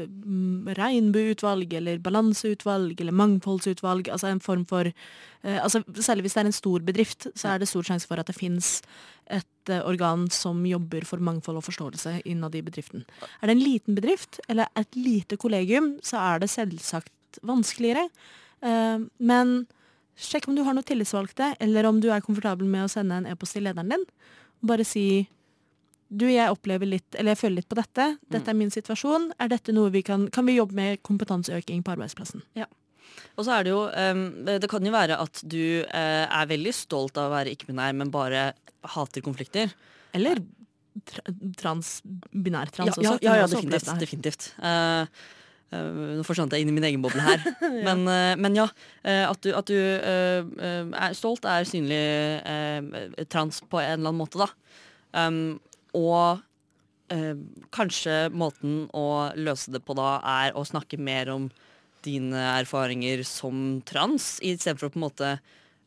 regnbueutvalg 0.78 1.72
eller 1.74 1.98
balanseutvalg 1.98 3.00
eller 3.00 3.16
mangfoldsutvalg. 3.18 4.08
Altså 4.14 4.30
en 4.30 4.40
form 4.40 4.64
for 4.68 4.86
eh, 4.86 5.58
altså 5.58 5.82
Særlig 5.98 6.22
hvis 6.28 6.36
det 6.38 6.42
er 6.44 6.50
en 6.52 6.56
stor 6.56 6.84
bedrift, 6.86 7.26
så 7.34 7.54
er 7.54 7.58
det 7.58 7.68
stor 7.68 7.82
sjanse 7.86 8.06
for 8.08 8.20
at 8.20 8.30
det 8.30 8.36
fins 8.38 8.78
et 9.34 9.72
eh, 9.72 9.84
organ 9.86 10.26
som 10.32 10.60
jobber 10.66 11.06
for 11.08 11.22
mangfold 11.24 11.60
og 11.60 11.66
forståelse 11.68 12.18
innad 12.28 12.56
i 12.58 12.64
bedriften. 12.64 13.04
Er 13.40 13.48
det 13.48 13.56
en 13.56 13.64
liten 13.64 13.98
bedrift 13.98 14.40
eller 14.48 14.70
et 14.78 14.98
lite 14.98 15.38
kollegium, 15.40 15.96
så 16.02 16.20
er 16.22 16.42
det 16.42 16.50
selvsagt 16.52 17.40
vanskeligere. 17.46 18.08
Eh, 18.64 19.06
men 19.18 19.56
sjekk 20.18 20.48
om 20.50 20.58
du 20.58 20.64
har 20.66 20.74
noen 20.74 20.86
tillitsvalgte, 20.86 21.54
eller 21.62 21.86
om 21.86 22.00
du 22.02 22.10
er 22.10 22.24
komfortabel 22.24 22.68
med 22.68 22.86
å 22.86 22.92
sende 22.92 23.20
en 23.20 23.28
e-post 23.30 23.56
til 23.56 23.68
lederen 23.68 23.92
din. 23.94 24.06
Bare 24.66 24.86
si 24.86 25.28
du, 26.08 26.24
jeg 26.32 26.48
opplever 26.50 26.88
litt, 26.88 27.06
eller 27.14 27.34
jeg 27.34 27.42
føler 27.42 27.60
litt 27.60 27.68
på 27.68 27.76
dette. 27.76 28.04
Dette 28.32 28.48
er 28.50 28.56
min 28.56 28.72
situasjon. 28.72 29.28
Er 29.38 29.50
dette 29.52 29.74
noe 29.76 29.92
vi 29.92 30.00
kan, 30.02 30.24
kan 30.32 30.46
vi 30.48 30.56
jobbe 30.56 30.76
med 30.78 31.02
kompetanseøking 31.04 31.82
på 31.84 31.92
arbeidsplassen? 31.94 32.42
Og 33.38 33.46
så 33.46 33.54
er 33.54 33.66
det 33.66 33.72
jo 33.72 33.80
um, 33.86 34.22
Det 34.46 34.70
kan 34.70 34.84
jo 34.84 34.92
være 34.94 35.18
at 35.22 35.42
du 35.46 35.62
uh, 35.84 36.24
er 36.26 36.50
veldig 36.50 36.74
stolt 36.74 37.18
av 37.20 37.30
å 37.30 37.34
være 37.36 37.54
ikke-binær, 37.54 37.96
men 37.98 38.12
bare 38.14 38.52
hater 38.94 39.24
konflikter. 39.24 39.74
Eller 40.16 40.40
tra 41.06 41.22
trans, 41.58 41.98
binærtrans 42.34 42.96
ja, 42.96 43.12
også. 43.12 43.18
ja, 43.22 43.34
ja, 43.36 43.42
ja 43.44 43.50
definitivt. 43.52 43.92
definitivt. 44.00 44.48
Uh, 44.58 45.06
uh, 45.74 46.02
nå 46.18 46.26
forsvant 46.26 46.56
jeg 46.56 46.64
inn 46.64 46.72
i 46.72 46.76
min 46.78 46.88
egen 46.88 47.04
boble 47.04 47.22
her. 47.22 47.44
men, 47.86 48.02
eh, 48.10 48.34
men 48.40 48.56
ja, 48.58 48.66
at 49.04 49.40
du, 49.44 49.52
at 49.54 49.70
du 49.70 49.76
er 49.78 51.14
stolt, 51.14 51.46
er 51.46 51.68
synlig 51.68 52.02
trans 53.30 53.62
på 53.68 53.82
en 53.82 53.98
eller 54.00 54.08
annen 54.08 54.22
måte, 54.22 54.42
da. 54.42 54.50
Um, 55.18 55.58
og 55.96 56.40
eh, 57.12 57.36
kanskje 57.74 58.28
måten 58.34 58.86
å 58.96 59.30
løse 59.38 59.72
det 59.72 59.82
på 59.86 59.96
da, 59.98 60.18
er 60.20 60.56
å 60.56 60.66
snakke 60.66 61.00
mer 61.00 61.30
om 61.32 61.48
dine 62.02 62.36
erfaringer 62.60 63.24
som 63.26 63.80
trans, 63.88 64.38
istedenfor 64.40 64.88
å 64.88 64.92
på 64.94 64.98
en 65.00 65.06
måte 65.08 65.32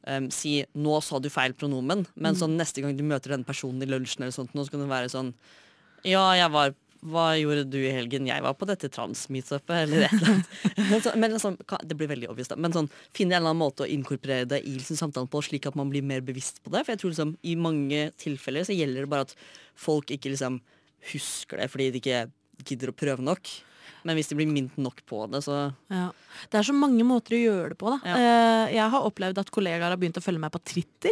um, 0.08 0.30
si 0.34 0.66
'nå 0.76 1.02
sa 1.04 1.20
du 1.20 1.30
feil 1.30 1.54
pronomen', 1.54 2.06
men 2.16 2.36
sånn 2.36 2.58
neste 2.58 2.82
gang 2.82 2.96
du 2.98 3.04
møter 3.04 3.30
denne 3.36 3.46
personen 3.48 3.82
i 3.84 3.90
lunsjen, 3.90 4.24
eller 4.24 4.32
sånt, 4.36 4.54
nå 4.54 4.66
så 4.66 4.72
kan 4.72 4.82
det 4.84 4.90
være 4.90 5.10
sånn 5.14 5.34
'ja, 6.04 6.34
jeg 6.36 6.52
var 6.52 6.74
hva 7.02 7.34
gjorde 7.34 7.64
du 7.68 7.80
i 7.82 7.90
helgen? 7.90 8.28
Jeg 8.28 8.44
var 8.44 8.54
på 8.54 8.68
dette 8.70 8.86
trans-meetupet, 8.88 9.74
eller 9.74 10.04
et 10.06 10.14
eller 10.14 10.28
annet. 10.36 10.46
Men 10.92 11.02
så- 11.02 11.16
men 11.18 11.32
liksom, 11.34 11.58
det 11.88 11.98
blir 11.98 12.08
veldig 12.08 12.30
obvious, 12.30 12.48
da. 12.48 12.56
Men 12.56 12.72
sånn, 12.72 12.90
finne 13.12 13.34
en 13.34 13.42
eller 13.42 13.50
annen 13.56 13.64
måte 13.66 13.82
å 13.82 13.90
inkorporere 13.90 14.46
det 14.48 14.60
i 14.62 14.76
liksom, 14.78 14.98
samtalen 15.10 15.28
på, 15.28 15.42
slik 15.42 15.66
at 15.66 15.74
man 15.76 15.90
blir 15.90 16.04
mer 16.04 16.22
bevisst 16.22 16.62
på 16.62 16.70
det. 16.70 16.86
For 16.86 16.94
jeg 16.94 17.00
tror 17.02 17.10
liksom, 17.10 17.38
i 17.42 17.56
mange 17.56 18.12
tilfeller 18.22 18.62
så 18.70 18.78
gjelder 18.78 19.02
det 19.02 19.10
bare 19.10 19.26
at 19.26 19.34
folk 19.74 20.12
ikke 20.14 20.30
liksom 20.30 20.62
husker 21.12 21.58
det 21.58 21.72
fordi 21.72 21.90
de 21.90 21.98
ikke 22.04 22.32
gidder 22.70 22.92
å 22.94 22.98
prøve 23.02 23.26
nok. 23.26 23.50
Men 24.04 24.16
hvis 24.18 24.30
de 24.32 24.36
blir 24.40 24.48
minnet 24.52 24.78
nok 24.78 25.02
på 25.10 25.26
det, 25.32 25.44
så 25.46 25.74
Ja. 25.92 26.12
Det 26.50 26.60
er 26.60 26.64
så 26.64 26.74
mange 26.74 27.04
måter 27.04 27.36
å 27.38 27.44
gjøre 27.44 27.70
det 27.76 27.78
på. 27.78 27.92
Da. 27.92 28.00
Ja. 28.06 28.16
Eh, 28.68 28.76
jeg 28.78 28.90
har 28.92 29.02
opplevd 29.10 29.38
at 29.38 29.52
kollegaer 29.52 29.90
har 29.94 29.98
begynt 29.98 30.18
å 30.18 30.24
følge 30.24 30.40
meg 30.40 30.52
på 30.52 30.64
Twitter. 30.64 31.12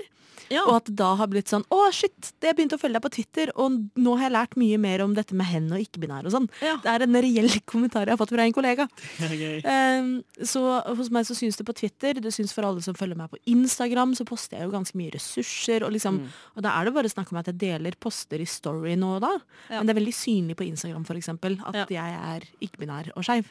Ja. 0.49 0.63
Og 0.65 0.77
at 0.79 0.85
det 0.89 0.95
da 0.97 1.11
har 1.13 1.27
blitt 1.29 1.45
sånn 1.51 1.61
Å, 1.69 1.91
shit! 1.93 2.31
Det 2.41 2.47
jeg 2.49 2.55
begynte 2.57 2.73
å 2.73 2.81
følge 2.81 2.97
deg 2.97 3.03
på 3.03 3.11
Twitter, 3.13 3.51
og 3.55 3.69
nå 4.01 4.15
har 4.17 4.23
jeg 4.29 4.33
lært 4.33 4.55
mye 4.57 4.79
mer 4.81 5.03
om 5.03 5.13
dette 5.13 5.35
med 5.37 5.45
hen 5.45 5.67
og 5.75 5.77
ikke-binær 5.83 6.25
og 6.25 6.31
sånn. 6.33 6.47
Det 6.81 6.89
er 6.89 7.03
en 7.05 7.13
reell 7.21 7.51
kommentar 7.69 8.07
jeg 8.09 8.15
har 8.15 8.17
fått 8.17 8.33
fra 8.33 8.47
en 8.47 8.55
kollega. 8.55 8.87
Ehm, 9.69 10.23
så 10.41 10.63
hos 10.97 11.11
meg 11.13 11.27
så 11.27 11.35
syns 11.37 11.57
det 11.59 11.65
på 11.67 11.75
Twitter, 11.77 12.17
det 12.23 12.31
syns 12.33 12.53
for 12.55 12.65
alle 12.65 12.81
som 12.81 12.95
følger 12.97 13.19
meg 13.19 13.29
på 13.29 13.37
Instagram, 13.51 14.15
så 14.17 14.25
poster 14.25 14.57
jeg 14.57 14.65
jo 14.65 14.73
ganske 14.73 14.97
mye 14.97 15.13
ressurser. 15.13 15.85
Og, 15.85 15.91
liksom, 15.93 16.17
Mm. 16.19 16.27
og 16.57 16.63
da 16.65 16.69
er 16.79 16.85
det 16.85 16.93
bare 16.97 17.09
snakk 17.13 17.31
om 17.31 17.37
at 17.43 17.45
jeg 17.51 17.57
deler 17.61 17.93
poster 17.99 18.41
i 18.41 18.45
story 18.49 18.95
nå 18.97 19.17
og 19.17 19.21
da. 19.21 19.33
Men 19.69 19.85
det 19.85 19.93
er 19.95 19.99
veldig 20.01 20.15
synlig 20.17 20.55
på 20.57 20.65
Instagram 20.67 21.05
for 21.05 21.13
eksempel, 21.19 21.59
at 21.63 21.89
jeg 21.93 22.17
er 22.33 22.41
ikke-binær 22.69 23.11
og 23.15 23.25
skeiv. 23.25 23.49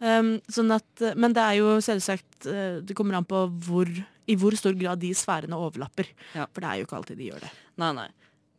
Um, 0.00 0.32
sånn 0.50 0.74
at, 0.76 0.88
men 1.16 1.34
det 1.36 1.42
er 1.42 1.58
jo 1.60 1.76
selvsagt 1.84 2.48
eh, 2.50 2.80
Det 2.84 2.96
kommer 2.98 3.18
an 3.18 3.28
på 3.28 3.44
hvor, 3.64 3.88
i 3.90 4.36
hvor 4.38 4.56
stor 4.58 4.76
grad 4.78 5.00
de 5.02 5.12
sfærene 5.16 5.58
overlapper. 5.58 6.10
Ja. 6.36 6.48
For 6.50 6.62
det 6.62 6.70
er 6.70 6.80
jo 6.80 6.88
ikke 6.88 6.98
alltid 7.00 7.20
de 7.20 7.30
gjør 7.30 7.46
det. 7.46 7.52
Nei, 7.80 7.94
nei. 7.96 8.10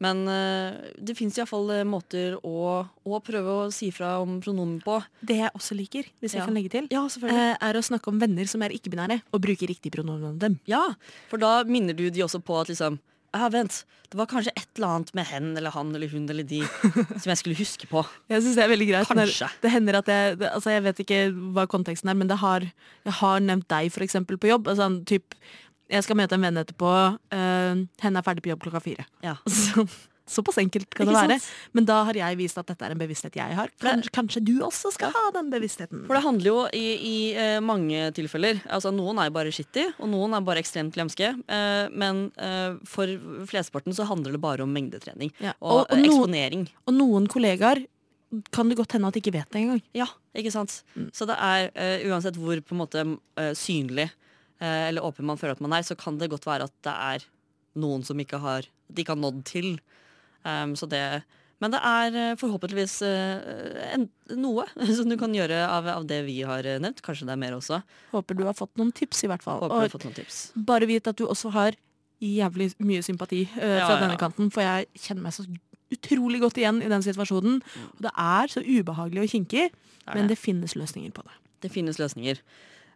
Men 0.02 0.24
uh, 0.26 0.80
det 0.98 1.14
fins 1.18 1.36
iallfall 1.38 1.70
måter 1.86 2.34
å, 2.42 2.82
å 2.82 3.20
prøve 3.22 3.54
å 3.54 3.68
si 3.74 3.92
fra 3.94 4.16
om 4.24 4.40
pronomen 4.42 4.80
på. 4.82 4.98
Det 5.22 5.38
jeg 5.44 5.54
også 5.58 5.78
liker, 5.78 6.10
hvis 6.24 6.34
jeg 6.38 6.48
kan 6.48 6.58
legge 6.58 6.74
til, 6.74 6.90
Ja, 6.94 7.04
eh, 7.06 7.54
er 7.54 7.78
å 7.78 7.86
snakke 7.86 8.10
om 8.10 8.18
venner 8.22 8.50
som 8.50 8.66
er 8.66 8.74
ikke-binære, 8.74 9.20
og 9.30 9.44
bruke 9.46 9.70
riktig 9.70 9.94
pronomen 9.94 10.34
om 10.34 10.42
dem. 10.42 10.58
Ja, 10.70 10.88
for 11.30 11.42
da 11.42 11.62
minner 11.70 11.98
du 11.98 12.08
de 12.10 12.26
også 12.26 12.42
på 12.42 12.58
at 12.64 12.74
liksom 12.74 12.98
Ja, 13.32 13.48
vent, 13.48 13.84
det 14.12 14.18
var 14.20 14.28
kanskje 14.28 14.52
et 14.60 14.68
eller 14.76 14.98
annet 14.98 15.14
med 15.16 15.28
hen 15.30 15.52
eller 15.56 15.72
han 15.72 15.94
eller 15.96 16.12
hun 16.12 16.26
eller 16.30 16.44
de 16.48 16.60
som 17.22 17.32
jeg 17.32 17.40
skulle 17.40 17.56
huske 17.56 17.88
på. 17.88 18.04
Jeg 18.32 18.44
synes 18.44 18.58
det 18.60 18.66
er 18.66 18.72
veldig 18.74 18.88
greit. 18.90 19.08
Kanskje. 19.08 19.48
Det 19.64 19.72
hender 19.72 20.02
at 20.02 20.12
jeg 20.12 20.40
det, 20.42 20.50
altså 20.52 20.74
Jeg 20.74 20.84
vet 20.84 21.00
ikke 21.06 21.20
hva 21.56 21.66
konteksten 21.72 22.12
er, 22.12 22.18
men 22.20 22.28
det 22.28 22.42
har, 22.44 22.66
jeg 23.08 23.18
har 23.22 23.44
nevnt 23.46 23.70
deg 23.72 23.92
for 23.96 24.04
eksempel 24.04 24.40
på 24.42 24.52
jobb. 24.52 24.68
Altså, 24.68 24.90
typ, 25.08 25.38
jeg 25.92 26.04
skal 26.04 26.20
møte 26.20 26.36
en 26.36 26.44
venn 26.44 26.60
etterpå. 26.60 26.92
Uh, 27.32 27.88
henne 28.04 28.20
er 28.20 28.28
ferdig 28.28 28.44
på 28.44 28.52
jobb 28.52 28.66
klokka 28.66 28.84
fire. 28.84 29.08
Ja. 29.24 29.38
Så, 29.62 29.88
såpass 30.32 30.58
enkelt 30.62 30.90
kan 30.96 31.10
det 31.10 31.16
være. 31.18 31.38
Men 31.78 31.86
da 31.90 32.00
har 32.08 32.18
jeg 32.18 32.38
vist 32.40 32.58
at 32.62 32.68
dette 32.72 32.88
er 32.88 32.96
en 32.96 33.02
bevissthet 33.02 33.36
jeg 33.38 33.58
har. 33.58 33.70
Kanskje, 33.84 34.12
kanskje 34.16 34.44
du 34.48 34.54
også 34.66 34.92
skal 34.96 35.12
ha 35.16 35.24
den 35.36 35.52
bevisstheten. 35.54 36.06
For 36.08 36.18
det 36.18 36.24
handler 36.26 36.50
jo 36.52 36.58
i, 36.74 36.86
i 37.12 37.16
uh, 37.36 37.60
mange 37.64 38.08
tilfeller 38.18 38.62
Altså 38.72 38.92
Noen 38.96 39.20
er 39.24 39.30
bare 39.36 39.52
shitty, 39.54 39.88
og 40.00 40.10
noen 40.14 40.34
er 40.38 40.46
bare 40.48 40.64
ekstremt 40.64 40.96
glemske. 40.96 41.34
Uh, 41.46 41.86
men 41.94 42.26
uh, 42.40 42.78
for 42.88 43.12
flesteparten 43.52 43.94
så 43.98 44.08
handler 44.10 44.36
det 44.38 44.42
bare 44.44 44.64
om 44.66 44.72
mengdetrening 44.74 45.34
Ja, 45.44 45.54
og, 45.60 45.84
og- 45.84 45.92
og 45.92 45.98
noen- 45.98 46.08
eksponering. 46.10 46.68
Og 46.88 46.94
noen 46.98 47.28
kollegaer 47.32 47.84
kan 48.56 48.70
det 48.72 48.78
godt 48.80 48.94
hende 48.96 49.10
at 49.12 49.18
de 49.18 49.20
ikke 49.20 49.34
vet 49.36 49.50
det 49.52 49.60
engang. 49.60 49.82
Ja, 49.98 50.06
ikke 50.40 50.52
sant? 50.56 50.78
Mm. 50.96 51.10
Så 51.12 51.26
det 51.28 51.36
er 51.36 51.66
eh, 51.76 52.06
uansett 52.08 52.38
hvor 52.40 52.56
på 52.64 52.72
en 52.78 52.80
måte 52.80 53.02
eh, 53.36 53.50
synlig 53.60 54.06
eh, 54.08 54.88
eller 54.88 55.04
åpen 55.04 55.28
man 55.28 55.36
føler 55.42 55.58
at 55.58 55.64
man 55.66 55.74
er, 55.76 55.84
så 55.84 55.98
kan 56.00 56.16
det 56.22 56.30
godt 56.32 56.48
være 56.48 56.70
at 56.70 56.76
det 56.88 56.94
er 56.96 57.26
noen 57.82 58.06
som 58.08 58.20
ikke 58.24 58.40
har, 58.40 58.64
de 58.88 59.04
ikke 59.04 59.12
har 59.18 59.20
nådd 59.20 59.42
til. 59.52 59.68
Um, 60.42 60.76
så 60.80 60.88
det, 60.90 61.04
men 61.62 61.74
det 61.76 61.82
er 61.86 62.16
eh, 62.18 62.38
forhåpentligvis 62.42 62.96
eh, 63.06 64.06
noe 64.40 64.66
som 64.98 65.10
du 65.10 65.18
kan 65.22 65.34
gjøre 65.36 65.62
av, 65.68 65.90
av 65.94 66.08
det 66.10 66.24
vi 66.26 66.40
har 66.48 66.66
eh, 66.66 66.80
nevnt. 66.82 67.04
Kanskje 67.06 67.28
det 67.30 67.36
er 67.36 67.42
mer 67.44 67.58
også. 67.58 67.82
Håper 68.16 68.40
du 68.40 68.46
har 68.48 68.58
fått 68.58 68.74
noen 68.82 68.94
tips, 68.98 69.26
i 69.26 69.30
hvert 69.32 69.46
fall. 69.46 69.62
Håper 69.62 69.84
du 69.84 69.86
har 69.86 69.94
fått 69.94 70.08
noen 70.10 70.18
tips. 70.18 70.42
bare 70.56 70.90
vit 70.90 71.08
at 71.08 71.20
du 71.20 71.28
også 71.28 71.54
har 71.54 71.78
jævlig 72.22 72.72
mye 72.86 73.02
sympati 73.06 73.44
uh, 73.56 73.62
Ja, 73.66 73.86
fra 73.90 74.00
denne 74.02 74.14
ja. 74.14 74.22
kanten, 74.22 74.50
for 74.54 74.66
jeg 74.66 74.90
kjenner 75.06 75.26
meg 75.26 75.38
så 75.38 75.46
utrolig 75.92 76.42
godt 76.42 76.60
igjen 76.62 76.82
i 76.86 76.90
den 76.90 77.06
situasjonen. 77.06 77.62
Og 77.96 78.04
det 78.06 78.12
er 78.14 78.52
så 78.54 78.62
ubehagelig 78.62 79.24
og 79.26 79.32
kinkig, 79.34 79.70
men 80.12 80.26
det. 80.26 80.36
det 80.36 80.42
finnes 80.42 80.78
løsninger 80.78 81.14
på 81.14 81.26
det. 81.26 81.34
Det 81.66 81.74
finnes 81.74 81.98
løsninger. 82.02 82.42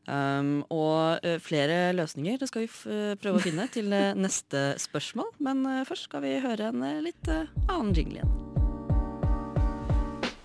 Um, 0.05 0.59
og 0.69 1.25
eh, 1.25 1.39
flere 1.41 1.89
løsninger 1.97 2.37
det 2.37 2.45
skal 2.51 2.61
vi 2.61 2.67
eh, 2.93 3.15
prøve 3.17 3.39
å 3.39 3.41
finne 3.41 3.65
til 3.73 3.89
eh, 3.89 4.13
neste 4.25 4.75
spørsmål. 4.77 5.31
Men 5.41 5.65
først 5.87 6.11
skal 6.11 6.21
vi 6.25 6.35
høre 6.43 6.69
en 6.69 6.85
litt 7.05 7.29
annen 7.31 7.95
jingle 7.95 8.21
igjen. 8.21 8.35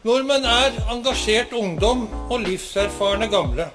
Nordmenn 0.01 0.46
er 0.49 0.79
engasjert 0.88 1.53
ungdom 1.53 2.07
og 2.31 2.38
livserfarne 2.46 3.29
gamle. 3.29 3.68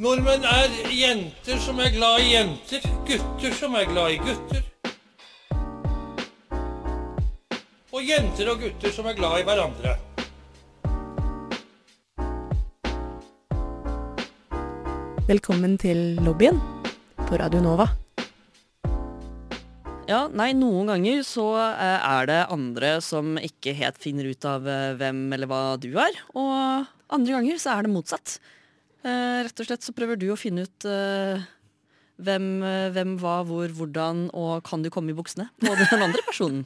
Nordmenn 0.00 0.48
er 0.48 0.72
jenter 0.96 1.60
som 1.60 1.84
er 1.84 1.92
glad 1.92 2.24
i 2.24 2.32
jenter, 2.38 2.88
gutter 3.04 3.52
som 3.60 3.76
er 3.76 3.90
glad 3.92 4.16
i 4.16 4.20
gutter. 4.24 4.69
Og 8.00 8.06
jenter 8.08 8.48
og 8.48 8.62
gutter 8.62 8.92
som 8.96 9.04
er 9.10 9.16
glad 9.18 9.42
i 9.42 9.44
hverandre. 9.44 9.90
Velkommen 15.28 15.74
til 15.82 16.16
lobbyen 16.24 16.56
på 17.26 17.36
Radio 17.42 17.60
Nova. 17.60 17.90
Ja, 20.08 20.22
nei, 20.32 20.48
noen 20.56 20.88
ganger 20.88 21.20
så 21.28 21.44
eh, 21.60 22.08
er 22.14 22.30
det 22.32 22.40
andre 22.56 22.96
som 23.04 23.36
ikke 23.36 23.76
helt 23.76 24.00
finner 24.00 24.32
ut 24.32 24.48
av 24.48 24.64
eh, 24.64 24.96
hvem 24.96 25.20
eller 25.36 25.52
hva 25.52 25.62
du 25.84 25.90
er. 25.92 26.24
Og 26.32 26.88
andre 27.12 27.36
ganger 27.36 27.60
så 27.60 27.76
er 27.76 27.84
det 27.84 27.92
motsatt. 27.98 28.38
Eh, 29.04 29.44
rett 29.44 29.60
og 29.60 29.68
slett 29.68 29.84
så 29.84 29.92
prøver 29.92 30.16
du 30.16 30.30
å 30.32 30.40
finne 30.40 30.64
ut 30.64 30.88
hvem, 32.26 32.46
eh, 32.66 32.88
hvem, 32.94 33.14
hva, 33.20 33.40
hvor, 33.48 33.72
hvordan, 33.76 34.26
og 34.36 34.62
kan 34.66 34.82
du 34.84 34.90
komme 34.92 35.12
i 35.12 35.16
buksene 35.16 35.48
på 35.62 35.72
den 35.78 36.04
andre 36.06 36.22
personen. 36.26 36.64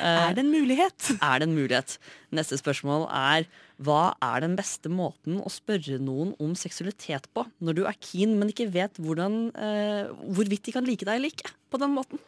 Eh, 0.00 0.18
Er 0.28 0.34
det 0.36 0.44
en 0.44 0.52
mulighet? 0.52 1.12
er 1.20 1.38
det 1.42 1.48
en 1.48 1.56
mulighet? 1.56 1.98
Neste 2.34 2.58
spørsmål 2.60 3.06
er 3.08 3.46
hva 3.82 4.14
er 4.22 4.44
den 4.44 4.54
beste 4.58 4.90
måten 4.92 5.40
å 5.42 5.50
spørre 5.50 5.98
noen 6.02 6.34
om 6.42 6.52
seksualitet 6.58 7.26
på 7.34 7.44
når 7.60 7.78
du 7.78 7.82
er 7.88 7.98
keen, 7.98 8.36
men 8.38 8.52
ikke 8.52 8.70
vet 8.72 9.00
hvordan, 9.02 9.48
eh, 9.56 10.12
hvorvidt 10.34 10.68
de 10.68 10.76
kan 10.76 10.86
like 10.86 11.04
deg 11.08 11.18
eller 11.18 11.32
ikke 11.34 11.50
på 11.72 11.80
den 11.82 11.96
måten? 11.96 12.22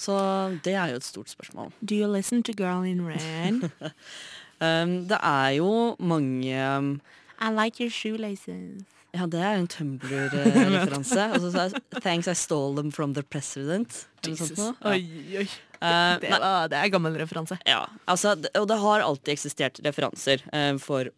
Så 0.00 0.16
det 0.64 0.74
er 0.74 0.92
jo 0.92 1.00
et 1.00 1.04
stort 1.04 1.32
spørsmål. 1.32 1.72
Do 1.84 1.94
you 1.96 2.08
listen 2.08 2.42
to 2.42 2.52
Girl 2.56 2.84
in 2.84 3.04
Red? 3.06 3.68
Um, 4.60 5.06
det 5.08 5.16
er 5.24 5.54
jo 5.56 5.96
mange 5.96 6.52
um, 6.76 7.00
I 7.40 7.48
like 7.48 7.80
your 7.80 7.88
shoelaces. 7.88 8.84
Ja, 9.16 9.26
det 9.26 9.40
er 9.42 9.58
en 9.58 9.66
Tumblr-referanse. 9.70 11.24
Og 11.34 11.40
så 11.42 11.50
sa 11.50 11.64
jeg 11.66 11.82
'Thanks, 12.00 12.28
I 12.30 12.34
stole 12.38 12.76
them 12.76 12.92
from 12.92 13.14
the 13.14 13.22
president'. 13.22 14.04
Jesus. 14.26 14.52
sånt. 14.54 14.76
Ja. 14.84 14.90
Oi, 14.90 15.02
oi. 15.42 15.48
Uh, 15.80 16.20
Det, 16.20 16.30
var, 16.30 16.68
det 16.68 16.76
er 16.76 16.90
gammel 16.92 17.16
referanse. 17.16 17.56
Ja, 17.66 17.86
altså, 18.06 18.36
og 18.54 18.68
det 18.68 18.76
har 18.78 19.00
alltid 19.00 19.32
eksistert 19.32 19.80
referanser 19.84 20.44
uh, 20.52 20.78
for 20.78 21.08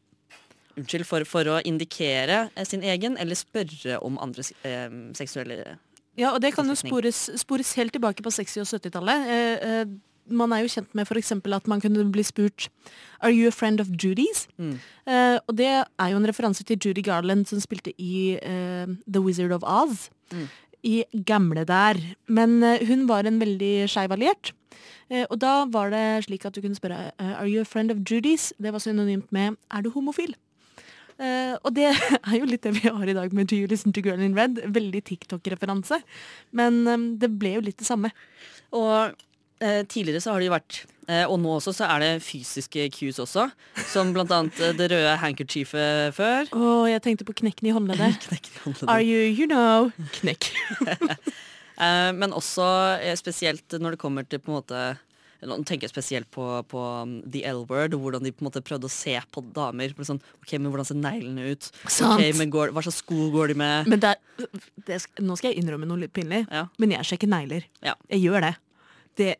Unnskyld, 0.79 1.05
for, 1.05 1.25
for 1.29 1.49
å 1.53 1.59
indikere 1.69 2.47
eh, 2.55 2.65
sin 2.65 2.81
egen, 2.83 3.19
eller 3.21 3.37
spørre 3.37 3.99
om 4.01 4.17
andres 4.25 4.55
eh, 4.65 4.89
seksuelle 5.13 5.77
Ja, 6.17 6.31
og 6.33 6.41
det 6.41 6.55
kan 6.57 6.65
jo 6.65 6.77
spores, 6.77 7.27
spores 7.41 7.75
helt 7.77 7.93
tilbake 7.93 8.25
på 8.25 8.33
60- 8.33 8.65
og 8.65 8.71
70-tallet. 8.71 9.27
Eh, 9.29 9.67
eh, 9.83 9.85
man 10.33 10.53
er 10.53 10.64
jo 10.64 10.73
kjent 10.73 10.95
med 10.97 11.09
f.eks. 11.09 11.33
at 11.33 11.68
man 11.71 11.81
kunne 11.81 12.05
bli 12.12 12.25
spurt 12.27 12.68
Are 13.21 13.33
you 13.33 13.49
a 13.49 13.55
friend 13.55 13.81
of 13.81 13.87
Judy's? 13.88 14.47
Mm. 14.59 14.79
Uh, 15.07 15.38
og 15.47 15.57
det 15.59 15.68
er 15.68 16.09
jo 16.11 16.18
en 16.18 16.29
referanse 16.29 16.64
til 16.64 16.79
Judy 16.79 17.05
Garland 17.05 17.47
som 17.47 17.61
spilte 17.61 17.92
i 17.99 18.38
uh, 18.42 18.90
The 19.07 19.23
Wizard 19.23 19.53
of 19.53 19.62
Oz. 19.62 20.11
Mm. 20.33 20.49
I 20.83 21.05
gamle 21.27 21.64
der. 21.64 22.01
Men 22.27 22.62
uh, 22.62 22.83
hun 22.88 23.07
var 23.09 23.27
en 23.27 23.38
veldig 23.40 23.88
skeiv 23.88 24.12
alliert. 24.12 24.53
Og 25.29 25.37
da 25.37 25.66
var 25.68 25.90
det 25.92 26.25
slik 26.25 26.47
at 26.49 26.55
du 26.57 26.62
kunne 26.64 26.79
spørre 26.79 27.11
Are 27.21 27.45
you 27.45 27.61
a 27.61 27.68
friend 27.68 27.90
of 27.92 27.99
Judy's? 28.09 28.49
Det 28.57 28.73
var 28.73 28.81
synonymt 28.81 29.29
med 29.33 29.59
Er 29.71 29.83
du 29.85 29.90
homofil? 29.90 30.33
Uh, 31.23 31.55
og 31.62 31.75
det 31.77 31.90
er 32.29 32.38
jo 32.38 32.49
litt 32.49 32.64
det 32.64 32.75
vi 32.81 32.90
har 32.90 33.09
i 33.09 33.16
dag 33.16 33.35
med 33.37 33.51
Do 33.51 33.59
You 33.59 33.68
Listen 33.71 33.95
to 33.95 34.03
Girl 34.05 34.23
in 34.23 34.37
Red. 34.38 34.62
Veldig 34.75 35.03
TikTok-referanse. 35.11 36.01
Men 36.57 36.83
um, 36.88 37.05
det 37.21 37.31
ble 37.38 37.57
jo 37.57 37.66
litt 37.68 37.79
det 37.79 37.88
samme. 37.88 38.11
Og 38.75 39.14
tidligere 39.87 40.20
så 40.25 40.33
har 40.35 40.42
det 40.42 40.48
jo 40.48 40.55
vært 40.57 40.79
eh, 41.09 41.22
Og 41.31 41.37
nå 41.42 41.53
også 41.59 41.72
så 41.77 41.87
er 41.90 42.03
det 42.03 42.11
fysiske 42.27 42.88
cues 42.96 43.20
også. 43.22 43.46
Som 43.92 44.11
blant 44.16 44.33
annet 44.35 44.59
eh, 44.62 44.75
det 44.79 44.90
røde 44.92 45.14
handkerchiefet 45.22 46.16
før. 46.18 46.51
Å, 46.57 46.72
jeg 46.90 47.03
tenkte 47.05 47.27
på 47.29 47.37
knekken 47.42 47.70
i 47.70 47.75
håndleddet. 47.77 48.18
Knekk 48.29 48.51
i 48.51 48.59
håndleddet. 48.64 48.90
Are 48.90 49.05
you, 49.07 49.22
you 49.31 49.46
know 49.51 49.90
Knekk. 50.20 50.51
Eh, 51.83 52.11
men 52.14 52.35
også 52.37 52.62
eh, 53.01 53.14
spesielt 53.16 53.72
når 53.81 53.94
det 53.94 53.98
kommer 54.03 54.27
til 54.29 54.38
på 54.44 54.53
en 54.53 54.59
måte 54.59 54.81
Nå 55.42 55.57
tenker 55.66 55.88
jeg 55.88 55.90
spesielt 55.90 56.29
på, 56.31 56.44
på 56.70 56.79
um, 57.03 57.14
The 57.27 57.40
L-word, 57.48 57.96
hvordan 57.98 58.22
de 58.22 58.31
på 58.31 58.44
en 58.44 58.46
måte 58.46 58.61
prøvde 58.62 58.87
å 58.87 58.92
se 58.92 59.16
på 59.35 59.42
damer. 59.57 59.90
Sånn, 60.07 60.20
ok, 60.44 60.53
men 60.61 60.68
Hvordan 60.70 60.87
ser 60.87 61.01
neglene 61.01 61.48
ut? 61.57 61.70
Sant. 61.90 62.20
Ok, 62.20 62.37
men 62.38 62.53
går, 62.53 62.70
Hva 62.77 62.85
slags 62.85 63.01
sko 63.03 63.25
går 63.35 63.51
de 63.51 63.57
med? 63.59 63.88
Men 63.90 64.05
det 64.05 64.12
er, 64.12 64.61
det 64.87 65.01
nå 65.25 65.35
skal 65.40 65.51
jeg 65.51 65.64
innrømme 65.64 65.88
noe 65.88 66.05
litt 66.05 66.12
pinlig, 66.14 66.44
Ja. 66.53 66.68
men 66.79 66.94
jeg 66.94 67.09
sjekker 67.09 67.33
negler. 67.33 67.66
Ja. 67.83 67.96
Jeg 68.12 68.22
gjør 68.29 68.46
det. 68.46 68.53
Det 69.20 69.37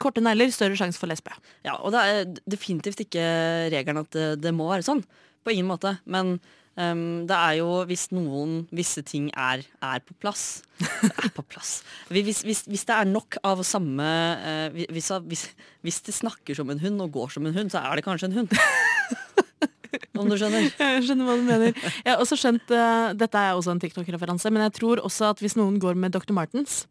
korte 0.00 0.22
negler, 0.24 0.52
større 0.54 0.78
sjanse 0.78 1.00
for 1.00 1.10
lesbe. 1.10 1.34
Ja, 1.66 1.76
og 1.78 1.94
det 1.94 2.02
er 2.02 2.34
definitivt 2.50 3.04
ikke 3.04 3.24
regelen 3.72 4.02
at 4.02 4.12
det, 4.14 4.28
det 4.42 4.54
må 4.56 4.68
være 4.70 4.86
sånn. 4.86 5.02
På 5.44 5.52
ingen 5.52 5.68
måte. 5.68 5.96
Men 6.08 6.36
um, 6.78 7.24
det 7.28 7.36
er 7.36 7.58
jo 7.60 7.68
hvis 7.88 8.08
noen 8.14 8.64
visse 8.74 9.04
ting 9.06 9.30
er, 9.30 9.64
er 9.84 10.04
på 10.04 10.16
plass 10.22 10.64
Er 11.24 11.30
på 11.34 11.44
plass. 11.46 11.76
Hvis, 12.08 12.42
hvis, 12.46 12.64
hvis 12.70 12.86
det 12.88 12.96
er 12.96 13.10
nok 13.10 13.38
av 13.46 13.62
samme 13.66 14.08
uh, 14.40 14.84
hvis, 14.90 15.12
hvis, 15.28 15.46
hvis 15.84 16.00
det 16.08 16.16
snakker 16.16 16.58
som 16.58 16.72
en 16.72 16.82
hund 16.82 17.04
og 17.04 17.14
går 17.14 17.36
som 17.36 17.46
en 17.46 17.56
hund, 17.56 17.72
så 17.72 17.84
er 17.84 17.98
det 17.98 18.06
kanskje 18.06 18.32
en 18.32 18.40
hund. 18.40 18.54
Om 20.18 20.30
du 20.30 20.34
skjønner? 20.38 20.66
Jeg 20.66 21.04
skjønner 21.06 21.26
hva 21.26 21.34
du 21.38 21.44
mener. 21.46 21.76
Jeg 21.76 22.08
har 22.08 22.22
også 22.22 22.38
skjønt, 22.38 22.70
uh, 22.74 23.12
Dette 23.18 23.38
er 23.38 23.54
også 23.54 23.74
en 23.74 23.82
TikTok-referanse, 23.82 24.50
men 24.54 24.66
jeg 24.66 24.78
tror 24.80 25.02
også 25.04 25.30
at 25.34 25.42
hvis 25.42 25.58
noen 25.58 25.78
går 25.82 25.98
med 25.98 26.14
Dr. 26.14 26.34
Martens, 26.34 26.84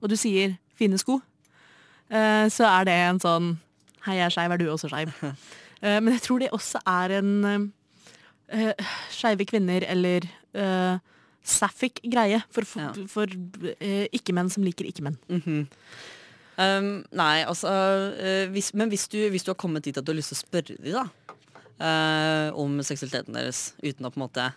og 0.00 0.12
du 0.12 0.16
sier 0.16 0.56
'fine 0.76 0.96
sko', 1.00 1.20
så 2.50 2.64
er 2.66 2.84
det 2.88 2.94
en 3.06 3.20
sånn 3.22 3.50
'hei, 4.02 4.16
jeg 4.18 4.24
er 4.26 4.30
skeiv, 4.34 4.52
er 4.52 4.58
du 4.58 4.66
også 4.72 4.88
skeiv'? 4.90 5.14
Eh, 5.80 5.96
men 6.04 6.12
jeg 6.12 6.20
tror 6.26 6.38
det 6.42 6.50
også 6.52 6.76
er 6.84 7.12
en 7.22 7.72
uh, 8.52 8.72
skeive 9.08 9.46
kvinner 9.48 9.80
eller 9.88 10.26
uh, 10.52 10.98
sapphic 11.42 12.02
greie 12.04 12.42
for, 12.52 12.66
for, 12.68 12.80
Ja. 12.80 13.06
for 13.08 13.24
uh, 13.24 14.04
ikke-menn 14.12 14.50
som 14.52 14.62
liker 14.62 14.84
ikke-menn. 14.84 15.16
Um, 16.60 16.90
nei, 17.16 17.44
altså 17.48 17.72
uh, 18.12 18.50
hvis, 18.52 18.74
Men 18.74 18.92
hvis 18.92 19.08
du, 19.08 19.16
hvis 19.32 19.42
du 19.46 19.54
har 19.54 19.56
kommet 19.56 19.84
dit 19.88 19.96
at 19.96 20.04
du 20.04 20.12
har 20.12 20.18
lyst 20.20 20.34
til 20.34 20.36
å 20.36 20.44
spørre 20.44 20.76
dem 20.76 20.92
da 20.92 21.06
eh, 21.80 22.52
om 22.52 22.76
seksualiteten 22.84 23.32
deres 23.38 23.72
uten 23.80 24.04
å 24.04 24.10
på 24.12 24.20
en 24.20 24.26
måte 24.26 24.50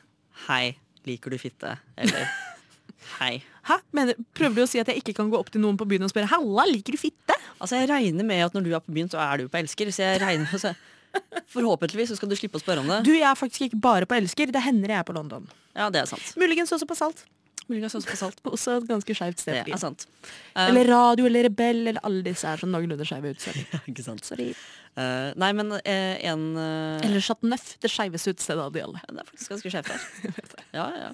Hei, 0.50 0.76
liker 1.08 1.32
du 1.32 1.38
fitte? 1.40 1.78
Eller 1.96 2.28
Hei. 3.20 3.44
Hæ? 3.68 3.78
Mener, 3.96 4.18
prøver 4.36 4.56
du 4.56 4.64
å 4.66 4.70
si 4.70 4.82
at 4.82 4.90
jeg 4.92 5.02
ikke 5.02 5.16
kan 5.20 5.30
gå 5.32 5.40
opp 5.40 5.52
til 5.54 5.64
noen 5.64 5.78
på 5.80 5.88
byen 5.88 6.04
og 6.04 6.12
spørre 6.12 6.30
'halla, 6.32 6.66
liker 6.68 6.96
du 6.96 7.00
fitte'? 7.00 7.38
Altså 7.60 7.80
Jeg 7.80 7.90
regner 7.90 8.26
med 8.28 8.46
at 8.46 8.54
når 8.54 8.64
du 8.66 8.74
er 8.74 8.84
på 8.84 8.92
byen, 8.92 9.10
så 9.10 9.22
er 9.24 9.38
du 9.38 9.48
på 9.48 9.60
elsker. 9.62 9.92
Så 9.92 10.04
jeg 10.04 10.22
regner 10.22 10.48
med 10.52 10.60
så, 10.60 10.74
Forhåpentligvis 11.54 12.10
så 12.10 12.18
skal 12.18 12.30
du 12.32 12.36
slippe 12.36 12.58
å 12.58 12.64
spørre 12.64 12.82
om 12.82 12.90
det. 12.90 13.04
Du, 13.06 13.14
jeg 13.14 13.28
er 13.30 13.38
faktisk 13.38 13.68
ikke 13.68 13.80
bare 13.84 14.08
på 14.10 14.18
elsker, 14.18 14.50
det 14.52 14.64
hender 14.66 14.90
jeg 14.90 15.00
er 15.04 15.08
på 15.08 15.14
London. 15.14 15.46
Ja, 15.78 15.90
det 15.94 16.02
er 16.02 16.10
sant. 16.10 16.34
Muligens 16.42 16.74
også 16.74 16.88
på 16.90 16.98
Salt. 16.98 17.26
Muligens 17.72 17.96
også 17.98 18.10
på 18.12 18.20
salt. 18.20 18.40
Også 18.50 18.78
et 18.80 18.88
ganske 18.90 19.16
skeivt 19.16 19.40
Det 19.40 19.44
sted. 19.46 19.74
er 19.74 19.82
sant. 19.82 20.06
Um, 20.54 20.64
Eller 20.68 20.90
radio 20.92 21.28
eller 21.30 21.48
rebell 21.48 21.88
eller 21.88 22.02
alle 22.04 22.24
disse 22.26 22.48
er 22.48 22.62
sånn 22.62 22.74
noenlunde 22.74 23.06
skeive 23.08 23.34
ut. 23.34 23.44
Sorry. 23.44 23.64
ikke 23.92 24.06
sant. 24.06 24.24
Sorry. 24.28 24.50
Eh, 24.94 25.30
nei, 25.42 25.50
men 25.58 25.74
uh, 25.74 25.80
en 25.90 26.44
uh, 26.54 27.00
Eller 27.02 27.24
Chateau 27.24 27.50
Neuf, 27.50 27.72
det 27.82 27.90
skeiveste 27.90 28.36
utestedet 28.36 28.62
av 28.62 28.76
de 28.76 28.84
alle. 28.84 29.02
Det 29.10 29.24
er 29.24 29.30
faktisk 29.32 29.56
ganske 29.56 29.74
skjevt 29.74 29.94
her. 29.94 30.06
Ja, 30.74 30.88
ja. 30.98 31.10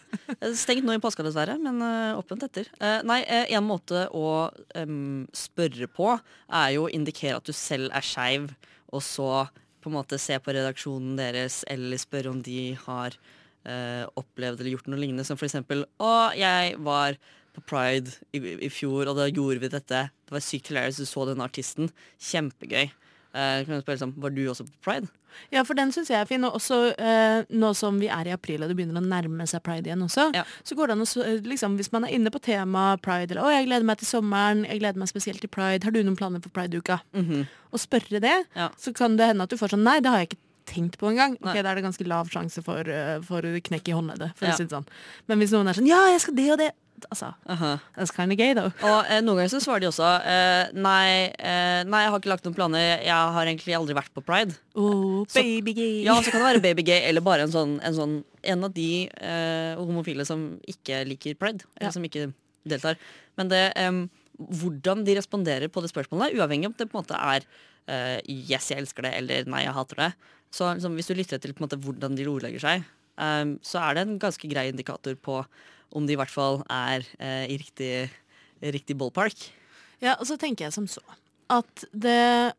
Stengt 0.55 0.85
nå 0.87 0.93
i 0.95 1.01
påska, 1.03 1.23
dessverre, 1.25 1.57
men 1.59 1.81
åpent 2.15 2.45
etter. 2.45 2.69
Nei, 3.03 3.17
en 3.27 3.65
måte 3.67 4.05
å 4.15 4.47
um, 4.79 5.25
spørre 5.35 5.89
på 5.91 6.13
er 6.15 6.69
jo 6.77 6.85
å 6.85 6.91
indikere 6.95 7.41
at 7.41 7.49
du 7.49 7.51
selv 7.51 7.91
er 7.91 8.05
skeiv, 8.07 8.45
og 8.95 9.03
så 9.03 9.49
på 9.83 9.91
en 9.91 9.97
måte 9.97 10.19
se 10.21 10.37
på 10.39 10.55
redaksjonen 10.55 11.19
deres, 11.19 11.65
eller 11.67 11.99
spørre 11.99 12.31
om 12.31 12.39
de 12.45 12.71
har 12.85 13.19
eh, 13.69 14.05
opplevd 14.19 14.59
eller 14.63 14.73
gjort 14.75 14.89
noe 14.91 14.99
lignende, 15.01 15.25
som 15.27 15.37
for 15.39 15.45
eksempel 15.49 15.85
Å, 16.01 16.13
jeg 16.37 16.75
var 16.85 17.19
på 17.55 17.63
Pride 17.69 18.11
i, 18.33 18.41
i 18.65 18.69
fjor, 18.73 19.07
og 19.09 19.17
da 19.17 19.29
gjorde 19.29 19.61
vi 19.63 19.69
dette. 19.73 20.01
Det 20.25 20.35
var 20.35 20.43
sykt 20.45 20.69
hilarious, 20.71 20.99
du 21.01 21.05
så 21.09 21.25
den 21.29 21.41
artisten. 21.45 21.89
Kjempegøy. 22.21 22.89
Eh, 23.29 23.61
kan 23.65 23.75
jeg 23.75 23.83
spørre 23.85 23.97
liksom, 23.99 24.13
Var 24.21 24.33
du 24.33 24.43
også 24.49 24.65
på 24.65 24.83
Pride? 24.89 25.09
Ja, 25.53 25.61
for 25.63 25.77
den 25.77 25.91
syns 25.93 26.09
jeg 26.09 26.17
er 26.17 26.25
fin. 26.25 26.41
Og 26.47 26.55
også 26.57 26.77
eh, 26.97 27.43
nå 27.53 27.69
som 27.77 27.99
vi 28.01 28.07
er 28.09 28.25
i 28.29 28.33
april 28.33 28.63
og 28.65 28.71
det 28.71 28.75
begynner 28.79 28.97
å 29.01 29.05
nærme 29.05 29.45
seg 29.49 29.61
pride 29.65 29.85
igjen 29.91 30.01
også, 30.01 30.31
Ja. 30.35 30.41
så 30.65 30.75
går 30.77 30.89
det 30.89 30.95
an 30.97 31.03
å 31.05 31.09
eh, 31.25 31.37
liksom, 31.45 31.77
Hvis 31.77 31.91
man 31.93 32.07
er 32.07 32.15
inne 32.17 32.31
på 32.33 32.41
tema 32.41 32.97
pride, 32.97 33.31
eller 33.35 33.45
'Å, 33.45 33.51
jeg 33.53 33.67
gleder 33.69 33.85
meg 33.85 33.97
til 34.01 34.09
sommeren', 34.09 34.65
'Jeg 34.65 34.79
gleder 34.81 34.97
meg 34.99 35.07
spesielt 35.11 35.41
til 35.41 35.49
pride', 35.53 35.83
'Har 35.85 35.91
du 35.93 36.01
noen 36.03 36.17
planer 36.17 36.41
for 36.41 36.49
prideuka?' 36.49 37.01
Og 37.71 37.79
spørre 37.79 38.19
det, 38.19 38.45
Ja. 38.55 38.69
så 38.77 38.93
kan 38.93 39.15
det 39.17 39.27
hende 39.29 39.43
at 39.43 39.49
du 39.49 39.57
får 39.57 39.69
sånn 39.77 39.83
'Nei, 39.85 39.99
det 40.01 40.09
har 40.09 40.17
jeg 40.25 40.29
ikke 40.29 40.41
tenkt 40.69 40.97
på 41.01 41.09
engang'. 41.11 41.35
Ok, 41.41 41.45
Nei. 41.49 41.61
Da 41.61 41.71
er 41.71 41.75
det 41.79 41.83
ganske 41.87 42.07
lav 42.07 42.29
sjanse 42.29 42.63
for, 42.63 42.79
eh, 42.87 43.19
for 43.25 43.41
knekk 43.41 43.89
i 43.89 43.95
håndleddet, 43.97 44.35
for 44.37 44.45
Ja. 44.45 44.51
å 44.53 44.57
si 44.57 44.63
det 44.65 44.71
sånn. 44.75 44.87
Men 45.27 45.39
hvis 45.39 45.51
noen 45.51 45.67
er 45.69 45.73
sånn 45.73 45.87
'Ja, 45.87 46.05
jeg 46.13 46.21
skal 46.21 46.35
det 46.35 46.51
og 46.51 46.57
det', 46.59 46.71
altså, 47.11 47.33
Aha. 47.47 47.79
That's 47.97 48.11
kind 48.11 48.31
of 48.31 48.37
gay, 48.37 48.53
though. 48.53 48.71
Og 48.83 49.05
eh, 49.09 49.21
noen 49.21 49.37
ganger 49.39 49.49
så 49.55 49.61
svarer 49.63 49.79
de 49.81 49.87
også 49.87 50.21
eh, 50.25 50.67
nei, 50.73 51.33
eh, 51.39 51.83
nei, 51.83 52.03
jeg 52.03 52.11
har 52.11 52.19
ikke 52.19 52.29
lagt 52.33 52.43
noen 52.43 52.55
planer. 52.55 52.99
Jeg 53.01 53.09
har 53.09 53.45
egentlig 53.45 53.73
aldri 53.75 53.95
vært 53.95 54.13
på 54.13 54.23
pride. 54.23 54.57
Oh, 54.75 55.25
Så- 55.25 55.41
baby 55.41 55.73
gay. 55.73 56.03
Ja, 56.03 56.19
så 56.21 56.31
kan 56.31 56.41
det 56.43 56.55
være 56.55 56.61
baby 56.61 56.83
gay 56.83 57.01
eller 57.07 57.21
bare 57.21 57.41
en 57.41 57.51
sånn 57.51 57.79
en, 57.83 57.93
sånn, 57.93 58.23
en 58.43 58.63
av 58.63 58.73
de 58.73 59.09
eh, 59.21 59.75
homofile 59.75 60.25
som 60.25 60.59
ikke 60.67 61.05
liker 61.07 61.35
pride. 61.35 61.63
Eller 61.77 61.87
Ja. 61.87 61.91
som 61.91 62.03
ikke 62.03 62.33
deltar. 62.67 62.95
Men 63.37 63.47
det, 63.49 63.73
em, 63.77 64.09
hvordan 64.39 65.03
de 65.07 65.17
responderer 65.17 65.71
på 65.71 65.83
det 65.83 65.91
spørsmålet, 65.91 66.37
uavhengig 66.37 66.69
om 66.69 66.75
det 66.77 66.87
på 66.89 66.97
en 66.97 67.01
måte 67.01 67.19
er 67.19 67.45
uh, 67.45 68.17
yes, 68.23 68.71
jeg 68.71 68.83
elsker 68.83 69.05
det, 69.05 69.13
eller 69.19 69.49
nei, 69.51 69.65
jeg 69.65 69.75
hater 69.75 70.03
det. 70.05 70.09
Så 70.55 70.71
liksom, 70.71 70.95
hvis 70.97 71.11
du 71.11 71.17
lytter 71.17 71.41
til 71.41 71.55
måte, 71.59 71.79
hvordan 71.79 72.15
de 72.17 72.27
ordlegger 72.29 72.63
seg, 72.63 72.87
um, 73.19 73.57
så 73.65 73.83
er 73.83 73.97
det 73.97 74.05
en 74.05 74.19
ganske 74.21 74.51
grei 74.51 74.69
indikator 74.71 75.17
på 75.19 75.41
om 75.97 76.05
de 76.05 76.13
i 76.13 76.19
hvert 76.19 76.33
fall 76.33 76.61
er 76.69 77.05
uh, 77.19 77.45
i 77.49 77.57
riktig, 77.59 78.09
riktig 78.61 78.97
ballpark. 78.97 79.49
Ja, 79.99 80.15
og 80.15 80.29
så 80.29 80.39
tenker 80.39 80.67
jeg 80.67 80.77
som 80.77 80.87
så 80.87 81.03
at 81.49 81.85
det 81.97 82.53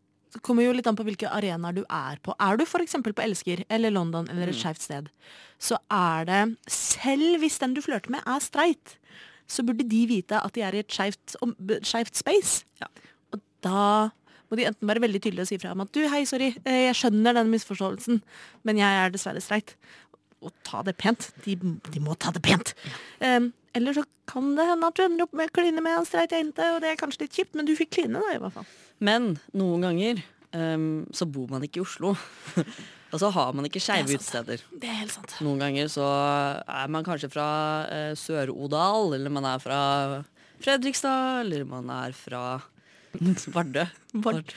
kommer 0.44 0.64
jo 0.64 0.74
litt 0.74 0.86
an 0.86 0.98
på 0.98 1.06
hvilke 1.06 1.30
arenaer 1.30 1.74
du 1.74 1.82
er 1.86 2.20
på. 2.22 2.34
Er 2.38 2.58
du 2.58 2.64
f.eks. 2.66 2.96
på 3.02 3.24
Elsker 3.24 3.64
eller 3.70 3.94
London 3.94 4.28
eller 4.30 4.50
et 4.50 4.58
skeivt 4.58 4.82
sted, 4.82 5.10
så 5.58 5.78
er 5.90 6.26
det, 6.28 6.40
selv 6.70 7.42
hvis 7.42 7.58
den 7.62 7.74
du 7.74 7.82
flørter 7.82 8.14
med 8.14 8.26
er 8.26 8.42
streit, 8.44 8.96
så 9.50 9.64
burde 9.66 9.86
de 9.88 10.00
vite 10.08 10.38
at 10.38 10.54
de 10.54 10.64
er 10.64 10.76
i 10.76 10.82
et 10.84 10.94
skeivt 10.94 12.18
space. 12.18 12.64
Ja. 12.80 12.88
Og 13.34 13.42
da 13.66 13.84
må 14.50 14.58
de 14.58 14.66
enten 14.66 14.90
være 14.90 15.02
veldig 15.04 15.20
tydelige 15.22 15.46
og 15.46 15.50
si 15.50 15.58
fra 15.62 15.74
om 15.74 15.84
at 15.84 15.92
du, 15.94 16.02
hei, 16.10 16.24
sorry, 16.26 16.50
eh, 16.64 16.86
jeg 16.88 16.98
skjønner 16.98 17.36
den 17.38 17.52
misforståelsen, 17.52 18.20
men 18.66 18.80
jeg 18.80 19.02
er 19.02 19.12
dessverre 19.14 19.42
streit. 19.42 19.76
Og 20.40 20.54
ta 20.66 20.82
det 20.86 20.96
pent. 20.98 21.28
De, 21.44 21.54
de 21.58 22.02
må 22.02 22.16
ta 22.18 22.32
det 22.34 22.42
pent. 22.42 22.72
Um, 23.20 23.50
eller 23.76 23.94
så 23.94 24.06
kan 24.30 24.54
det 24.56 24.66
hende 24.66 24.88
at 24.88 24.96
du 24.96 25.04
ender 25.04 25.26
opp 25.26 25.34
med 25.36 25.50
å 25.50 25.54
kline 25.54 25.82
med 25.84 25.98
en 26.00 26.08
streit 26.08 26.32
jente, 26.34 26.66
og 26.74 26.80
det 26.82 26.90
er 26.90 26.98
kanskje 26.98 27.26
litt 27.26 27.36
kjipt, 27.36 27.54
men 27.58 27.68
du 27.68 27.76
fikk 27.78 27.92
kline 27.98 28.22
da, 28.22 28.34
i 28.34 28.40
hvert 28.42 28.56
fall. 28.56 28.70
Men 29.04 29.34
noen 29.56 29.84
ganger 29.86 30.22
um, 30.56 30.88
så 31.14 31.28
bor 31.30 31.50
man 31.52 31.66
ikke 31.66 31.82
i 31.82 31.84
Oslo. 31.84 32.14
Og 33.10 33.18
så 33.18 33.30
har 33.34 33.54
man 33.58 33.66
ikke 33.66 33.80
skeive 33.82 34.06
er 34.12 34.18
utesteder. 34.20 34.60
Det 34.80 34.86
er 34.88 34.98
helt 35.02 35.14
sant. 35.14 35.32
Noen 35.42 35.58
ganger 35.62 35.88
så 35.90 36.04
er 36.62 36.90
man 36.94 37.06
kanskje 37.06 37.30
fra 37.32 37.46
eh, 37.90 38.12
Sør-Odal, 38.18 39.16
eller 39.16 39.32
man 39.34 39.48
er 39.50 39.62
fra 39.62 39.80
Fredrikstad, 40.62 41.40
eller 41.44 41.64
man 41.66 41.90
er 41.90 42.14
fra 42.14 42.60
Vardø. 43.50 43.82
Vard. 44.24 44.52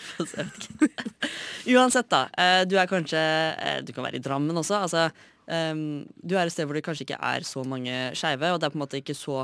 Uansett, 1.66 2.10
da. 2.12 2.28
eh, 2.38 2.62
Du 2.70 2.76
er 2.78 2.90
kanskje 2.90 3.18
eh, 3.20 3.80
Du 3.86 3.94
kan 3.96 4.06
være 4.06 4.20
i 4.20 4.24
Drammen 4.24 4.58
også. 4.62 4.84
Altså, 4.86 5.08
em, 5.50 6.04
du 6.22 6.36
er 6.38 6.46
et 6.46 6.54
sted 6.54 6.68
hvor 6.70 6.78
det 6.78 6.86
kanskje 6.86 7.08
ikke 7.08 7.18
er 7.34 7.48
så 7.48 7.64
mange 7.66 8.12
skeive, 8.18 8.52
og 8.54 8.60
det 8.62 8.68
er 8.70 8.76
på 8.76 8.80
en 8.80 8.84
måte 8.86 9.02
ikke 9.02 9.18
så 9.18 9.44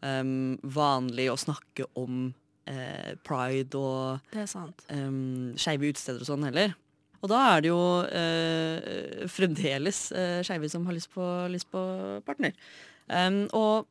um, 0.00 0.56
vanlig 0.76 1.28
å 1.32 1.36
snakke 1.40 1.88
om 2.00 2.30
uh, 2.70 3.12
pride 3.26 3.76
og 3.76 4.24
um, 4.92 5.52
skeive 5.60 5.92
utesteder 5.92 6.24
og 6.24 6.30
sånn 6.32 6.48
heller. 6.48 6.72
Og 7.26 7.32
da 7.32 7.42
er 7.56 7.64
det 7.64 7.70
jo 7.72 7.82
eh, 8.06 9.24
fremdeles 9.32 9.98
eh, 10.14 10.38
skeive 10.46 10.70
som 10.70 10.84
har 10.86 10.94
lyst 10.94 11.10
på, 11.10 11.24
lyst 11.50 11.66
på 11.72 11.82
partner. 12.26 12.54
Um, 13.10 13.40
og, 13.50 13.88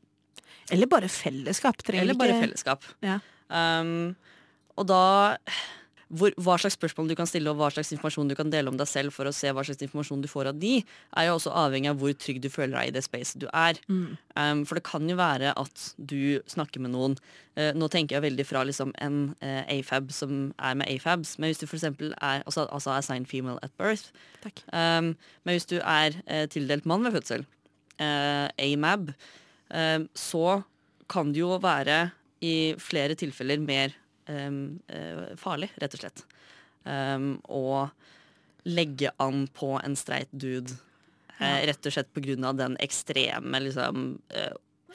Eller 0.72 0.88
bare 0.88 1.10
fellesskap. 1.12 1.84
Trenger 1.84 2.06
eller 2.08 2.18
bare 2.20 2.38
ikke- 2.38 2.46
fellesskap. 2.48 2.88
Ja. 3.04 3.20
Um, 3.52 4.16
og 4.80 4.88
da 4.88 5.02
hvor, 6.10 6.34
Hva 6.38 6.58
slags 6.62 6.76
spørsmål 6.78 7.10
du 7.10 7.16
kan 7.18 7.30
stille 7.30 7.50
og 7.50 7.58
hva 7.60 7.72
slags 7.74 7.92
informasjon 7.96 8.30
du 8.30 8.36
kan 8.38 8.52
dele 8.54 8.70
om 8.70 8.78
deg 8.78 8.88
selv 8.90 9.14
for 9.16 9.26
å 9.26 9.34
se 9.34 9.50
hva 9.50 9.64
slags 9.66 9.82
informasjon 9.82 10.22
du 10.22 10.30
får 10.30 10.52
av 10.52 10.60
de, 10.62 10.78
er 11.18 11.28
jo 11.28 11.38
også 11.38 11.54
avhengig 11.58 11.90
av 11.92 12.02
hvor 12.02 12.14
trygg 12.14 12.42
du 12.44 12.50
føler 12.54 12.76
deg 12.78 12.92
i 12.92 12.96
det 12.96 13.04
spacet 13.06 13.42
du 13.42 13.48
er. 13.50 13.80
Um, 14.36 14.66
for 14.68 14.78
det 14.78 14.86
kan 14.86 15.10
jo 15.10 15.18
være 15.18 15.54
at 15.58 15.88
du 15.98 16.42
snakker 16.52 16.84
med 16.84 16.94
noen 16.94 17.18
uh, 17.58 17.72
Nå 17.74 17.88
tenker 17.88 18.18
jeg 18.18 18.26
veldig 18.28 18.46
fra 18.46 18.64
liksom 18.68 18.94
en 19.02 19.34
uh, 19.42 19.64
AFAB 19.72 20.12
som 20.12 20.52
er 20.60 20.76
med 20.76 20.90
AFABs, 20.92 21.38
men 21.40 21.50
hvis 21.50 21.64
du 21.64 21.66
f.eks. 21.66 21.88
er 21.88 22.44
altså, 22.46 22.68
altså 22.68 22.94
assigned 22.96 23.28
female 23.32 23.60
at 23.64 23.74
birth, 23.80 24.12
um, 24.74 25.16
men 25.44 25.56
hvis 25.56 25.70
du 25.72 25.80
er 25.80 26.20
uh, 26.30 26.46
tildelt 26.52 26.86
mann 26.86 27.06
ved 27.06 27.18
fødsel, 27.18 27.46
AMAB, 27.96 29.14
så 30.20 30.48
kan 31.08 31.30
det 31.32 31.40
jo 31.40 31.56
være 31.64 32.10
i 32.44 32.76
flere 32.76 33.16
tilfeller 33.16 33.62
mer 33.64 33.94
farlig, 35.38 35.70
rett 35.82 35.94
og 35.94 36.00
slett. 36.00 36.24
Å 36.86 37.90
legge 38.66 39.12
an 39.22 39.48
på 39.54 39.76
en 39.84 39.96
streit 39.96 40.30
dude. 40.34 40.72
Eh, 41.40 41.66
rett 41.68 41.86
og 41.86 41.92
slett 41.94 42.14
av 42.48 42.56
den 42.56 42.78
ekstreme 42.84 43.60
liksom, 43.60 44.20
eh, 44.30 44.52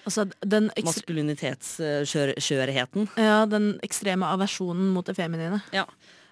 Altså, 0.07 0.25
den, 0.41 0.71
maskulinitetsskjørheten. 0.81 3.09
ja, 3.21 3.45
den 3.45 3.79
ekstreme 3.85 4.25
aversjonen 4.25 4.89
mot 4.95 5.05
det 5.05 5.15
feminine. 5.15 5.61
Ja. 5.73 5.85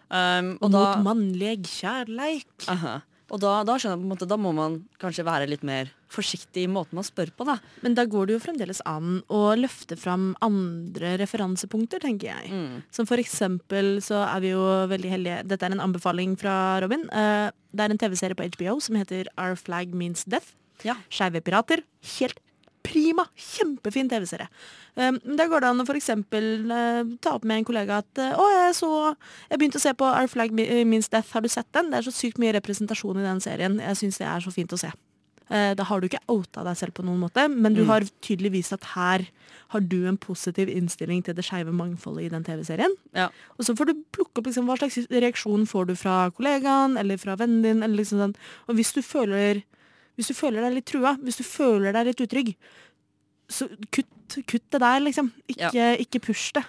Um, 0.08 0.56
Og 0.62 0.62
og 0.62 0.70
da, 0.72 0.96
mot 0.96 1.04
mannlig 1.04 1.66
kjærleik. 1.68 2.46
aha. 2.66 3.02
Og 3.28 3.40
da, 3.42 3.58
da 3.66 3.76
skjønner 3.76 3.96
jeg 3.96 4.02
på 4.02 4.06
en 4.06 4.12
måte, 4.14 4.28
da 4.28 4.38
må 4.40 4.52
man 4.56 4.78
kanskje 5.02 5.24
være 5.26 5.48
litt 5.50 5.64
mer 5.66 5.90
forsiktig 6.08 6.64
i 6.64 6.70
måten 6.70 6.96
man 6.96 7.06
spør 7.06 7.30
på. 7.36 7.44
da. 7.48 7.58
Men 7.84 7.96
da 7.98 8.06
går 8.08 8.28
det 8.28 8.36
jo 8.38 8.42
fremdeles 8.42 8.80
an 8.88 9.20
å 9.28 9.42
løfte 9.58 9.98
fram 10.00 10.30
andre 10.44 11.16
referansepunkter, 11.20 12.00
tenker 12.04 12.30
jeg. 12.32 12.52
Mm. 12.52 12.80
Som 12.94 13.08
for 13.10 13.20
eksempel 13.20 13.98
så 14.04 14.22
er 14.24 14.44
vi 14.44 14.54
jo 14.54 14.64
veldig 14.88 15.12
heldige 15.12 15.42
Dette 15.48 15.68
er 15.68 15.76
en 15.76 15.84
anbefaling 15.84 16.38
fra 16.40 16.78
Robin. 16.84 17.04
Uh, 17.12 17.52
det 17.76 17.84
er 17.84 17.92
en 17.92 18.00
TV-serie 18.00 18.38
på 18.38 18.48
HBO 18.56 18.78
som 18.84 18.96
heter 18.96 19.28
Our 19.36 19.58
Flag 19.60 19.92
Means 19.92 20.24
Death. 20.24 20.54
Ja. 20.86 20.96
Skeive 21.12 21.42
pirater. 21.44 21.84
Helt 22.16 22.40
prima. 22.84 23.24
Kjempefin 23.36 24.08
TV-serie. 24.10 24.48
Um, 24.98 25.18
Der 25.38 25.48
går 25.50 25.62
det 25.62 25.68
an 25.70 25.80
å 25.82 25.86
for 25.86 25.94
eksempel 25.98 26.70
eh, 26.74 27.02
ta 27.22 27.36
opp 27.36 27.44
med 27.46 27.60
en 27.60 27.66
kollega 27.68 28.00
at 28.02 28.18
uh, 28.18 28.32
å, 28.40 28.46
jeg 28.50 28.74
så 28.80 28.88
Jeg 29.50 29.58
begynte 29.60 29.78
å 29.78 29.84
se 29.84 29.92
på 29.94 30.06
Our 30.08 30.26
Flag 30.32 30.50
Mi- 30.56 30.84
Means 30.84 31.08
Death. 31.12 31.30
Har 31.36 31.44
du 31.44 31.48
sett 31.52 31.68
den? 31.76 31.90
Det 31.92 32.00
er 32.00 32.08
så 32.08 32.14
sykt 32.14 32.40
mye 32.42 32.54
representasjon 32.58 33.20
i 33.20 33.26
den 33.28 33.40
serien. 33.44 33.78
Jeg 33.82 34.00
syns 34.00 34.18
det 34.18 34.26
er 34.26 34.42
så 34.42 34.50
fint 34.54 34.72
å 34.74 34.80
se. 34.80 34.90
Uh, 35.48 35.72
Da 35.78 35.84
har 35.88 36.00
du 36.02 36.08
ikke 36.10 36.20
outa 36.28 36.64
deg 36.66 36.76
selv 36.76 36.92
på 36.98 37.04
noen 37.06 37.22
måte, 37.22 37.46
men 37.48 37.72
du 37.78 37.84
har 37.88 38.04
tydelig 38.20 38.50
vist 38.58 38.74
at 38.76 38.84
her 38.96 39.24
har 39.72 39.80
du 39.84 39.98
en 40.08 40.16
positiv 40.16 40.68
innstilling 40.72 41.22
til 41.24 41.34
det 41.36 41.44
skeive 41.44 41.72
mangfoldet 41.76 42.24
i 42.26 42.32
den 42.32 42.44
TV-serien. 42.44 42.92
Ja. 43.16 43.28
Og 43.58 43.64
så 43.68 43.74
får 43.76 43.90
du 43.92 43.98
plukke 44.16 44.40
opp 44.40 44.46
liksom, 44.48 44.64
hva 44.68 44.76
slags 44.80 44.96
reaksjon 45.12 45.66
får 45.68 45.90
du 45.90 45.94
fra 45.96 46.30
kollegaen 46.36 46.96
eller 47.00 47.20
fra 47.20 47.36
vennen 47.36 47.62
din. 47.64 47.82
Eller 47.84 48.00
liksom 48.02 48.18
sånn. 48.22 48.34
Og 48.68 48.76
hvis 48.80 48.92
du, 48.96 49.02
føler, 49.04 49.60
hvis 50.18 50.28
du 50.32 50.34
føler 50.36 50.64
deg 50.66 50.74
litt 50.80 50.88
trua, 50.90 51.14
hvis 51.22 51.38
du 51.40 51.44
føler 51.46 51.94
deg 51.94 52.10
litt 52.10 52.22
utrygg, 52.26 52.52
så 53.48 53.68
kutt, 53.94 54.38
kutt 54.50 54.66
det 54.74 54.80
der, 54.82 55.00
liksom. 55.06 55.30
Ikke, 55.54 55.84
ikke 56.04 56.20
push 56.26 56.50
det. 56.58 56.64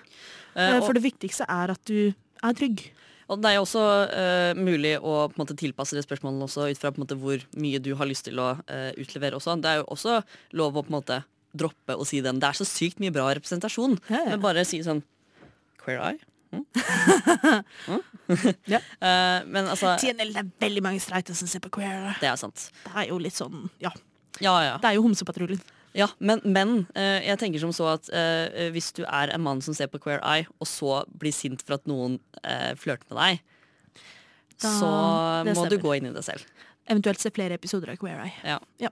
Og- 0.55 0.85
For 0.85 0.93
det 0.95 1.03
viktigste 1.03 1.45
er 1.49 1.73
at 1.75 1.81
du 1.89 2.13
er 2.13 2.53
trygg. 2.55 2.85
Og 3.29 3.37
det 3.43 3.49
er 3.51 3.55
jo 3.59 3.65
også 3.65 3.81
uh, 4.09 4.53
mulig 4.57 4.95
å 5.05 5.27
måte, 5.37 5.53
tilpasse 5.59 5.93
det 5.93 6.01
spørsmålet 6.05 6.47
også 6.47 6.69
ut 6.71 6.79
fra 6.81 6.89
måte, 6.97 7.13
hvor 7.19 7.37
mye 7.61 7.77
du 7.85 7.91
har 7.99 8.07
lyst 8.09 8.25
til 8.25 8.39
å 8.41 8.55
uh, 8.57 8.89
utlevere 8.97 9.37
også. 9.37 9.53
Det 9.61 9.69
er 9.69 9.81
jo 9.83 9.89
også 9.93 10.15
lov 10.57 10.79
å 10.79 10.81
på 10.81 10.89
en 10.89 10.97
måte 10.97 11.19
droppe 11.53 11.93
å 11.93 12.05
si 12.07 12.21
den. 12.25 12.39
Det 12.41 12.49
er 12.49 12.57
så 12.57 12.65
sykt 12.65 12.97
mye 13.03 13.13
bra 13.13 13.27
representasjon. 13.37 13.99
Ja, 14.09 14.23
ja. 14.23 14.29
Men 14.33 14.41
bare 14.41 14.65
si 14.65 14.81
sånn 14.85 15.03
Queer 15.83 16.01
eye? 16.01 16.19
Mm? 16.51 16.63
Mm? 17.87 18.01
Ja. 18.73 18.77
uh, 18.77 19.47
men 19.49 19.65
altså 19.69 19.95
TNL, 20.01 20.31
det 20.35 20.41
er 20.43 20.49
veldig 20.61 20.81
mange 20.85 21.01
streite 21.01 21.33
som 21.37 21.49
ser 21.49 21.61
på 21.63 21.71
queer. 21.79 22.11
Det 22.21 22.29
er 22.29 22.37
sant. 22.37 22.67
Det 22.85 22.93
er 22.93 23.07
jo 23.09 23.17
litt 23.21 23.33
sånn, 23.37 23.67
ja. 23.81 23.89
Ja, 24.41 24.53
ja. 24.63 24.73
Det 24.81 24.91
er 24.91 24.97
jo 24.99 25.03
homsepatruljen. 25.07 25.61
ja 25.97 26.05
men 26.21 26.39
men 26.45 26.73
uh, 26.95 27.17
jeg 27.25 27.39
tenker 27.41 27.59
som 27.63 27.71
så 27.73 27.87
at 27.95 28.09
uh, 28.13 28.69
hvis 28.75 28.91
du 28.97 29.01
er 29.09 29.33
en 29.33 29.41
mann 29.41 29.61
som 29.65 29.73
ser 29.73 29.89
på 29.89 29.97
Queer 30.03 30.21
Eye, 30.21 30.45
og 30.61 30.69
så 30.69 30.99
blir 31.21 31.33
sint 31.33 31.65
for 31.65 31.79
at 31.79 31.87
noen 31.89 32.19
flørter 32.79 33.09
med 33.09 33.17
deg, 33.23 33.41
Da- 34.59 34.69
så 34.77 34.89
må 35.55 35.65
du 35.71 35.77
gå 35.81 35.95
inn 35.97 36.09
i 36.11 36.13
det 36.13 36.23
selv. 36.27 36.45
Eventuelt 36.89 37.21
se 37.21 37.29
flere 37.31 37.57
episoder 37.57 37.93
av 37.93 37.97
Queer 38.01 38.21
Eye. 38.25 38.57
Ja. 38.81 38.89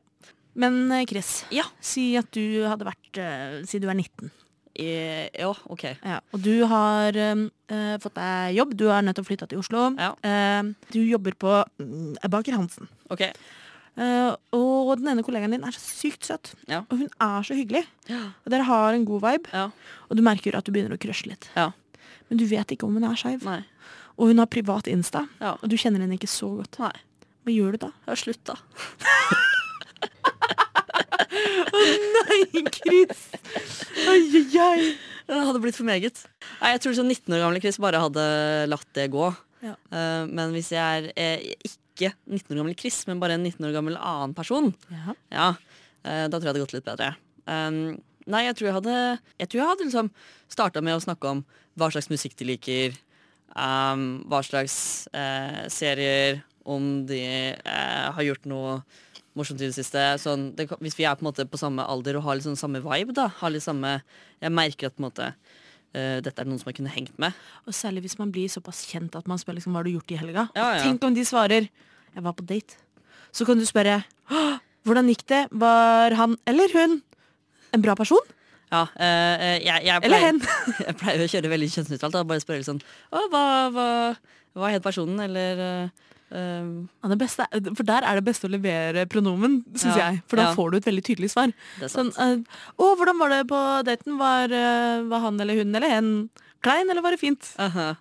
Men 0.57 0.89
Chris, 1.09 1.43
Ja. 1.53 1.63
si 1.81 2.15
at 2.17 2.31
du 2.33 2.63
hadde 2.65 2.85
vært 2.87 3.67
Si 3.69 3.77
du 3.79 3.87
er 3.89 3.93
19. 3.97 4.31
Ja, 4.77 5.51
OK. 5.73 5.83
Ja, 5.89 6.19
og 6.33 6.41
du 6.45 6.65
har 6.69 7.15
eh, 7.17 7.95
fått 8.03 8.17
deg 8.17 8.57
jobb. 8.57 8.75
Du 8.77 8.87
har 8.91 9.05
nettopp 9.05 9.29
flytta 9.29 9.47
til 9.49 9.61
Oslo. 9.61 9.89
Ja. 9.97 10.11
Eh, 10.21 10.73
du 10.93 10.99
jobber 11.01 11.37
på 11.39 11.55
mm, 11.81 12.19
Baker 12.29 12.57
Hansen. 12.59 12.91
ok. 13.09 13.25
Eh, 13.97 14.29
og 14.53 14.91
den 14.99 15.09
ene 15.09 15.23
kollegaen 15.25 15.55
din 15.55 15.65
er 15.65 15.73
så 15.73 15.81
sykt 15.81 16.27
søt. 16.29 16.51
Ja. 16.69 16.83
Og 16.91 16.99
hun 17.01 17.09
er 17.09 17.47
så 17.47 17.57
hyggelig. 17.57 17.81
Ja. 18.11 18.27
Og 18.45 18.53
dere 18.53 18.67
har 18.67 18.93
en 18.93 19.07
god 19.09 19.23
vibe. 19.25 19.49
Ja. 19.53 19.71
Og 20.09 20.19
du 20.19 20.21
merker 20.25 20.57
at 20.57 20.67
du 20.67 20.71
begynner 20.75 20.93
å 20.93 21.01
crushe 21.01 21.25
litt. 21.31 21.49
Ja. 21.57 21.71
Men 22.29 22.37
du 22.37 22.45
vet 22.45 22.69
ikke 22.75 22.85
om 22.85 22.93
hun 22.99 23.07
er 23.07 23.17
skeiv. 23.17 23.47
Og 24.17 24.29
hun 24.29 24.41
har 24.41 24.49
privat 24.53 24.89
Insta. 24.91 25.25
Ja. 25.41 25.55
Og 25.61 25.71
du 25.71 25.77
kjenner 25.79 26.03
henne 26.03 26.17
ikke 26.19 26.29
så 26.29 26.51
godt. 26.59 26.77
Nei. 26.83 26.93
Hva 27.47 27.55
gjør 27.55 27.73
du 27.73 27.81
da? 27.87 27.91
Jeg 28.05 28.11
har 28.13 28.21
slutta. 31.37 31.83
Nei, 32.17 32.63
Chris! 32.73 33.23
Ai, 34.07 34.21
ai, 34.41 34.59
ai. 34.67 34.87
Det 35.27 35.39
hadde 35.43 35.59
blitt 35.63 35.75
for 35.75 35.87
meget. 35.87 36.21
Nei, 36.61 36.71
Jeg 36.75 36.83
tror 36.83 36.95
sånn 36.97 37.09
19 37.11 37.35
år 37.35 37.43
gamle 37.43 37.61
Chris 37.63 37.79
bare 37.83 37.99
hadde 37.99 38.23
latt 38.71 38.87
det 38.95 39.09
gå. 39.11 39.27
Ja. 39.65 39.73
Uh, 39.91 40.23
men 40.29 40.53
hvis 40.55 40.69
jeg 40.71 40.81
er 40.81 41.09
eh, 41.17 41.47
ikke 41.67 42.13
19 42.29 42.53
år 42.53 42.61
gammel 42.61 42.77
Chris, 42.79 43.01
men 43.09 43.19
bare 43.21 43.35
en 43.35 43.43
19 43.43 43.65
år 43.67 43.73
gammel 43.75 43.97
annen 43.97 44.35
person, 44.37 44.69
Ja. 44.93 45.15
ja, 45.33 45.47
uh, 46.05 46.25
da 46.29 46.37
tror 46.37 46.37
jeg 46.37 46.45
det 46.45 46.51
hadde 46.53 46.63
gått 46.65 46.75
litt 46.77 46.87
bedre. 46.87 47.09
Um, 47.47 47.97
nei, 48.27 48.43
jeg 48.45 48.57
tror 48.59 48.67
jeg 48.67 48.75
hadde 48.75 48.95
Jeg 49.39 49.47
tror 49.47 49.59
jeg 49.61 49.69
hadde 49.69 49.85
liksom 49.87 50.09
starta 50.51 50.81
med 50.83 50.97
å 50.97 51.03
snakke 51.03 51.31
om 51.31 51.43
hva 51.79 51.87
slags 51.93 52.09
musikk 52.11 52.35
de 52.39 52.47
liker, 52.51 52.95
um, 53.55 54.23
hva 54.29 54.41
slags 54.45 55.07
uh, 55.15 55.65
serier, 55.71 56.41
om 56.67 57.05
de 57.07 57.21
har 57.63 58.25
gjort 58.27 58.43
noe 58.51 58.71
morsomt 59.37 59.61
i 59.61 59.69
det 59.69 59.77
siste. 59.77 60.01
Sånn, 60.21 60.49
det, 60.57 60.67
hvis 60.83 60.97
vi 60.97 61.05
er 61.07 61.15
på 61.17 61.25
en 61.25 61.29
måte 61.29 61.45
på 61.49 61.59
samme 61.61 61.85
alder 61.85 62.19
og 62.19 62.27
har 62.27 62.37
litt 62.37 62.47
sånn 62.47 62.59
samme 62.59 62.81
vibe, 62.83 63.15
da. 63.17 63.29
Har 63.39 63.53
litt 63.53 63.65
samme 63.65 63.99
Jeg 64.41 64.53
merker 64.53 64.89
at 64.89 64.97
på 64.97 65.03
en 65.03 65.09
måte 65.11 65.31
Uh, 65.95 66.19
dette 66.21 66.43
er 66.43 66.45
noen 66.45 66.59
som 66.59 66.67
jeg 66.67 66.75
kunne 66.81 66.91
hengt 66.91 67.15
med. 67.17 67.35
Og 67.65 67.73
særlig 67.73 68.03
hvis 68.03 68.17
man 68.19 68.29
blir 68.35 68.51
såpass 68.51 68.81
kjent 68.89 69.15
at 69.17 69.25
man 69.25 69.39
spør 69.39 69.55
liksom, 69.55 69.71
hva 69.73 69.79
har 69.79 69.87
du 69.87 69.93
gjort 69.95 70.11
i 70.11 70.17
helga. 70.19 70.43
Ja, 70.51 70.65
ja. 70.75 70.81
Tenk 70.83 71.05
om 71.07 71.15
de 71.15 71.23
svarer 71.25 71.69
jeg 72.17 72.25
var 72.25 72.35
på 72.37 72.43
date. 72.45 72.75
Så 73.31 73.47
kan 73.47 73.57
du 73.57 73.65
spørre 73.65 74.01
hvordan 74.87 75.09
gikk 75.11 75.23
det? 75.31 75.43
Var 75.51 76.15
han 76.19 76.35
eller 76.49 76.73
hun 76.75 76.97
en 77.75 77.83
bra 77.83 77.95
person? 77.97 78.33
Ja, 78.67 78.83
uh, 78.83 79.35
jeg, 79.63 79.63
jeg, 79.63 79.79
pleier, 79.85 80.03
Eller 80.03 80.25
hen? 80.25 80.41
jeg 80.87 80.97
pleier 80.99 81.23
å 81.23 81.29
kjøre 81.31 81.51
veldig 81.53 81.69
kjønnsnøytralt. 81.71 82.19
og 82.19 82.29
Bare 82.33 82.43
spørre 82.43 82.67
sånn 82.67 82.81
Å, 82.83 83.23
hva, 83.31 83.43
hva, 83.71 83.87
hva 84.59 84.71
het 84.73 84.83
personen? 84.83 85.21
Eller 85.23 85.61
eh, 85.63 86.07
det 86.31 87.17
beste, 87.21 87.45
for 87.77 87.87
der 87.87 88.03
er 88.03 88.19
det 88.19 88.25
beste 88.27 88.49
å 88.49 88.51
levere 88.51 89.05
pronomen, 89.07 89.61
syns 89.73 89.95
Ja, 89.95 90.09
jeg. 90.11 90.21
For 90.27 90.35
da 90.41 90.49
ja. 90.49 90.55
får 90.57 90.71
du 90.73 90.77
et 90.77 90.89
veldig 90.89 91.03
tydelig 91.07 91.29
svar. 91.31 91.53
Sånn, 91.87 92.11
eh, 92.19 92.35
å, 92.75 92.89
hvordan 92.99 93.17
var 93.21 93.31
det 93.31 93.41
på 93.47 93.61
daten? 93.87 94.17
Var, 94.19 94.51
uh, 94.51 95.07
var 95.07 95.23
han 95.23 95.39
eller 95.39 95.61
hun 95.61 95.71
eller 95.75 95.87
hen 95.93 96.11
klein, 96.65 96.89
eller 96.89 97.01
var 97.05 97.15
det 97.15 97.21
fint? 97.23 97.53
aha. 97.57 97.95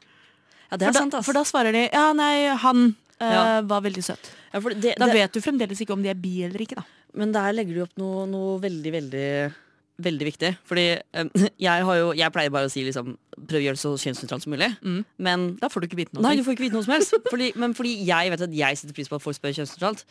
Ja, 0.67 0.77
det 0.81 0.89
For 0.89 0.97
da, 0.97 0.99
sant, 1.05 1.15
for 1.23 1.37
da 1.39 1.45
svarer 1.47 1.77
de 1.77 1.85
ja, 1.87 2.09
nei, 2.19 2.49
han 2.59 2.89
eh, 3.23 3.61
var 3.71 3.85
veldig 3.85 4.03
søt. 4.03 4.33
det, 4.51 4.97
Da 4.99 5.07
det, 5.07 5.13
vet 5.15 5.37
du 5.37 5.39
fremdeles 5.45 5.79
ikke 5.79 5.95
om 5.95 6.03
de 6.03 6.11
er 6.11 6.19
bi 6.19 6.41
eller 6.43 6.65
ikke, 6.65 6.81
da. 6.81 6.83
Men 7.15 7.31
der 7.31 7.55
legger 7.55 7.77
du 7.77 7.83
opp 7.85 7.95
noe, 8.03 8.25
noe 8.27 8.57
veldig, 8.61 8.93
veldig 8.97 9.29
Veldig 10.03 10.27
viktig. 10.29 10.51
Fordi 10.69 10.87
eh, 10.99 11.29
jeg, 11.67 11.85
har 11.89 11.99
jo, 12.01 12.11
jeg 12.17 12.33
pleier 12.35 12.53
bare 12.53 12.69
å 12.69 12.73
si 12.73 12.83
liksom 12.85 13.15
prøv 13.37 13.61
å 13.61 13.65
gjøre 13.65 13.77
det 13.79 13.83
så 13.83 13.93
kjønnsnøytralt 14.03 14.45
som 14.45 14.53
mulig. 14.53 14.71
Men 15.23 15.47
Da 15.61 15.71
får 15.73 15.85
du 15.85 15.89
ikke 15.91 16.01
vite 16.03 16.17
noe. 16.17 16.25
Nei, 16.27 16.35
du 16.39 16.45
får 16.45 16.57
ikke 16.57 16.67
vite 16.69 16.77
noe 16.79 16.87
som 16.87 16.95
helst. 16.97 17.17
Fordi, 17.33 17.53
men 17.61 17.75
fordi 17.77 17.95
jeg 18.09 18.33
vet 18.33 18.45
at 18.49 18.57
jeg 18.57 18.81
setter 18.81 18.97
pris 18.97 19.09
på 19.13 19.19
at 19.19 19.25
folk 19.25 19.37
spør 19.39 19.55
kjønnsnøytralt. 19.57 20.05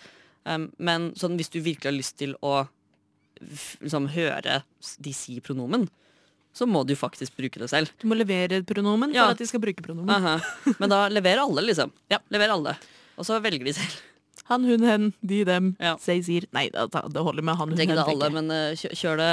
Um, 0.46 0.68
men 0.78 1.12
sånn, 1.18 1.38
hvis 1.40 1.50
du 1.54 1.58
virkelig 1.66 1.90
har 1.90 1.96
lyst 1.98 2.18
til 2.22 2.36
å 2.46 2.68
liksom, 3.42 4.10
høre 4.14 4.60
de 5.02 5.14
si 5.18 5.40
pronomen, 5.44 5.88
så 6.56 6.68
må 6.70 6.86
du 6.88 6.94
faktisk 6.96 7.36
bruke 7.36 7.60
det 7.60 7.68
selv. 7.72 7.90
Du 8.00 8.06
må 8.08 8.16
levere 8.16 8.62
pronomen 8.64 9.12
Ja. 9.14 9.26
for 9.26 9.36
at 9.36 9.42
de 9.42 9.48
skal 9.50 9.60
bruke 9.64 9.84
pronomen. 9.84 10.14
Aha. 10.14 10.38
Men 10.80 10.92
da 10.94 11.02
leverer 11.12 11.44
alle, 11.44 11.66
liksom. 11.68 11.92
Ja, 12.14 12.22
leverer 12.32 12.56
alle. 12.56 12.76
Og 13.20 13.28
så 13.28 13.42
velger 13.44 13.66
de 13.68 13.74
selv. 13.76 13.98
Han, 14.52 14.64
hun, 14.70 14.84
hen, 14.86 15.14
de, 15.26 15.44
dem, 15.48 15.72
Ja. 15.82 15.96
seg, 16.02 16.22
sier. 16.28 16.46
Nei, 16.54 16.68
det 16.70 17.22
holder 17.26 17.42
med 17.46 17.56
han, 17.58 17.70
hun, 17.74 17.78
hen. 17.80 17.98
alle, 17.98 18.30
men 18.36 18.52
uh, 18.54 18.76
kjør 18.78 19.18
det 19.22 19.30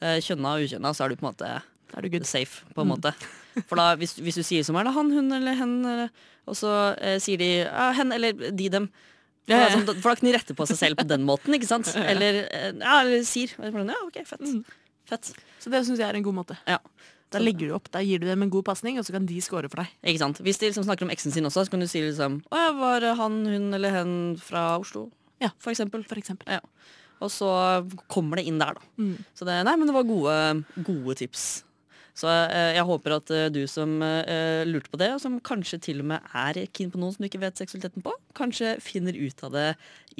uh, 0.00 0.18
kjønna 0.24 0.54
og 0.56 0.64
ukjønna, 0.64 0.92
så 0.96 1.04
er 1.04 1.12
du 1.12 1.16
på 1.20 1.26
en 1.26 1.32
måte 1.34 1.50
er 1.94 2.02
du 2.02 2.24
safe, 2.26 2.64
på 2.74 2.82
en 2.82 2.88
måte. 2.90 3.12
For 3.68 3.78
da, 3.78 3.92
hvis, 4.00 4.16
hvis 4.18 4.34
du 4.40 4.42
sier 4.42 4.64
som 4.66 4.74
er 4.80 4.88
det 4.88 4.94
han, 4.96 5.12
hun 5.14 5.28
eller 5.36 5.54
hen, 5.54 5.74
eller, 5.86 6.08
og 6.50 6.56
så 6.58 6.70
eh, 6.98 7.20
sier 7.22 7.38
de 7.38 7.46
ja, 7.60 7.84
hen 7.94 8.10
eller 8.16 8.32
de, 8.50 8.66
dem. 8.72 8.88
For, 9.44 9.52
Ja, 9.52 9.60
ja. 9.60 9.68
sånn, 9.76 9.84
da- 9.86 9.94
for 10.00 10.10
da 10.10 10.16
kan 10.18 10.26
de 10.26 10.32
rette 10.34 10.56
på 10.58 10.66
seg 10.66 10.80
selv 10.80 10.98
på 10.98 11.06
den 11.06 11.22
måten, 11.28 11.54
ikke 11.54 11.68
sant? 11.68 11.92
Eller, 12.10 12.40
eh, 12.48 12.70
ja, 12.80 12.96
eller 13.04 13.22
sier. 13.28 13.52
Bare, 13.60 13.84
Ja, 13.92 14.00
ok, 14.08 14.18
fett. 14.26 14.42
Fett. 15.06 15.30
Så 15.62 15.70
det 15.70 15.84
syns 15.86 16.00
jeg 16.02 16.08
er 16.08 16.16
en 16.18 16.24
god 16.26 16.34
måte. 16.40 16.56
Ja. 16.66 16.80
Da 17.32 17.40
legger 17.42 17.70
du 17.70 17.74
opp, 17.74 17.88
da 17.94 18.02
gir 18.04 18.20
du 18.22 18.28
dem 18.28 18.44
en 18.44 18.52
god 18.52 18.66
pasning, 18.68 18.98
og 19.00 19.06
så 19.06 19.14
kan 19.16 19.26
de 19.26 19.40
score 19.42 19.70
for 19.70 19.82
deg. 19.82 19.92
Ikke 20.06 20.22
sant? 20.22 20.40
Hvis 20.44 20.60
de 20.60 20.68
liksom 20.68 20.86
snakker 20.86 21.06
om 21.06 21.12
eksen 21.14 21.34
sin 21.34 21.48
også, 21.48 21.64
så 21.66 21.72
kan 21.72 21.82
du 21.82 21.88
si 21.90 22.02
liksom 22.04 22.40
Å 22.52 22.60
ja, 22.60 22.72
var 22.78 23.06
han, 23.18 23.40
hun 23.48 23.74
eller 23.74 23.94
hen 23.94 24.12
fra 24.42 24.74
Oslo? 24.78 25.08
Ja. 25.42 25.50
For 25.58 25.74
eksempel. 25.74 26.04
For 26.06 26.20
eksempel. 26.20 26.52
Ja. 26.58 26.62
Og 27.24 27.30
så 27.32 27.50
kommer 28.12 28.40
det 28.40 28.48
inn 28.50 28.60
der, 28.60 28.76
da. 28.78 28.90
Mm. 29.00 29.16
Så 29.36 29.46
det, 29.48 29.60
nei, 29.66 29.76
men 29.80 29.90
det 29.90 29.96
var 29.96 30.08
gode, 30.08 30.36
gode 30.86 31.16
tips. 31.22 31.64
Så 32.14 32.30
eh, 32.30 32.74
jeg 32.76 32.86
håper 32.86 33.16
at 33.16 33.32
eh, 33.34 33.48
du 33.50 33.64
som 33.70 33.96
eh, 34.06 34.62
lurte 34.68 34.92
på 34.92 35.00
det, 35.00 35.10
og 35.16 35.22
som 35.22 35.40
kanskje 35.42 35.80
til 35.88 36.04
og 36.04 36.12
med 36.12 36.36
er 36.38 36.62
keen 36.70 36.92
på 36.94 37.00
noen 37.00 37.16
som 37.16 37.24
du 37.24 37.30
ikke 37.30 37.42
vet 37.42 37.58
seksualiteten 37.58 38.06
på, 38.06 38.14
kanskje 38.38 38.76
finner 38.84 39.18
ut 39.18 39.42
av 39.46 39.56
det 39.56 39.66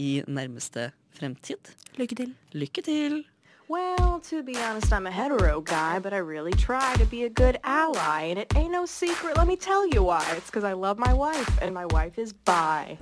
i 0.01 0.17
nærmeste 0.27 0.91
fremtid. 1.15 1.75
Lykke 2.01 2.19
til. 2.25 2.35
Lykke 2.59 2.87
til! 2.87 3.23
Well, 3.69 4.21
to 4.29 4.43
be 4.43 4.57
honest, 4.59 4.93
I'm 4.93 5.07
a 5.07 5.11
hetero 5.11 5.61
guy, 5.63 5.99
but 5.99 6.13
I 6.13 6.19
really 6.19 6.53
try 6.53 6.95
to 6.97 7.07
be 7.07 7.25
a 7.25 7.31
good 7.31 7.59
ally. 7.65 8.23
And 8.25 8.39
it 8.39 8.53
ain't 8.57 8.71
no 8.71 8.85
secret, 8.87 9.37
let 9.39 9.47
me 9.47 9.57
tell 9.57 9.87
you 9.89 10.03
why. 10.03 10.23
It's 10.37 10.47
because 10.51 10.65
I 10.65 10.75
love 10.75 10.99
my 10.99 11.15
wife, 11.15 11.51
and 11.63 11.75
my 11.75 11.87
wife 11.87 12.19
is 12.19 12.33
bi. 12.33 12.99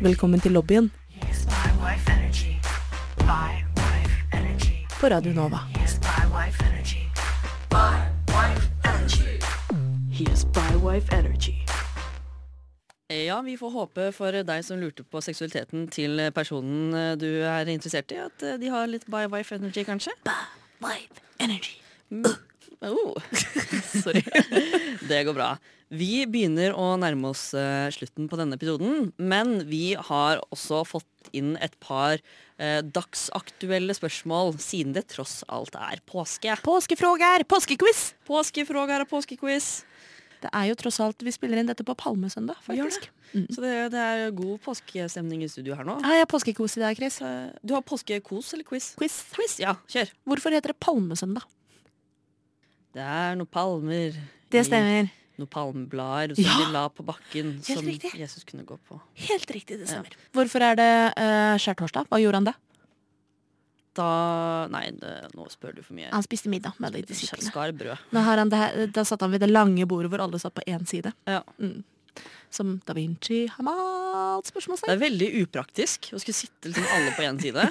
Velkommen 0.00 0.40
til 0.40 0.52
lobbyen 0.52 0.90
Yes, 1.22 1.44
bi 1.44 1.70
wife 1.82 2.08
energy. 2.10 2.60
Bi 3.18 3.64
wife 3.76 4.16
energy. 4.32 4.86
på 5.00 5.08
Radio 5.08 5.32
Nova. 5.32 5.60
Yes, 5.80 5.98
bi 5.98 6.26
wife 6.32 6.62
energy. 6.64 7.10
Bi 7.70 8.08
wife 8.28 8.66
energy. 8.84 9.38
He 10.10 10.24
is 10.32 10.44
bi 10.44 10.76
wife 10.76 11.12
energy. 11.12 11.64
Ja, 13.08 13.38
vi 13.40 13.54
får 13.56 13.70
håpe 13.72 14.06
for 14.12 14.36
deg 14.44 14.64
som 14.66 14.82
lurte 14.82 15.00
på 15.00 15.22
seksualiteten 15.24 15.86
til 15.88 16.20
personen 16.36 16.92
eh, 16.92 17.14
du 17.16 17.40
er 17.40 17.70
interessert 17.72 18.12
i, 18.12 18.18
at 18.20 18.44
eh, 18.44 18.58
de 18.60 18.68
har 18.68 18.84
litt 18.90 19.06
by 19.08 19.22
wife 19.32 19.56
energy, 19.56 19.80
kanskje. 19.88 20.12
Vibe 20.84 21.24
energy. 21.40 21.78
Oh. 22.84 23.16
Sorry. 24.04 24.20
Det 25.08 25.22
går 25.24 25.32
bra. 25.32 25.54
Vi 25.88 26.26
begynner 26.28 26.76
å 26.76 26.98
nærme 27.00 27.32
oss 27.32 27.54
eh, 27.56 27.88
slutten 27.96 28.28
på 28.28 28.36
denne 28.36 28.60
episoden, 28.60 29.08
men 29.16 29.62
vi 29.72 29.96
har 29.96 30.44
også 30.52 30.84
fått 30.84 31.32
inn 31.32 31.54
et 31.64 31.80
par 31.80 32.20
eh, 32.20 32.82
dagsaktuelle 32.84 33.96
spørsmål, 33.96 34.58
siden 34.60 34.92
det 34.92 35.08
tross 35.14 35.40
alt 35.48 35.80
er 35.80 36.04
påske. 36.04 36.60
Påskefråger! 36.60 37.48
Påskequiz! 37.48 38.10
Påskefrågær 38.28 39.08
og 39.08 39.16
påskequiz. 39.16 39.78
Det 40.38 40.50
er 40.54 40.68
jo 40.70 40.74
tross 40.78 41.00
alt 41.02 41.22
Vi 41.26 41.32
spiller 41.34 41.58
inn 41.58 41.66
dette 41.70 41.82
på 41.86 41.94
palmesøndag, 41.98 42.58
faktisk. 42.62 43.08
Det. 43.08 43.32
Mm. 43.34 43.46
Så 43.52 43.60
det, 43.64 43.72
det 43.92 44.02
er 44.04 44.30
god 44.38 44.60
påskestemning 44.64 45.42
i 45.44 45.48
studio 45.50 45.74
her 45.76 45.84
nå. 45.88 45.98
Ja, 46.04 46.14
jeg 46.16 46.24
har 46.24 46.30
påskekos 46.30 46.78
i 46.78 46.82
dag, 46.84 46.96
Chris. 46.96 47.18
Du 47.66 47.74
har 47.76 47.82
påskekos 47.84 48.52
eller 48.56 48.64
quiz? 48.68 48.92
Quiz. 49.00 49.18
Quiz, 49.34 49.58
ja, 49.60 49.74
kjør. 49.90 50.12
Hvorfor 50.30 50.54
heter 50.54 50.72
det 50.72 50.78
palmesøndag? 50.80 51.44
Det 52.96 53.04
er 53.04 53.36
noen 53.38 53.50
palmer. 53.52 54.16
Det 54.50 54.62
stemmer. 54.66 55.10
Noen 55.38 55.50
palmeblader 55.52 56.34
som 56.34 56.46
Ja! 56.46 56.54
de 56.64 56.72
la 56.74 56.86
på 56.90 57.04
bakken, 57.06 57.52
Helt 57.60 57.68
som 57.68 57.84
riktig. 57.86 58.10
Jesus 58.18 58.46
kunne 58.48 58.64
gå 58.66 58.78
på. 58.88 58.96
Helt 59.28 59.50
riktig, 59.54 59.78
det 59.78 59.86
stemmer. 59.90 60.16
Hvorfor 60.34 60.64
er 60.66 60.78
det 60.80 60.88
uh, 61.14 61.54
skjærtorsdag? 61.62 62.08
Hva 62.10 62.18
gjorde 62.22 62.40
han 62.40 62.48
da? 62.48 62.54
Da 63.98 64.08
Nei, 64.72 64.84
det, 64.94 65.12
nå 65.34 65.46
spør 65.50 65.78
du 65.78 65.82
for 65.82 65.96
mye. 65.98 66.10
Han 66.12 66.24
spiste 66.26 66.50
middag 66.52 66.78
med 66.78 66.90
alle 66.92 67.04
disiplene. 67.08 67.96
Da 68.94 69.04
satt 69.08 69.24
han 69.24 69.34
ved 69.34 69.42
det 69.42 69.50
lange 69.50 69.86
bordet 69.90 70.12
hvor 70.12 70.22
alle 70.24 70.40
satt 70.42 70.54
på 70.56 70.64
én 70.70 70.86
side. 70.88 71.12
Ja. 71.28 71.42
Mm. 71.58 71.82
Som 72.50 72.78
da 72.88 72.94
Vinci 72.96 73.42
har 73.52 73.64
malt? 73.66 74.48
Det 74.56 74.88
er 74.94 75.00
veldig 75.02 75.26
upraktisk 75.42 76.06
å 76.16 76.20
skulle 76.20 76.36
sitte 76.38 76.70
liksom 76.70 76.86
alle 76.96 77.10
på 77.12 77.24
én 77.26 77.36
side. 77.44 77.64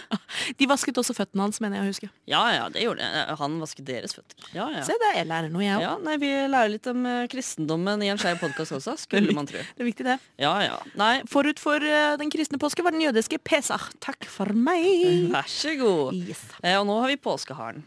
De 0.59 0.67
vasket 0.69 0.99
også 1.01 1.15
føttene 1.17 1.47
hans, 1.47 1.57
mener 1.63 1.79
jeg 1.79 1.85
å 1.87 1.89
huske. 1.89 2.09
Ja 2.29 2.41
ja, 2.53 2.67
det 2.69 2.83
gjorde 2.83 3.01
jeg. 3.07 3.37
Han 3.39 3.55
vasket 3.63 3.87
deres 3.87 4.13
føtter. 4.13 4.37
Ja, 4.53 4.67
ja. 4.75 4.83
Se 4.85 4.93
det, 5.01 5.09
jeg 5.17 5.29
lærer 5.31 5.49
noe, 5.49 5.63
jeg 5.65 5.79
òg. 5.79 5.81
Ja, 5.81 5.95
nei, 6.05 6.17
Vi 6.21 6.29
lærer 6.53 6.69
litt 6.75 6.89
om 6.91 7.01
eh, 7.09 7.23
kristendommen 7.31 8.03
i 8.05 8.11
en 8.13 8.21
skeiv 8.21 8.37
podkast 8.43 8.75
også, 8.77 8.93
skulle 9.07 9.33
man 9.33 9.49
tro. 9.49 9.63
Det 9.65 9.81
er 9.81 9.89
viktig, 9.89 10.05
det. 10.11 10.19
Ja 10.45 10.53
ja. 10.61 10.77
Nei, 10.99 11.13
Forut 11.31 11.57
for 11.63 11.81
eh, 11.81 12.13
den 12.21 12.29
kristne 12.33 12.61
påske 12.61 12.85
var 12.85 12.93
den 12.93 13.01
jødiske 13.07 13.41
Pesach. 13.41 13.89
Takk 14.03 14.29
for 14.29 14.53
meg. 14.53 14.85
vær 15.33 15.49
så 15.49 15.73
god. 15.81 16.13
Yes. 16.21 16.45
Eh, 16.61 16.77
og 16.77 16.85
nå 16.91 16.99
har 17.01 17.09
vi 17.15 17.17
påskeharen. 17.25 17.81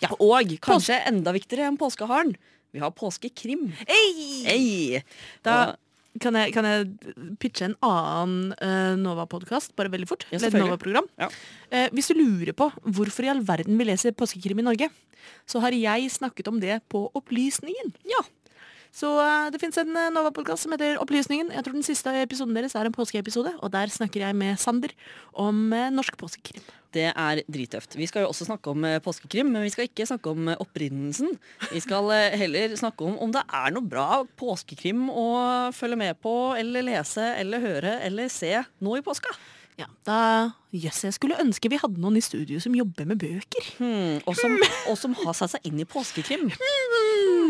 Ja, 0.00 0.08
og 0.16 0.56
kanskje 0.64 0.96
enda 1.12 1.30
viktigere 1.36 1.68
enn 1.68 1.76
påskeharen, 1.78 2.32
vi 2.72 2.80
har 2.80 2.90
påskekrim. 2.96 3.68
Ei! 3.84 4.42
Ei. 4.48 5.02
Da 5.44 5.74
kan 6.20 6.36
jeg, 6.36 6.52
kan 6.52 6.66
jeg 6.68 6.90
pitche 7.40 7.70
en 7.70 7.76
annen 7.86 8.52
uh, 8.60 8.98
Nova-podkast, 9.00 9.72
bare 9.78 9.92
veldig 9.92 10.08
fort? 10.10 10.26
Ja. 10.32 10.42
Nova-program. 10.52 11.08
Ja. 11.20 11.30
Uh, 11.72 11.88
hvis 11.96 12.10
du 12.10 12.18
lurer 12.18 12.52
på 12.56 12.68
hvorfor 12.84 13.24
i 13.24 13.32
all 13.32 13.40
verden 13.46 13.80
vi 13.80 13.88
leser 13.88 14.16
påskekrim 14.16 14.60
i 14.60 14.66
Norge, 14.66 14.90
så 15.48 15.62
har 15.64 15.74
jeg 15.76 16.10
snakket 16.12 16.50
om 16.50 16.60
det 16.60 16.82
på 16.92 17.06
Opplysningen. 17.16 17.94
Ja. 18.10 18.20
Så 18.92 19.14
uh, 19.16 19.48
det 19.52 19.62
fins 19.62 19.80
en 19.80 19.96
Nova-podkast 20.12 20.66
som 20.66 20.76
heter 20.76 21.00
Opplysningen. 21.00 21.54
Jeg 21.56 21.64
tror 21.64 21.78
den 21.78 21.86
siste 21.86 22.12
episoden 22.20 22.56
deres 22.58 22.76
er 22.76 22.88
en 22.88 22.96
påskeepisode, 22.96 23.56
og 23.62 23.72
der 23.72 23.92
snakker 23.92 24.26
jeg 24.26 24.36
med 24.36 24.60
Sander 24.60 24.92
om 25.32 25.64
eh, 25.72 25.88
norsk 25.94 26.20
påskekrim. 26.20 26.64
Det 26.92 27.08
er 27.08 27.40
drittøft. 27.48 27.96
Vi 27.96 28.06
skal 28.08 28.26
jo 28.26 28.32
også 28.32 28.46
snakke 28.48 28.72
om 28.72 28.84
eh, 28.84 29.00
påskekrim, 29.02 29.48
men 29.52 29.64
vi 29.64 29.72
skal 29.72 29.88
ikke 29.88 30.06
snakke 30.08 30.32
om 30.34 30.50
eh, 30.52 30.60
opprinnelsen. 30.60 31.32
Vi 31.72 31.80
skal 31.80 32.10
eh, 32.12 32.36
heller 32.42 32.74
snakke 32.76 33.06
om 33.06 33.16
om 33.22 33.32
det 33.32 33.44
er 33.48 33.72
noe 33.72 33.86
bra 33.88 34.22
påskekrim 34.40 35.06
å 35.08 35.26
følge 35.76 35.98
med 36.00 36.20
på, 36.20 36.34
eller 36.58 36.84
lese, 36.84 37.32
eller 37.40 37.64
høre, 37.64 37.96
eller 38.04 38.28
se 38.32 38.58
nå 38.84 38.98
i 38.98 39.04
påska. 39.04 39.32
Ja, 39.80 39.86
da 40.04 40.18
Jøss, 40.76 41.00
jeg 41.06 41.14
skulle 41.16 41.38
ønske 41.40 41.70
vi 41.72 41.78
hadde 41.80 42.00
noen 42.00 42.18
i 42.20 42.22
studio 42.24 42.60
som 42.60 42.76
jobber 42.76 43.08
med 43.08 43.20
bøker. 43.20 43.70
Hmm, 43.80 44.20
og, 44.28 44.36
som, 44.36 44.54
og 44.90 44.98
som 45.00 45.16
har 45.22 45.36
satt 45.36 45.54
seg 45.54 45.68
inn 45.68 45.80
i 45.80 45.88
påskekrim. 45.88 46.50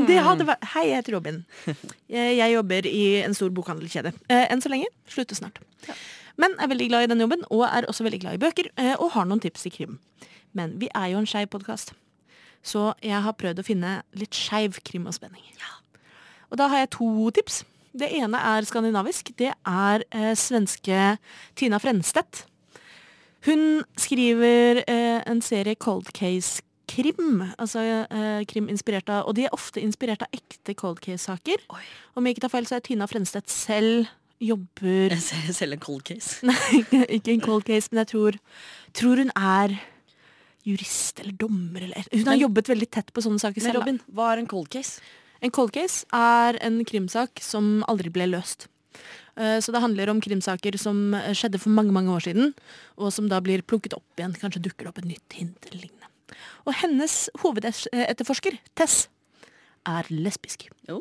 Det 0.06 0.20
hadde 0.22 0.46
vært 0.46 0.70
Hei, 0.76 0.86
jeg 0.92 1.02
heter 1.02 1.18
Robin. 1.18 1.42
Jeg, 2.12 2.34
jeg 2.38 2.52
jobber 2.52 2.86
i 2.88 3.04
en 3.22 3.34
stor 3.36 3.52
bokhandelkjede. 3.56 4.12
Enn 4.28 4.62
så 4.62 4.70
lenge. 4.70 4.90
Slutter 5.10 5.38
snart. 5.38 5.62
Men 6.40 6.54
er 6.60 6.70
veldig 6.70 6.88
glad 6.88 7.06
i 7.06 7.10
den 7.12 7.24
jobben, 7.24 7.44
og 7.50 7.66
er 7.68 7.88
også 7.88 8.06
veldig 8.06 8.22
glad 8.22 8.38
i 8.38 8.42
bøker, 8.42 8.70
eh, 8.76 8.94
og 8.98 9.12
har 9.16 9.28
noen 9.28 9.42
tips 9.42 9.66
i 9.68 9.74
krim. 9.74 9.98
Men 10.56 10.78
vi 10.80 10.88
er 10.94 11.12
jo 11.12 11.20
en 11.20 11.28
skeiv 11.28 11.50
podkast, 11.52 11.92
så 12.62 12.92
jeg 13.02 13.20
har 13.24 13.36
prøvd 13.36 13.60
å 13.60 13.66
finne 13.66 13.92
litt 14.16 14.36
skeiv 14.36 14.78
krim 14.86 15.08
og 15.10 15.16
spenning. 15.16 15.44
Ja. 15.58 15.76
Og 16.52 16.58
da 16.60 16.68
har 16.68 16.84
jeg 16.84 16.94
to 16.98 17.30
tips. 17.34 17.62
Det 17.92 18.08
ene 18.16 18.40
er 18.40 18.64
skandinavisk. 18.68 19.32
Det 19.36 19.52
er 19.52 20.04
eh, 20.12 20.32
svenske 20.38 21.16
Tina 21.56 21.80
Frenstedt. 21.80 22.46
Hun 23.44 23.82
skriver 23.98 24.84
eh, 24.86 25.20
en 25.26 25.42
serie 25.42 25.74
cold 25.74 26.12
case-krim. 26.16 27.42
Altså 27.58 27.82
eh, 28.06 28.44
krim 28.48 28.68
inspirert 28.70 29.10
av 29.10 29.28
Og 29.28 29.36
de 29.36 29.48
er 29.48 29.56
ofte 29.56 29.82
inspirert 29.82 30.22
av 30.22 30.32
ekte 30.36 30.76
cold 30.78 31.02
case-saker. 31.04 31.64
Om 32.14 32.26
jeg 32.26 32.36
ikke 32.36 32.46
tar 32.46 32.54
feil, 32.54 32.68
så 32.68 32.78
er 32.78 32.86
Tina 32.86 33.08
Frenstedt 33.10 33.50
selv 33.50 34.06
jobber 34.42 35.12
Jeg 35.14 35.22
ser 35.22 35.52
selv 35.56 35.76
en 35.76 35.82
cold 35.84 36.04
case. 36.08 36.40
Nei, 36.46 36.82
ikke- 37.18 37.32
en 37.36 37.40
cold 37.44 37.64
case, 37.68 37.88
men 37.92 38.02
jeg 38.04 38.10
tror, 38.14 38.38
tror 38.98 39.22
hun 39.22 39.30
er 39.38 39.76
jurist 40.66 41.18
eller 41.22 41.32
dommer 41.34 41.82
eller 41.88 42.04
Hun 42.12 42.24
har 42.26 42.36
Men- 42.36 42.40
jobbet 42.44 42.68
veldig 42.70 42.90
tett 42.90 43.12
på 43.12 43.22
sånne 43.24 43.40
saker 43.42 43.60
selv. 43.60 43.74
Men 43.74 43.80
Robin, 43.82 44.00
hva 44.14 44.32
er 44.32 44.38
en 44.42 44.46
cold 44.50 44.68
case? 44.70 45.00
En 45.42 45.50
cold 45.50 45.72
case 45.74 46.04
er 46.14 46.58
en 46.62 46.84
krimsak 46.86 47.40
som 47.42 47.82
aldri 47.90 48.12
ble 48.14 48.28
løst. 48.30 48.68
Eh, 49.36 49.58
Så 49.60 49.72
det 49.72 49.80
handler 49.82 50.10
om 50.12 50.20
krimsaker 50.20 50.76
som 50.78 51.14
skjedde 51.34 51.58
for 51.58 51.70
mange 51.70 51.90
mange 51.90 52.12
år 52.14 52.20
siden, 52.22 52.52
og 52.98 53.10
som 53.12 53.26
da 53.28 53.40
blir 53.40 53.62
plukket 53.62 53.94
opp 53.96 54.04
igjen. 54.18 54.34
Kanskje 54.38 54.62
dukker 54.62 54.84
det 54.84 54.88
opp 54.92 54.98
et 54.98 55.08
nytt 55.08 55.32
hint 55.32 55.66
eller 55.70 55.80
lignende. 55.82 56.08
Og 56.66 56.74
hennes 56.74 57.28
hovedetterforsker, 57.42 58.58
Tess, 58.76 59.08
er 59.88 60.08
lesbisk. 60.10 60.68
Oh. 60.90 61.00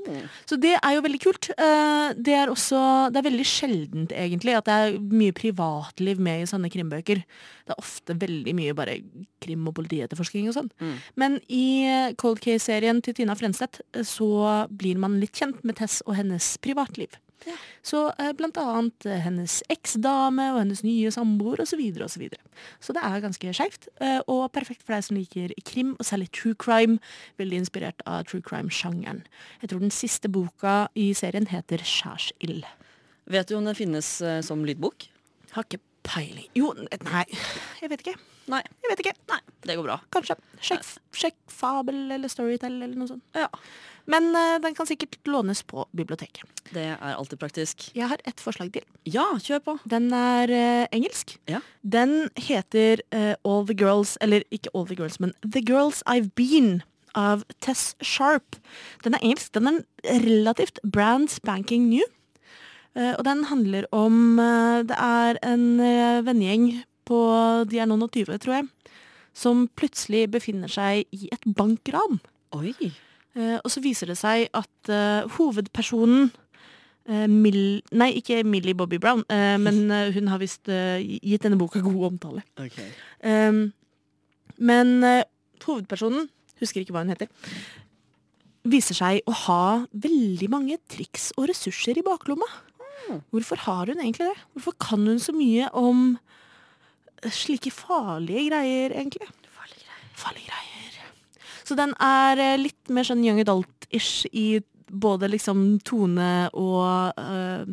Så 0.49 0.57
det 0.61 0.73
er 0.77 0.95
jo 0.95 1.03
veldig 1.05 1.19
kult. 1.21 1.49
Eh, 1.57 2.13
Det 2.17 2.34
er 2.34 2.47
også 2.49 3.11
Det 3.11 3.17
er 3.21 3.29
veldig 3.29 3.45
sjeldent, 3.45 4.11
egentlig, 4.11 4.55
at 4.57 4.65
det 4.65 4.73
er 4.73 4.99
mye 4.99 5.32
privatliv 5.32 6.19
med 6.19 6.41
i 6.41 6.49
sånne 6.49 6.69
krimbøker. 6.71 7.23
Det 7.65 7.69
er 7.75 7.79
ofte 7.79 8.13
veldig 8.17 8.53
mye 8.55 8.73
bare 8.73 8.99
krim- 9.41 9.67
og 9.67 9.75
politietterforskning 9.75 10.47
og 10.49 10.55
sånn. 10.55 10.71
Mm. 10.79 10.95
Men 11.15 11.39
i 11.49 12.13
Cold 12.17 12.39
Case-serien 12.41 13.01
til 13.01 13.13
Tina 13.13 13.34
Frenstedt 13.36 13.82
eh, 13.93 14.01
så 14.03 14.67
blir 14.69 14.97
man 14.97 15.19
litt 15.19 15.34
kjent 15.34 15.63
med 15.63 15.75
Tess 15.77 16.01
og 16.05 16.15
hennes 16.15 16.57
privatliv. 16.57 17.09
Så 17.85 18.03
eh, 18.21 18.31
blant 18.37 18.57
annet 18.61 19.05
eh, 19.09 19.21
hennes 19.23 19.59
eksdame 19.73 20.47
og 20.53 20.59
hennes 20.61 20.83
nye 20.85 21.11
samboer 21.13 21.63
osv. 21.63 21.71
Så, 21.71 21.79
videre, 21.79 22.05
og 22.05 22.13
så, 22.13 22.21
videre. 22.21 22.41
så 22.83 22.93
det 22.93 23.03
er 23.07 23.23
ganske 23.23 23.53
skeivt, 23.57 23.87
eh, 24.03 24.19
og 24.29 24.51
perfekt 24.53 24.83
for 24.83 24.95
deg 24.95 25.05
som 25.07 25.17
liker 25.17 25.53
krim, 25.65 25.95
og 25.97 26.05
særlig 26.07 26.29
true 26.35 26.55
crime. 26.55 26.99
Veldig 27.41 27.63
inspirert 27.63 28.03
av 28.05 28.27
true 28.29 28.43
crime-sjangeren. 28.45 29.23
Jeg 29.63 29.71
tror 29.71 29.81
den 29.83 29.95
siste 29.95 30.29
boka 30.29 30.75
i 30.93 31.11
serien 31.17 31.49
heter 31.49 31.81
Skjærsild. 31.81 32.67
Vet 33.31 33.49
du 33.49 33.57
om 33.57 33.65
den 33.65 33.77
finnes 33.77 34.19
eh, 34.25 34.41
som 34.45 34.65
lydbok? 34.67 35.07
Har 35.55 35.67
ikke 35.67 35.81
peiling 36.05 36.47
Jo, 36.57 36.73
nei, 36.77 37.25
jeg 37.81 37.91
vet 37.91 38.05
ikke. 38.05 38.30
Nei. 38.49 38.61
Jeg 38.81 38.91
vet 38.91 39.03
ikke. 39.03 39.13
Nei, 39.29 39.39
det 39.67 39.77
går 39.77 39.85
bra. 39.85 39.97
Kanskje. 40.13 40.35
Sjekk, 40.63 40.87
sjekk 41.13 41.39
Fabel 41.51 42.03
eller 42.15 42.31
Storytel 42.31 42.79
eller 42.79 42.97
noe 42.97 43.09
sånt. 43.11 43.23
Ja. 43.37 43.47
Men 44.09 44.31
uh, 44.33 44.57
den 44.63 44.75
kan 44.75 44.87
sikkert 44.89 45.19
lånes 45.29 45.61
på 45.63 45.85
biblioteket. 45.95 46.47
Det 46.73 46.87
er 46.95 47.13
alltid 47.13 47.39
praktisk. 47.41 47.89
Jeg 47.97 48.09
har 48.09 48.21
et 48.27 48.41
forslag 48.41 48.71
til. 48.73 48.85
Ja, 49.05 49.27
kjør 49.37 49.61
på. 49.65 49.75
Den 49.89 50.09
er 50.15 50.51
uh, 50.51 50.85
engelsk. 50.95 51.35
Ja. 51.51 51.61
Den 51.83 52.31
heter 52.39 53.03
uh, 53.13 53.35
All 53.45 53.67
the 53.67 53.77
Girls, 53.77 54.17
eller 54.21 54.45
ikke 54.51 54.73
All 54.73 54.87
the 54.89 54.97
Girls, 54.97 55.19
men 55.21 55.35
The 55.45 55.63
Girls 55.65 56.01
I've 56.09 56.31
Been 56.35 56.81
av 57.17 57.43
Tess 57.61 57.91
Sharp. 58.01 58.57
Den 59.05 59.17
er 59.17 59.23
engelsk. 59.23 59.53
Den 59.53 59.67
er 59.67 60.25
relativt 60.25 60.79
brand 60.87 61.29
spanking 61.29 61.89
new. 61.91 62.07
Og 62.91 63.21
den 63.23 63.45
handler 63.47 63.85
om 63.95 64.35
Det 64.83 64.95
er 64.99 65.37
en 65.47 65.79
vennegjeng 66.27 66.65
på 67.08 67.20
De 67.70 67.80
er 67.82 67.89
noen 67.89 68.06
og 68.06 68.12
tyve, 68.14 68.38
tror 68.41 68.60
jeg. 68.60 68.68
Som 69.34 69.66
plutselig 69.80 70.26
befinner 70.34 70.72
seg 70.72 71.06
i 71.16 71.30
et 71.32 71.47
bankran. 71.58 72.20
Oi. 72.58 72.74
Eh, 73.32 73.58
og 73.62 73.70
så 73.72 73.84
viser 73.84 74.12
det 74.12 74.18
seg 74.20 74.49
at 74.58 74.91
eh, 74.91 75.28
hovedpersonen 75.38 76.32
eh, 77.08 77.28
Mill... 77.32 77.80
Nei, 77.95 78.10
ikke 78.20 78.41
Millie 78.43 78.76
Bobby 78.76 78.99
Brown, 78.99 79.24
eh, 79.32 79.56
men 79.62 79.86
eh, 79.88 80.10
hun 80.16 80.28
har 80.32 80.41
visst 80.41 80.68
eh, 80.72 80.99
gitt 80.99 81.45
denne 81.45 81.60
boka 81.60 81.80
god 81.84 82.10
omtale. 82.10 82.43
Um, 83.24 83.70
men 84.60 84.97
eh, 85.08 85.24
hovedpersonen, 85.64 86.28
husker 86.60 86.84
ikke 86.84 86.97
hva 86.97 87.06
hun 87.06 87.14
heter, 87.14 87.32
viser 88.68 88.99
seg 88.99 89.24
å 89.26 89.34
ha 89.47 89.64
veldig 89.95 90.52
mange 90.52 90.76
triks 90.91 91.32
og 91.38 91.47
ressurser 91.49 91.97
i 91.97 92.06
baklomma. 92.06 92.49
Hvorfor 93.34 93.64
har 93.64 93.89
hun 93.89 93.99
egentlig 94.04 94.28
det? 94.28 94.43
Hvorfor 94.54 94.76
kan 94.80 95.08
hun 95.08 95.20
så 95.20 95.34
mye 95.34 95.72
om 95.78 96.20
slike 97.30 97.72
farlige 97.76 98.47
greier, 98.49 98.95
egentlig? 98.97 99.30
Farlige 100.17 100.47
greier. 100.49 100.72
Så 101.67 101.78
den 101.80 101.93
er 102.03 102.39
eh, 102.41 102.57
litt 102.59 102.91
mer 102.91 103.07
sånn 103.07 103.24
young 103.24 103.39
adult-ish 103.43 104.26
i 104.34 104.61
både 104.91 105.30
liksom 105.32 105.80
tone 105.88 106.49
og 106.51 107.15
uh, 107.15 107.63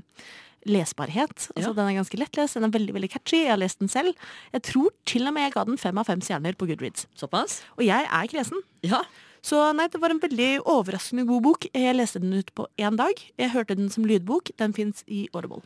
lesbarhet. 0.68 1.49
Altså, 1.57 1.70
Ja. 1.70 1.74
Den 1.74 1.88
er 1.88 1.96
ganske 1.99 2.18
lettlest, 2.20 2.55
den 2.55 2.68
er 2.68 2.74
veldig 2.76 2.94
veldig 2.94 3.11
catchy. 3.11 3.40
Jeg 3.42 3.51
har 3.51 3.59
lest 3.59 3.80
den 3.80 3.90
selv. 3.90 4.14
Jeg 4.53 4.62
tror 4.62 4.92
til 5.05 5.26
og 5.26 5.34
med 5.34 5.49
jeg 5.49 5.55
ga 5.57 5.64
den 5.64 5.78
fem 5.78 5.99
av 5.99 6.07
fem 6.07 6.20
stjerner 6.22 6.55
på 6.55 6.68
Goodreads. 6.70 7.09
Såpass? 7.18 7.62
Og 7.76 7.82
jeg 7.88 8.07
er 8.07 8.30
kresen. 8.30 8.62
Ja. 8.86 9.03
Så 9.42 9.59
nei, 9.74 9.88
det 9.90 10.01
var 10.03 10.11
en 10.11 10.22
veldig 10.22 10.61
overraskende 10.66 11.26
god 11.26 11.42
bok. 11.42 11.66
Jeg 11.74 11.96
leste 11.96 12.20
den 12.22 12.34
ut 12.38 12.55
på 12.55 12.66
én 12.78 12.96
dag. 12.99 13.18
Jeg 13.38 13.51
hørte 13.51 13.74
den 13.78 13.90
som 13.90 14.07
lydbok. 14.07 14.51
Den 14.59 14.74
fins 14.74 15.03
i 15.07 15.28
Audible. 15.32 15.62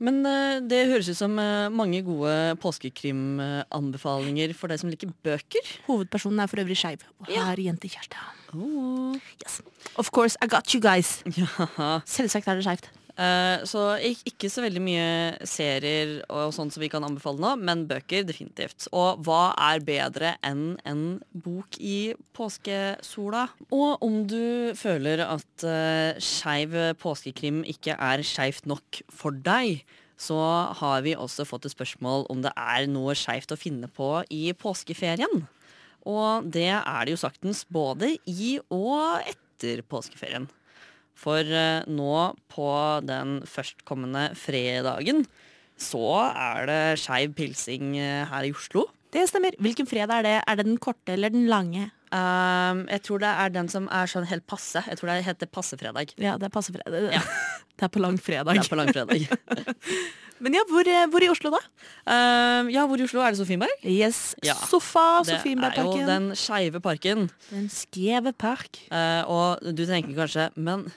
Men 0.00 0.22
eh, 0.24 0.60
det 0.64 0.86
høres 0.88 1.08
ut 1.12 1.18
som 1.18 1.34
eh, 1.38 1.68
mange 1.68 2.00
gode 2.06 2.32
påskekrimanbefalinger 2.62 4.54
for 4.56 4.72
deg 4.72 4.80
som 4.80 4.90
liker 4.92 5.12
bøker. 5.26 5.72
Hovedpersonen 5.88 6.40
er 6.40 6.48
for 6.50 6.62
øvrig 6.62 6.78
skeiv 6.80 7.04
og 7.20 7.28
Ja. 7.32 7.44
har 7.50 7.56
jentekjæreste. 7.60 8.16
Oh. 8.54 9.14
Yes. 9.44 9.60
Of 9.96 10.10
course, 10.10 10.36
I 10.42 10.46
got 10.48 10.72
you 10.74 10.80
guys. 10.80 11.22
Ja. 11.36 12.00
Selvsagt 12.06 12.48
er 12.48 12.54
det 12.60 12.64
skeivt. 12.64 12.90
Eh, 13.20 13.62
så 13.68 13.82
ikke 14.00 14.48
så 14.48 14.62
veldig 14.64 14.80
mye 14.80 15.08
serier 15.48 16.14
og 16.32 16.54
sånt 16.56 16.72
som 16.72 16.80
vi 16.80 16.88
kan 16.92 17.04
anbefale 17.04 17.42
nå, 17.42 17.52
men 17.60 17.84
bøker 17.90 18.24
definitivt. 18.24 18.86
Og 18.96 19.20
hva 19.26 19.50
er 19.60 19.84
bedre 19.84 20.34
enn 20.46 20.78
en 20.88 21.02
bok 21.44 21.76
i 21.76 22.14
påskesola? 22.36 23.46
Og 23.76 24.04
om 24.06 24.22
du 24.30 24.72
føler 24.78 25.20
at 25.26 25.66
uh, 25.66 26.16
skeiv 26.16 26.76
påskekrim 27.02 27.60
ikke 27.68 27.98
er 27.98 28.24
skeivt 28.24 28.68
nok 28.70 29.02
for 29.12 29.36
deg, 29.36 29.82
så 30.20 30.38
har 30.80 31.04
vi 31.04 31.16
også 31.16 31.46
fått 31.48 31.68
et 31.68 31.74
spørsmål 31.74 32.26
om 32.32 32.40
det 32.44 32.52
er 32.56 32.88
noe 32.92 33.16
skeivt 33.16 33.52
å 33.52 33.60
finne 33.60 33.88
på 33.92 34.20
i 34.32 34.50
påskeferien. 34.56 35.44
Og 36.08 36.48
det 36.48 36.70
er 36.72 37.04
det 37.04 37.12
jo 37.12 37.20
saktens 37.20 37.66
både 37.68 38.14
i 38.28 38.54
og 38.72 39.28
etter 39.28 39.84
påskeferien. 39.88 40.48
For 41.20 41.44
eh, 41.44 41.84
nå 41.90 42.16
på 42.52 42.70
den 43.04 43.40
førstkommende 43.48 44.30
fredagen 44.38 45.26
så 45.80 46.06
er 46.28 46.68
det 46.68 46.82
skeiv 47.00 47.34
pilsing 47.36 47.94
eh, 48.00 48.24
her 48.28 48.48
i 48.48 48.52
Oslo. 48.56 48.86
Det 49.10 49.26
stemmer. 49.28 49.56
Hvilken 49.60 49.88
fredag 49.90 50.20
er 50.20 50.28
det? 50.28 50.36
Er 50.46 50.60
det 50.60 50.68
den 50.68 50.80
korte 50.80 51.16
eller 51.16 51.32
den 51.32 51.48
lange? 51.50 51.90
Um, 52.10 52.84
jeg 52.90 53.04
tror 53.06 53.20
det 53.22 53.30
er 53.30 53.52
den 53.54 53.68
som 53.70 53.84
er 53.94 54.10
sånn 54.10 54.26
helt 54.26 54.42
passe. 54.50 54.82
Jeg 54.82 54.98
tror 54.98 55.12
det 55.12 55.20
heter 55.28 55.50
passefredag. 55.50 56.14
Ja, 56.18 56.34
det 56.40 56.48
er 56.48 56.54
passefredag. 56.54 57.12
Ja. 57.14 57.22
Det 57.80 57.86
er 57.86 57.92
på 57.94 58.00
langfredag. 58.02 58.58
Det 58.58 58.60
er 58.60 58.68
på 58.68 58.76
langfredag. 58.76 59.22
Men 60.44 60.52
ja, 60.52 60.60
hvor, 60.68 60.84
eh, 60.84 61.06
hvor 61.08 61.24
i 61.24 61.30
Oslo, 61.32 61.48
da? 61.54 61.60
um, 62.12 62.68
ja, 62.68 62.82
hvor 62.84 63.00
i 63.00 63.06
Oslo 63.06 63.22
er 63.24 63.32
det 63.32 63.38
Sofienberg? 63.40 63.72
Yes, 63.88 64.34
Ja. 64.44 64.52
Sofa, 64.68 65.22
Det 65.24 65.38
er 65.38 65.78
jo 65.80 65.94
den 66.04 66.26
skeive 66.36 66.82
parken. 66.84 67.30
Den 67.48 67.70
skjeve 67.72 68.34
park. 68.36 68.82
Uh, 68.92 69.24
og 69.32 69.64
du 69.76 69.86
tenker 69.88 70.12
kanskje, 70.12 70.50
men 70.60 70.90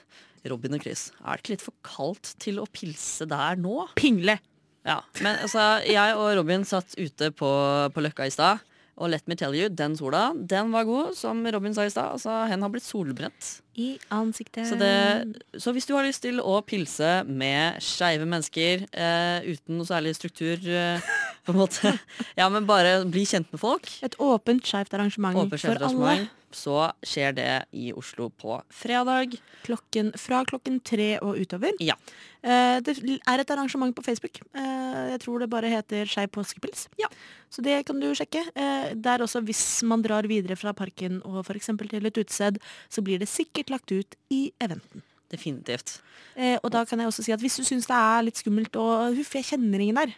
Robin 0.44 0.76
og 0.76 0.84
Chris, 0.84 1.06
er 1.24 1.38
det 1.38 1.44
ikke 1.44 1.54
litt 1.54 1.64
for 1.64 1.76
kaldt 1.88 2.34
til 2.44 2.60
å 2.60 2.68
pilse 2.68 3.24
der 3.28 3.56
nå? 3.56 3.86
Pingle. 3.96 4.36
Ja, 4.84 4.98
men 5.24 5.40
altså, 5.40 5.80
jeg 5.88 6.16
og 6.20 6.34
Robin 6.36 6.68
satt 6.68 6.92
ute 7.00 7.30
på, 7.32 7.48
på 7.96 8.04
Løkka 8.04 8.28
i 8.28 8.32
stad. 8.34 8.60
Og 8.94 9.10
let 9.10 9.26
me 9.26 9.34
tell 9.34 9.54
you, 9.58 9.66
den 9.68 9.96
sola, 9.98 10.28
den 10.34 10.70
var 10.70 10.86
god, 10.86 11.16
som 11.18 11.40
Robin 11.50 11.74
sa 11.74 11.82
i 11.86 11.90
stad. 11.90 12.12
Altså, 12.14 12.34
hen 12.50 12.62
har 12.62 12.70
blitt 12.70 12.86
solbrent. 12.86 13.48
I 13.74 13.96
ansiktet. 14.14 14.68
Så, 14.70 14.76
det, 14.78 15.50
så 15.58 15.72
hvis 15.74 15.88
du 15.88 15.96
har 15.96 16.06
lyst 16.06 16.22
til 16.22 16.38
å 16.38 16.60
pilse 16.62 17.24
med 17.26 17.82
skeive 17.82 18.28
mennesker 18.30 18.84
eh, 18.86 19.48
uten 19.50 19.80
noe 19.80 19.88
særlig 19.88 20.14
struktur, 20.14 20.62
eh, 20.62 21.10
på 21.42 21.54
en 21.54 21.58
måte 21.58 21.96
Ja, 22.40 22.46
men 22.54 22.70
bare 22.70 23.00
bli 23.10 23.26
kjent 23.26 23.50
med 23.50 23.62
folk. 23.64 23.90
Et 24.06 24.14
åpent, 24.22 24.62
skeivt 24.62 24.94
arrangement 24.94 25.42
Åpent 25.42 25.66
for 25.66 25.88
alle. 25.90 26.16
Så 26.54 26.76
skjer 27.04 27.34
det 27.36 27.50
i 27.74 27.90
Oslo 27.96 28.28
på 28.30 28.60
fredag. 28.72 29.34
Klokken, 29.66 30.12
fra 30.20 30.44
klokken 30.48 30.78
tre 30.86 31.14
og 31.18 31.40
utover. 31.40 31.74
Ja. 31.82 31.96
Eh, 32.44 32.78
det 32.84 32.96
er 33.02 33.42
et 33.42 33.50
arrangement 33.50 33.94
på 33.96 34.04
Facebook. 34.06 34.40
Eh, 34.54 35.00
jeg 35.14 35.22
tror 35.24 35.42
det 35.42 35.50
bare 35.52 35.72
heter 35.72 36.06
Skeiv 36.08 36.30
påskepils. 36.34 36.86
Ja. 37.00 37.10
Så 37.50 37.62
det 37.64 37.80
kan 37.88 38.00
du 38.00 38.10
sjekke. 38.14 38.44
Eh, 38.54 38.92
der 38.94 39.24
også, 39.24 39.42
hvis 39.44 39.82
man 39.82 40.04
drar 40.04 40.28
videre 40.30 40.56
fra 40.56 40.74
parken 40.76 41.20
og 41.24 41.42
f.eks. 41.44 41.72
til 41.82 42.06
et 42.10 42.22
utested, 42.22 42.62
så 42.88 43.02
blir 43.02 43.18
det 43.22 43.30
sikkert 43.30 43.74
lagt 43.74 43.92
ut 43.92 44.18
i 44.30 44.46
eventen. 44.62 45.02
Definitivt. 45.32 45.98
Eh, 46.34 46.58
og 46.62 46.70
da 46.74 46.84
kan 46.86 47.00
jeg 47.00 47.10
også 47.10 47.24
si 47.26 47.34
at 47.34 47.42
hvis 47.42 47.58
du 47.58 47.64
syns 47.66 47.88
det 47.90 47.96
er 47.96 48.26
litt 48.26 48.38
skummelt 48.38 48.76
og 48.78 49.16
huff, 49.18 49.34
jeg 49.34 49.50
kjenner 49.54 49.82
ingen 49.82 49.98
der, 49.98 50.14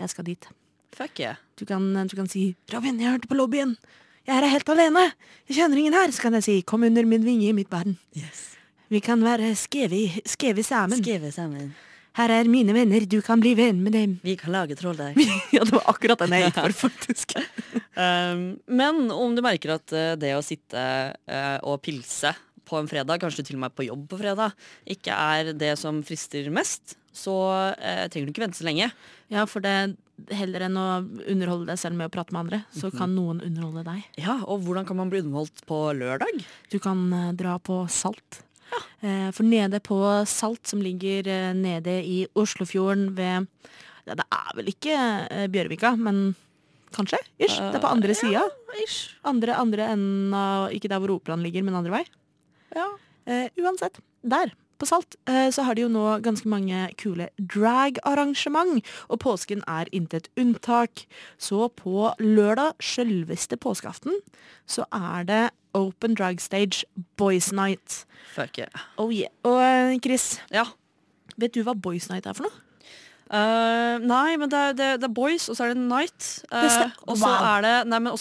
jeg 0.00 0.12
skal 0.12 0.28
dit. 0.28 0.48
Fuck 0.92 1.20
yeah. 1.20 1.40
Du 1.56 1.64
kan, 1.64 1.80
du 2.08 2.16
kan 2.16 2.28
si 2.28 2.54
'Robin, 2.68 3.00
jeg 3.00 3.10
hørte 3.10 3.28
på 3.28 3.38
lobbyen'. 3.38 3.76
Jeg 4.28 4.38
er 4.38 4.52
helt 4.52 4.68
alene. 4.70 5.06
Jeg 5.50 5.58
kjenner 5.58 5.80
ingen 5.80 5.96
her. 5.96 6.10
Så 6.14 6.22
kan 6.22 6.34
jeg 6.38 6.44
si 6.44 6.62
'Kom 6.62 6.82
under 6.82 7.04
min 7.04 7.24
vinge 7.24 7.48
i 7.48 7.52
mitt 7.52 7.70
barn'. 7.70 7.96
Vi 8.88 9.00
kan 9.00 9.20
være 9.24 9.54
skeve, 9.56 10.22
skeve 10.24 10.62
sammen. 10.62 11.02
Skeve 11.02 11.32
sammen. 11.32 11.74
Her 12.12 12.28
er 12.28 12.44
mine 12.44 12.74
venner, 12.76 13.06
du 13.08 13.22
kan 13.24 13.40
bli 13.40 13.54
venn 13.56 13.82
med 13.82 13.94
dem. 13.96 14.18
Vi 14.22 14.36
kan 14.36 14.52
lage 14.52 14.76
trolldeig. 14.76 15.16
ja, 15.54 15.64
det 15.64 15.72
var 15.72 15.86
akkurat 15.88 16.18
den 16.18 16.34
jeg 16.36 16.44
gikk 16.44 16.58
for, 16.60 16.74
faktisk. 16.84 17.36
Um, 17.96 18.60
men 18.68 19.10
om 19.10 19.34
du 19.34 19.40
merker 19.40 19.78
at 19.78 19.94
eh, 19.96 20.12
det 20.20 20.34
å 20.36 20.44
sitte 20.44 20.82
uh, 21.16 21.58
og 21.64 21.80
pilse 21.80 22.34
på 22.68 22.76
en 22.76 22.90
fredag, 22.90 23.16
kanskje 23.22 23.46
til 23.48 23.56
og 23.56 23.64
med 23.64 23.72
på 23.72 23.88
jobb 23.88 24.04
på 24.10 24.20
fredag, 24.20 24.52
ikke 24.84 25.16
er 25.16 25.54
det 25.56 25.72
som 25.80 26.02
frister 26.04 26.52
mest, 26.52 26.98
så 27.12 27.36
eh, 27.76 28.06
trenger 28.08 28.28
du 28.28 28.32
ikke 28.34 28.44
vente 28.46 28.60
så 28.60 28.66
lenge. 28.68 28.90
Ja, 29.32 29.44
for 29.48 29.64
det 29.64 29.96
heller 30.30 30.66
enn 30.68 30.76
å 30.78 30.86
underholde 31.30 31.72
deg 31.72 31.80
selv 31.80 31.98
med 31.98 32.10
å 32.10 32.12
prate 32.14 32.34
med 32.34 32.44
andre, 32.44 32.60
så 32.76 32.92
kan 32.94 33.14
noen 33.16 33.40
underholde 33.44 33.84
deg. 33.88 34.04
Ja, 34.20 34.38
Og 34.46 34.62
hvordan 34.66 34.86
kan 34.88 34.98
man 35.00 35.10
bli 35.12 35.22
underholdt 35.24 35.64
på 35.68 35.78
lørdag? 35.98 36.44
Du 36.70 36.78
kan 36.82 37.04
eh, 37.16 37.30
dra 37.38 37.56
på 37.58 37.82
Salt. 37.92 38.42
Eh, 39.02 39.28
for 39.34 39.44
nede 39.44 39.80
på 39.84 39.98
Salt, 40.28 40.64
som 40.70 40.82
ligger 40.84 41.28
eh, 41.28 41.50
nede 41.56 41.98
i 42.06 42.22
Oslofjorden 42.38 43.10
ved 43.18 43.48
ja, 44.06 44.16
Det 44.18 44.24
er 44.24 44.56
vel 44.58 44.70
ikke 44.72 44.96
eh, 44.96 45.46
Bjørvika, 45.52 45.92
men 46.00 46.32
kanskje? 46.92 47.20
Ish. 47.38 47.58
Det 47.58 47.78
er 47.80 47.84
på 47.84 47.92
andre 47.92 48.16
sida. 48.16 48.42
Ja, 48.42 48.86
Andre, 49.28 49.56
andre 49.60 49.90
av 49.92 50.72
Ikke 50.72 50.88
der 50.88 51.00
hvor 51.02 51.16
operaen 51.18 51.44
ligger, 51.44 51.64
men 51.66 51.76
andre 51.76 51.98
vei. 51.98 52.02
Ja. 52.76 52.88
Eh, 53.28 53.48
uansett, 53.60 54.00
der 54.22 54.52
på 54.82 54.88
Salt 54.90 55.16
eh, 55.30 55.48
så 55.54 55.64
har 55.66 55.78
de 55.78 55.84
jo 55.86 55.90
nå 55.92 56.04
ganske 56.24 56.48
mange 56.50 56.84
kule 57.00 57.28
drag-arrangement, 57.38 58.82
og 59.08 59.20
påsken 59.22 59.62
er 59.70 59.90
intet 59.94 60.28
unntak. 60.40 61.04
Så 61.38 61.68
på 61.78 62.10
lørdag, 62.22 62.74
sjølveste 62.82 63.58
påskeaften, 63.62 64.18
så 64.66 64.86
er 64.92 65.28
det 65.28 65.42
Open 65.78 66.16
Drag 66.18 66.42
Stage 66.42 66.84
Boys 67.16 67.52
Night. 67.56 68.02
Fuck 68.34 68.58
yeah. 68.60 68.84
Oh 69.00 69.08
yeah. 69.14 69.30
Og 69.48 69.62
eh, 69.62 69.96
Chris, 70.04 70.34
Ja. 70.52 70.66
vet 71.38 71.54
du 71.54 71.62
hva 71.64 71.74
Boys 71.78 72.10
Night 72.12 72.26
er 72.28 72.36
for 72.36 72.48
noe? 72.50 72.58
Uh, 73.32 73.96
nei, 74.04 74.34
men 74.36 74.50
det 74.52 74.58
er, 74.60 74.74
det, 74.76 74.88
det 75.00 75.06
er 75.08 75.12
boys, 75.16 75.46
og 75.48 75.56
så 75.56 75.64
er 75.64 75.70
det 75.72 75.80
night. 75.80 76.26
Uh, 76.52 76.90
og 77.08 77.16
så 77.16 77.30
Wow. 77.30 77.46
er, 77.48 77.68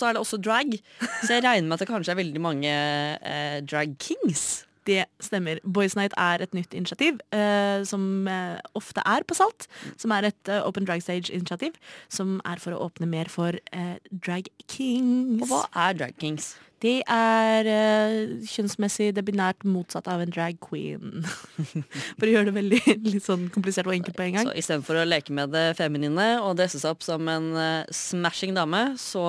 er 0.08 0.14
det 0.16 0.22
også 0.22 0.38
drag. 0.40 0.78
Så 1.26 1.34
jeg 1.36 1.44
regner 1.44 1.68
med 1.68 1.76
at 1.76 1.84
det 1.84 1.90
kanskje 1.90 2.14
er 2.14 2.20
veldig 2.22 2.42
mange 2.46 2.72
uh, 2.72 3.58
drag 3.68 3.98
kings. 4.00 4.64
Det 4.90 5.04
stemmer. 5.22 5.60
Boys 5.64 5.94
Night 5.98 6.16
er 6.18 6.42
et 6.42 6.56
nytt 6.58 6.74
initiativ 6.74 7.20
eh, 7.36 7.84
som 7.86 8.26
eh, 8.30 8.58
ofte 8.78 9.04
er 9.06 9.22
på 9.30 9.36
Salt. 9.38 9.68
Som 10.02 10.14
er 10.16 10.32
et 10.32 10.50
eh, 10.50 10.64
Open 10.66 10.88
Drag 10.88 11.04
Stage-initiativ 11.06 11.78
som 12.10 12.40
er 12.50 12.62
for 12.62 12.74
å 12.74 12.88
åpne 12.88 13.06
mer 13.10 13.30
for 13.30 13.54
eh, 13.72 13.96
drag 14.10 14.50
kings. 14.72 15.44
Og 15.44 15.52
hva 15.52 15.64
er 15.88 16.00
drag 16.00 16.18
kings? 16.22 16.56
Det 16.82 16.96
er 17.14 17.68
eh, 17.70 18.16
kjønnsmessig 18.50 19.12
det 19.14 19.22
binært 19.28 19.62
motsatt 19.70 20.08
av 20.10 20.24
en 20.24 20.32
drag 20.34 20.58
queen. 20.66 21.22
For 22.18 22.26
å 22.26 22.32
gjøre 22.32 22.48
det 22.50 22.56
veldig 22.56 22.80
litt 23.06 23.22
sånn 23.22 23.44
komplisert 23.54 23.86
og 23.86 23.94
enkelt 23.94 24.18
på 24.18 24.26
en 24.26 24.40
gang. 24.40 24.50
Så 24.50 24.56
istedenfor 24.58 24.98
å 24.98 25.06
leke 25.06 25.36
med 25.38 25.54
det 25.54 25.68
feminine 25.78 26.26
og 26.42 26.56
dresse 26.58 26.82
seg 26.82 26.96
opp 26.96 27.06
som 27.06 27.30
en 27.30 27.52
eh, 27.54 27.92
smashing 27.94 28.58
dame, 28.58 28.82
så 28.98 29.28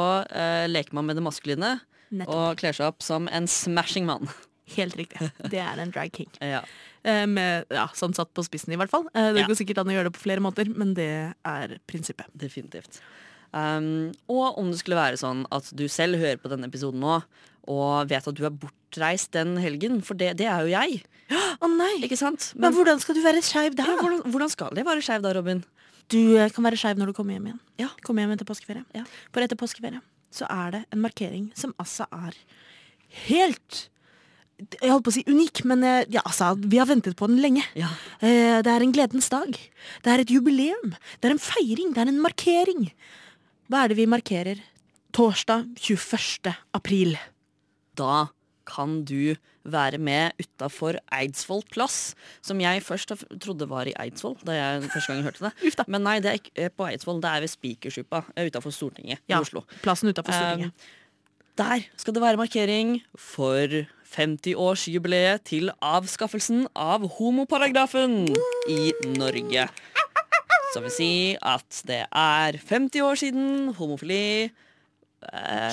leker 0.72 0.96
man 0.96 1.11
med 1.11 1.20
det 1.20 1.26
maskuline 1.28 1.74
Nettopp. 2.09 2.32
og 2.32 2.57
kler 2.64 2.80
seg 2.80 2.88
opp 2.88 3.05
som 3.05 3.28
en 3.28 3.44
smashing 3.44 4.09
mann. 4.09 4.32
Helt 4.77 4.95
riktig. 4.97 5.29
Det 5.51 5.59
er 5.59 5.83
en 5.83 5.93
drag 5.95 6.13
king. 6.15 6.31
Ja. 6.55 6.63
Eh, 7.03 7.25
med, 7.27 7.67
ja, 7.73 7.89
sånn 7.99 8.15
satt 8.15 8.31
på 8.31 8.45
spissen 8.47 8.73
i 8.75 8.79
hvert 8.79 8.93
fall. 8.93 9.09
Eh, 9.11 9.33
det 9.35 9.49
går 9.49 9.59
sikkert 9.59 9.81
an 9.83 9.91
å 9.91 9.97
gjøre 9.97 10.11
det 10.11 10.15
på 10.15 10.23
flere 10.23 10.43
måter, 10.45 10.71
men 10.71 10.95
det 10.95 11.35
er 11.35 11.79
prinsippet. 11.91 12.31
Definitivt. 12.39 13.01
Um, 13.53 14.13
og 14.33 14.57
om 14.61 14.71
det 14.71 14.79
skulle 14.81 14.97
være 14.97 15.19
sånn 15.21 15.43
at 15.53 15.67
du 15.77 15.85
selv 15.91 16.17
hører 16.23 16.39
på 16.41 16.49
denne 16.49 16.71
episoden 16.71 17.03
nå, 17.03 17.19
og 17.71 18.09
vet 18.11 18.27
at 18.27 18.39
du 18.39 18.47
er 18.47 18.55
bortreist 18.55 19.35
den 19.35 19.59
helgen, 19.61 20.01
for 20.07 20.19
det, 20.19 20.33
det 20.41 20.49
er 20.49 20.65
jo 20.65 20.73
jeg, 20.73 21.03
Å 21.33 21.69
nei! 21.71 21.93
ikke 22.07 22.19
sant? 22.19 22.51
Men 22.61 22.75
hvordan 22.77 22.99
skal 23.03 23.17
du 23.17 23.23
være 23.25 23.43
skeiv 23.45 23.77
da? 23.79 23.87
ja, 23.89 23.99
hvordan, 24.01 24.25
hvordan 24.33 24.51
skal 24.53 24.73
det 24.77 24.87
være 24.87 25.05
skeiv 25.05 25.23
da, 25.25 25.35
Robin? 25.37 25.63
Du 26.13 26.19
eh, 26.37 26.51
kan 26.53 26.67
være 26.67 26.81
skeiv 26.81 26.99
når 27.01 27.13
du 27.13 27.17
kommer 27.17 27.37
hjem 27.37 27.51
igjen. 27.51 27.61
Ja. 27.81 27.89
Kommer 28.05 28.25
hjem 28.25 28.35
etter 28.35 28.49
påskeferie. 28.49 28.85
Ja. 28.97 29.05
For 29.33 29.45
etter 29.45 29.59
påskeferie 29.59 30.03
så 30.33 30.49
er 30.49 30.75
det 30.75 30.83
en 30.93 31.03
markering 31.05 31.51
som 31.57 31.75
altså 31.81 32.07
er 32.13 32.37
helt 33.29 33.87
Jeg 34.81 34.91
holdt 34.93 35.05
på 35.07 35.13
å 35.13 35.17
si 35.17 35.25
unik, 35.29 35.63
men 35.69 35.83
eh, 35.87 36.05
ja, 36.13 36.23
altså, 36.29 36.53
vi 36.59 36.79
har 36.81 36.89
ventet 36.91 37.17
på 37.19 37.29
den 37.31 37.41
lenge. 37.43 37.65
Ja. 37.79 37.89
Eh, 38.21 38.59
Det 38.63 38.71
er 38.73 38.85
en 38.85 38.93
gledens 38.95 39.29
dag. 39.33 39.57
Det 40.05 40.13
er 40.13 40.23
et 40.25 40.31
jubileum. 40.33 40.93
Det 41.21 41.31
er 41.31 41.37
en 41.37 41.43
feiring. 41.43 41.95
Det 41.97 42.03
er 42.05 42.13
en 42.13 42.21
markering. 42.23 42.91
Hva 43.71 43.85
er 43.85 43.93
det 43.93 43.99
vi 44.03 44.07
markerer? 44.11 44.61
Torsdag 45.13 45.67
21. 45.81 46.55
april. 46.75 47.17
Da 47.99 48.29
kan 48.69 49.03
du 49.05 49.35
være 49.67 49.99
med 49.99 50.33
utafor 50.43 50.97
Eidsvoll 51.15 51.63
plass, 51.71 52.15
som 52.43 52.59
jeg 52.63 52.83
først 52.83 53.13
trodde 53.43 53.67
var 53.71 53.87
i 53.91 53.95
Eidsvoll 53.99 54.37
da 54.47 54.55
jeg 54.57 54.89
første 54.91 55.13
gang 55.13 55.23
hørte 55.27 55.45
det. 55.51 55.85
Men 55.93 56.03
nei, 56.07 56.17
det 56.23 56.31
er 56.33 56.39
ikke 56.41 56.71
på 56.79 56.87
Eidsvoll, 56.89 57.21
det 57.23 57.31
er 57.31 57.45
ved 57.45 57.53
Spikersuppa 57.53 58.23
utafor 58.39 58.75
Stortinget 58.75 59.23
i 59.31 59.37
Oslo. 59.39 59.65
Plassen 59.85 60.11
utenfor 60.11 60.35
Stortinget. 60.35 60.73
Eh, 60.73 60.99
der 61.61 61.85
skal 62.01 62.17
det 62.17 62.23
være 62.25 62.41
markering 62.41 62.95
for 63.21 63.69
50-årsjubileet 64.13 65.45
til 65.49 65.71
avskaffelsen 65.85 66.67
av 66.79 67.05
homoparagrafen 67.19 68.27
i 68.71 68.93
Norge. 69.17 69.69
Som 70.73 70.87
vil 70.87 70.95
si 70.95 71.11
at 71.37 71.83
det 71.89 72.03
er 72.09 72.57
50 72.61 73.03
år 73.05 73.19
siden 73.21 73.73
homofili 73.77 74.51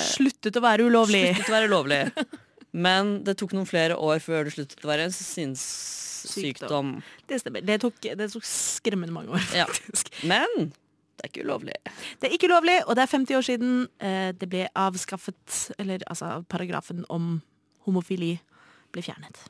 Sluttet 0.06 0.58
å 0.60 0.62
være 0.62 0.86
ulovlig. 0.86 1.24
sluttet 1.34 1.50
å 1.50 1.56
være 1.56 1.70
ulovlig. 1.72 2.02
Men 2.86 3.16
det 3.26 3.34
tok 3.40 3.56
noen 3.58 3.66
flere 3.66 3.96
år 3.98 4.20
før 4.22 4.46
det 4.46 4.52
sluttet 4.54 4.84
å 4.86 4.90
være 4.92 5.08
en 5.08 5.16
sinnssykdom. 5.16 6.92
Det 7.32 7.40
stemmer. 7.42 7.64
Det 7.66 7.80
tok, 7.82 7.98
det 8.20 8.28
tok 8.30 8.46
skremmende 8.46 9.16
mange 9.16 9.34
år, 9.34 9.48
Ja. 9.58 9.66
faktisk. 9.66 10.12
Men 10.30 10.70
det 11.18 11.26
er 11.26 11.32
ikke 11.32 11.48
ulovlig. 11.48 11.80
Det 12.22 12.30
er 12.30 12.36
ikke 12.38 12.52
ulovlig, 12.52 12.78
og 12.86 12.94
det 13.00 13.04
er 13.08 13.12
50 13.16 13.40
år 13.40 13.48
siden 13.50 13.72
eh, 14.06 14.30
det 14.38 14.50
ble 14.52 14.68
avskaffet, 14.78 15.58
eller 15.82 16.06
altså 16.08 16.44
paragrafen 16.52 17.02
om 17.10 17.40
homofili 17.88 18.36
ble 18.94 19.04
fjernet. 19.06 19.42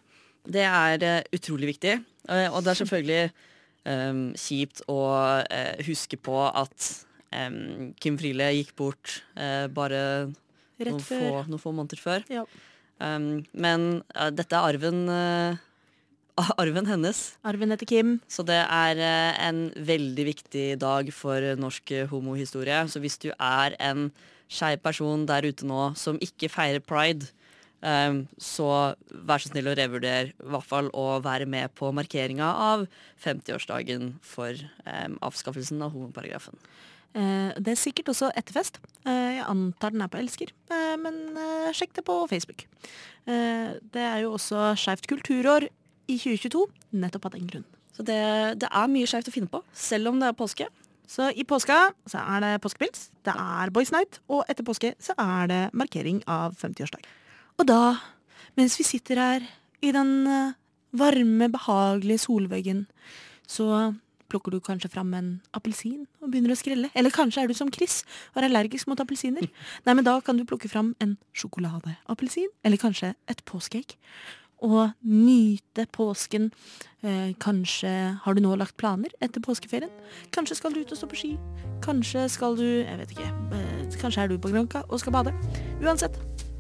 Det 0.50 0.66
er 0.66 1.06
eh, 1.06 1.22
utrolig 1.36 1.74
viktig. 1.76 2.00
Eh, 2.30 2.48
og 2.50 2.64
det 2.64 2.74
er 2.74 2.80
selvfølgelig 2.82 3.24
um, 3.90 4.26
kjipt 4.38 4.84
å 4.92 5.00
uh, 5.44 5.78
huske 5.88 6.20
på 6.22 6.42
at 6.48 6.90
um, 7.36 7.92
Kim 8.02 8.20
Friele 8.20 8.52
gikk 8.58 8.76
bort 8.80 9.20
uh, 9.38 9.68
bare 9.72 10.02
noen 10.80 11.02
få, 11.04 11.22
noen 11.48 11.62
få 11.62 11.74
måneder 11.76 12.02
før. 12.02 12.28
Ja. 12.32 12.46
Um, 13.00 13.46
men 13.54 14.04
uh, 14.16 14.30
dette 14.36 14.56
er 14.56 14.76
arven 14.76 15.04
Arven 16.62 16.88
hennes. 16.88 17.18
Arven 17.44 17.76
etter 17.76 17.88
Kim. 17.90 18.14
Så 18.32 18.46
det 18.48 18.62
er 18.64 19.00
en 19.44 19.66
veldig 19.76 20.24
viktig 20.30 20.68
dag 20.80 21.10
for 21.12 21.44
norsk 21.60 21.92
homohistorie. 22.14 22.78
Så 22.88 23.02
hvis 23.04 23.20
du 23.20 23.28
er 23.36 23.76
en 23.84 24.06
skeiv 24.48 24.80
person 24.80 25.26
der 25.28 25.44
ute 25.44 25.68
nå 25.68 25.90
som 26.00 26.16
ikke 26.24 26.48
feirer 26.48 26.80
pride, 26.80 27.28
eh, 27.86 28.20
så 28.42 28.70
vær 29.10 29.44
så 29.44 29.52
snill 29.52 29.72
å 29.72 29.78
revurdere 29.80 30.32
i 30.32 30.52
hvert 30.54 30.68
fall 30.68 30.92
å 30.94 31.08
være 31.26 31.48
med 31.50 31.74
på 31.80 31.92
markeringa 31.96 32.52
av 32.70 32.86
50-årsdagen 33.24 34.14
for 34.26 34.56
um, 34.86 35.20
avskaffelsen 35.26 35.82
av 35.86 35.94
homoparagrafen. 35.96 36.58
Uh, 37.10 37.56
det 37.58 37.74
er 37.74 37.80
sikkert 37.82 38.12
også 38.14 38.30
etterfest. 38.38 38.78
Uh, 39.02 39.40
jeg 39.40 39.46
antar 39.50 39.96
den 39.96 40.06
er 40.06 40.12
på 40.12 40.20
Elsker, 40.22 40.54
uh, 40.70 40.96
men 41.02 41.22
eh, 41.34 41.72
sjekk 41.76 41.96
det 41.98 42.06
på 42.08 42.20
Facebook. 42.30 42.68
Eh, 43.30 43.78
det 43.94 44.06
er 44.06 44.24
jo 44.24 44.34
også 44.38 44.74
Skeivt 44.80 45.08
kulturår 45.10 45.68
i 46.10 46.18
2022, 46.18 46.66
nettopp 46.98 47.30
av 47.30 47.36
den 47.38 47.50
grunn. 47.50 47.66
Så 47.94 48.06
det, 48.08 48.22
det 48.62 48.70
er 48.70 48.92
mye 48.92 49.10
skeivt 49.10 49.30
å 49.30 49.34
finne 49.34 49.52
på, 49.52 49.62
selv 49.76 50.12
om 50.12 50.22
det 50.22 50.30
er 50.30 50.38
påske. 50.38 50.70
Så 51.10 51.30
i 51.34 51.46
påska 51.48 51.78
så 52.10 52.22
er 52.22 52.44
det 52.46 52.52
påskepils, 52.64 53.10
det 53.26 53.34
er 53.34 53.72
Boys 53.74 53.92
Night, 53.94 54.22
og 54.30 54.46
etter 54.50 54.66
påske 54.66 54.94
så 55.02 55.16
er 55.20 55.50
det 55.50 55.62
markering 55.78 56.22
av 56.30 56.58
50-årsdag. 56.58 57.06
Og 57.60 57.68
da, 57.68 58.00
mens 58.56 58.78
vi 58.80 58.88
sitter 58.88 59.20
her 59.20 59.48
i 59.84 59.92
den 59.96 60.14
eh, 60.28 60.54
varme, 60.96 61.50
behagelige 61.52 62.24
solveggen, 62.24 62.86
så 63.50 63.92
plukker 64.30 64.54
du 64.54 64.60
kanskje 64.64 64.92
fram 64.94 65.14
en 65.18 65.30
appelsin 65.58 66.06
og 66.22 66.30
begynner 66.30 66.54
å 66.54 66.60
skrelle. 66.60 66.92
Eller 66.96 67.14
kanskje 67.14 67.44
er 67.44 67.50
du 67.50 67.56
som 67.58 67.72
Chris 67.74 68.04
og 68.32 68.42
er 68.42 68.48
allergisk 68.48 68.88
mot 68.88 69.00
appelsiner. 69.02 69.50
Nei, 69.86 69.96
men 69.96 70.06
da 70.08 70.20
kan 70.24 70.40
du 70.40 70.46
plukke 70.48 70.72
fram 70.72 70.94
en 71.04 71.18
sjokoladeappelsin, 71.34 72.52
eller 72.64 72.80
kanskje 72.80 73.16
et 73.32 73.44
påskeegg. 73.50 73.98
Og 74.64 74.92
nyte 75.08 75.86
påsken. 75.96 76.50
Eh, 77.00 77.32
kanskje 77.40 77.92
har 78.24 78.36
du 78.36 78.44
nå 78.44 78.58
lagt 78.60 78.76
planer 78.80 79.14
etter 79.24 79.44
påskeferien? 79.44 79.92
Kanskje 80.36 80.60
skal 80.60 80.76
du 80.76 80.82
ut 80.84 80.92
og 80.92 81.00
stå 81.00 81.08
på 81.12 81.22
ski? 81.22 81.36
Kanskje 81.84 82.28
skal 82.32 82.60
du 82.60 82.68
Jeg 82.68 82.98
vet 83.00 83.16
ikke. 83.16 83.30
Eh, 83.56 84.02
kanskje 84.02 84.28
er 84.28 84.28
du 84.32 84.36
på 84.38 84.52
Granca 84.52 84.84
og 84.90 85.00
skal 85.00 85.16
bade? 85.16 85.34
Uansett 85.80 86.20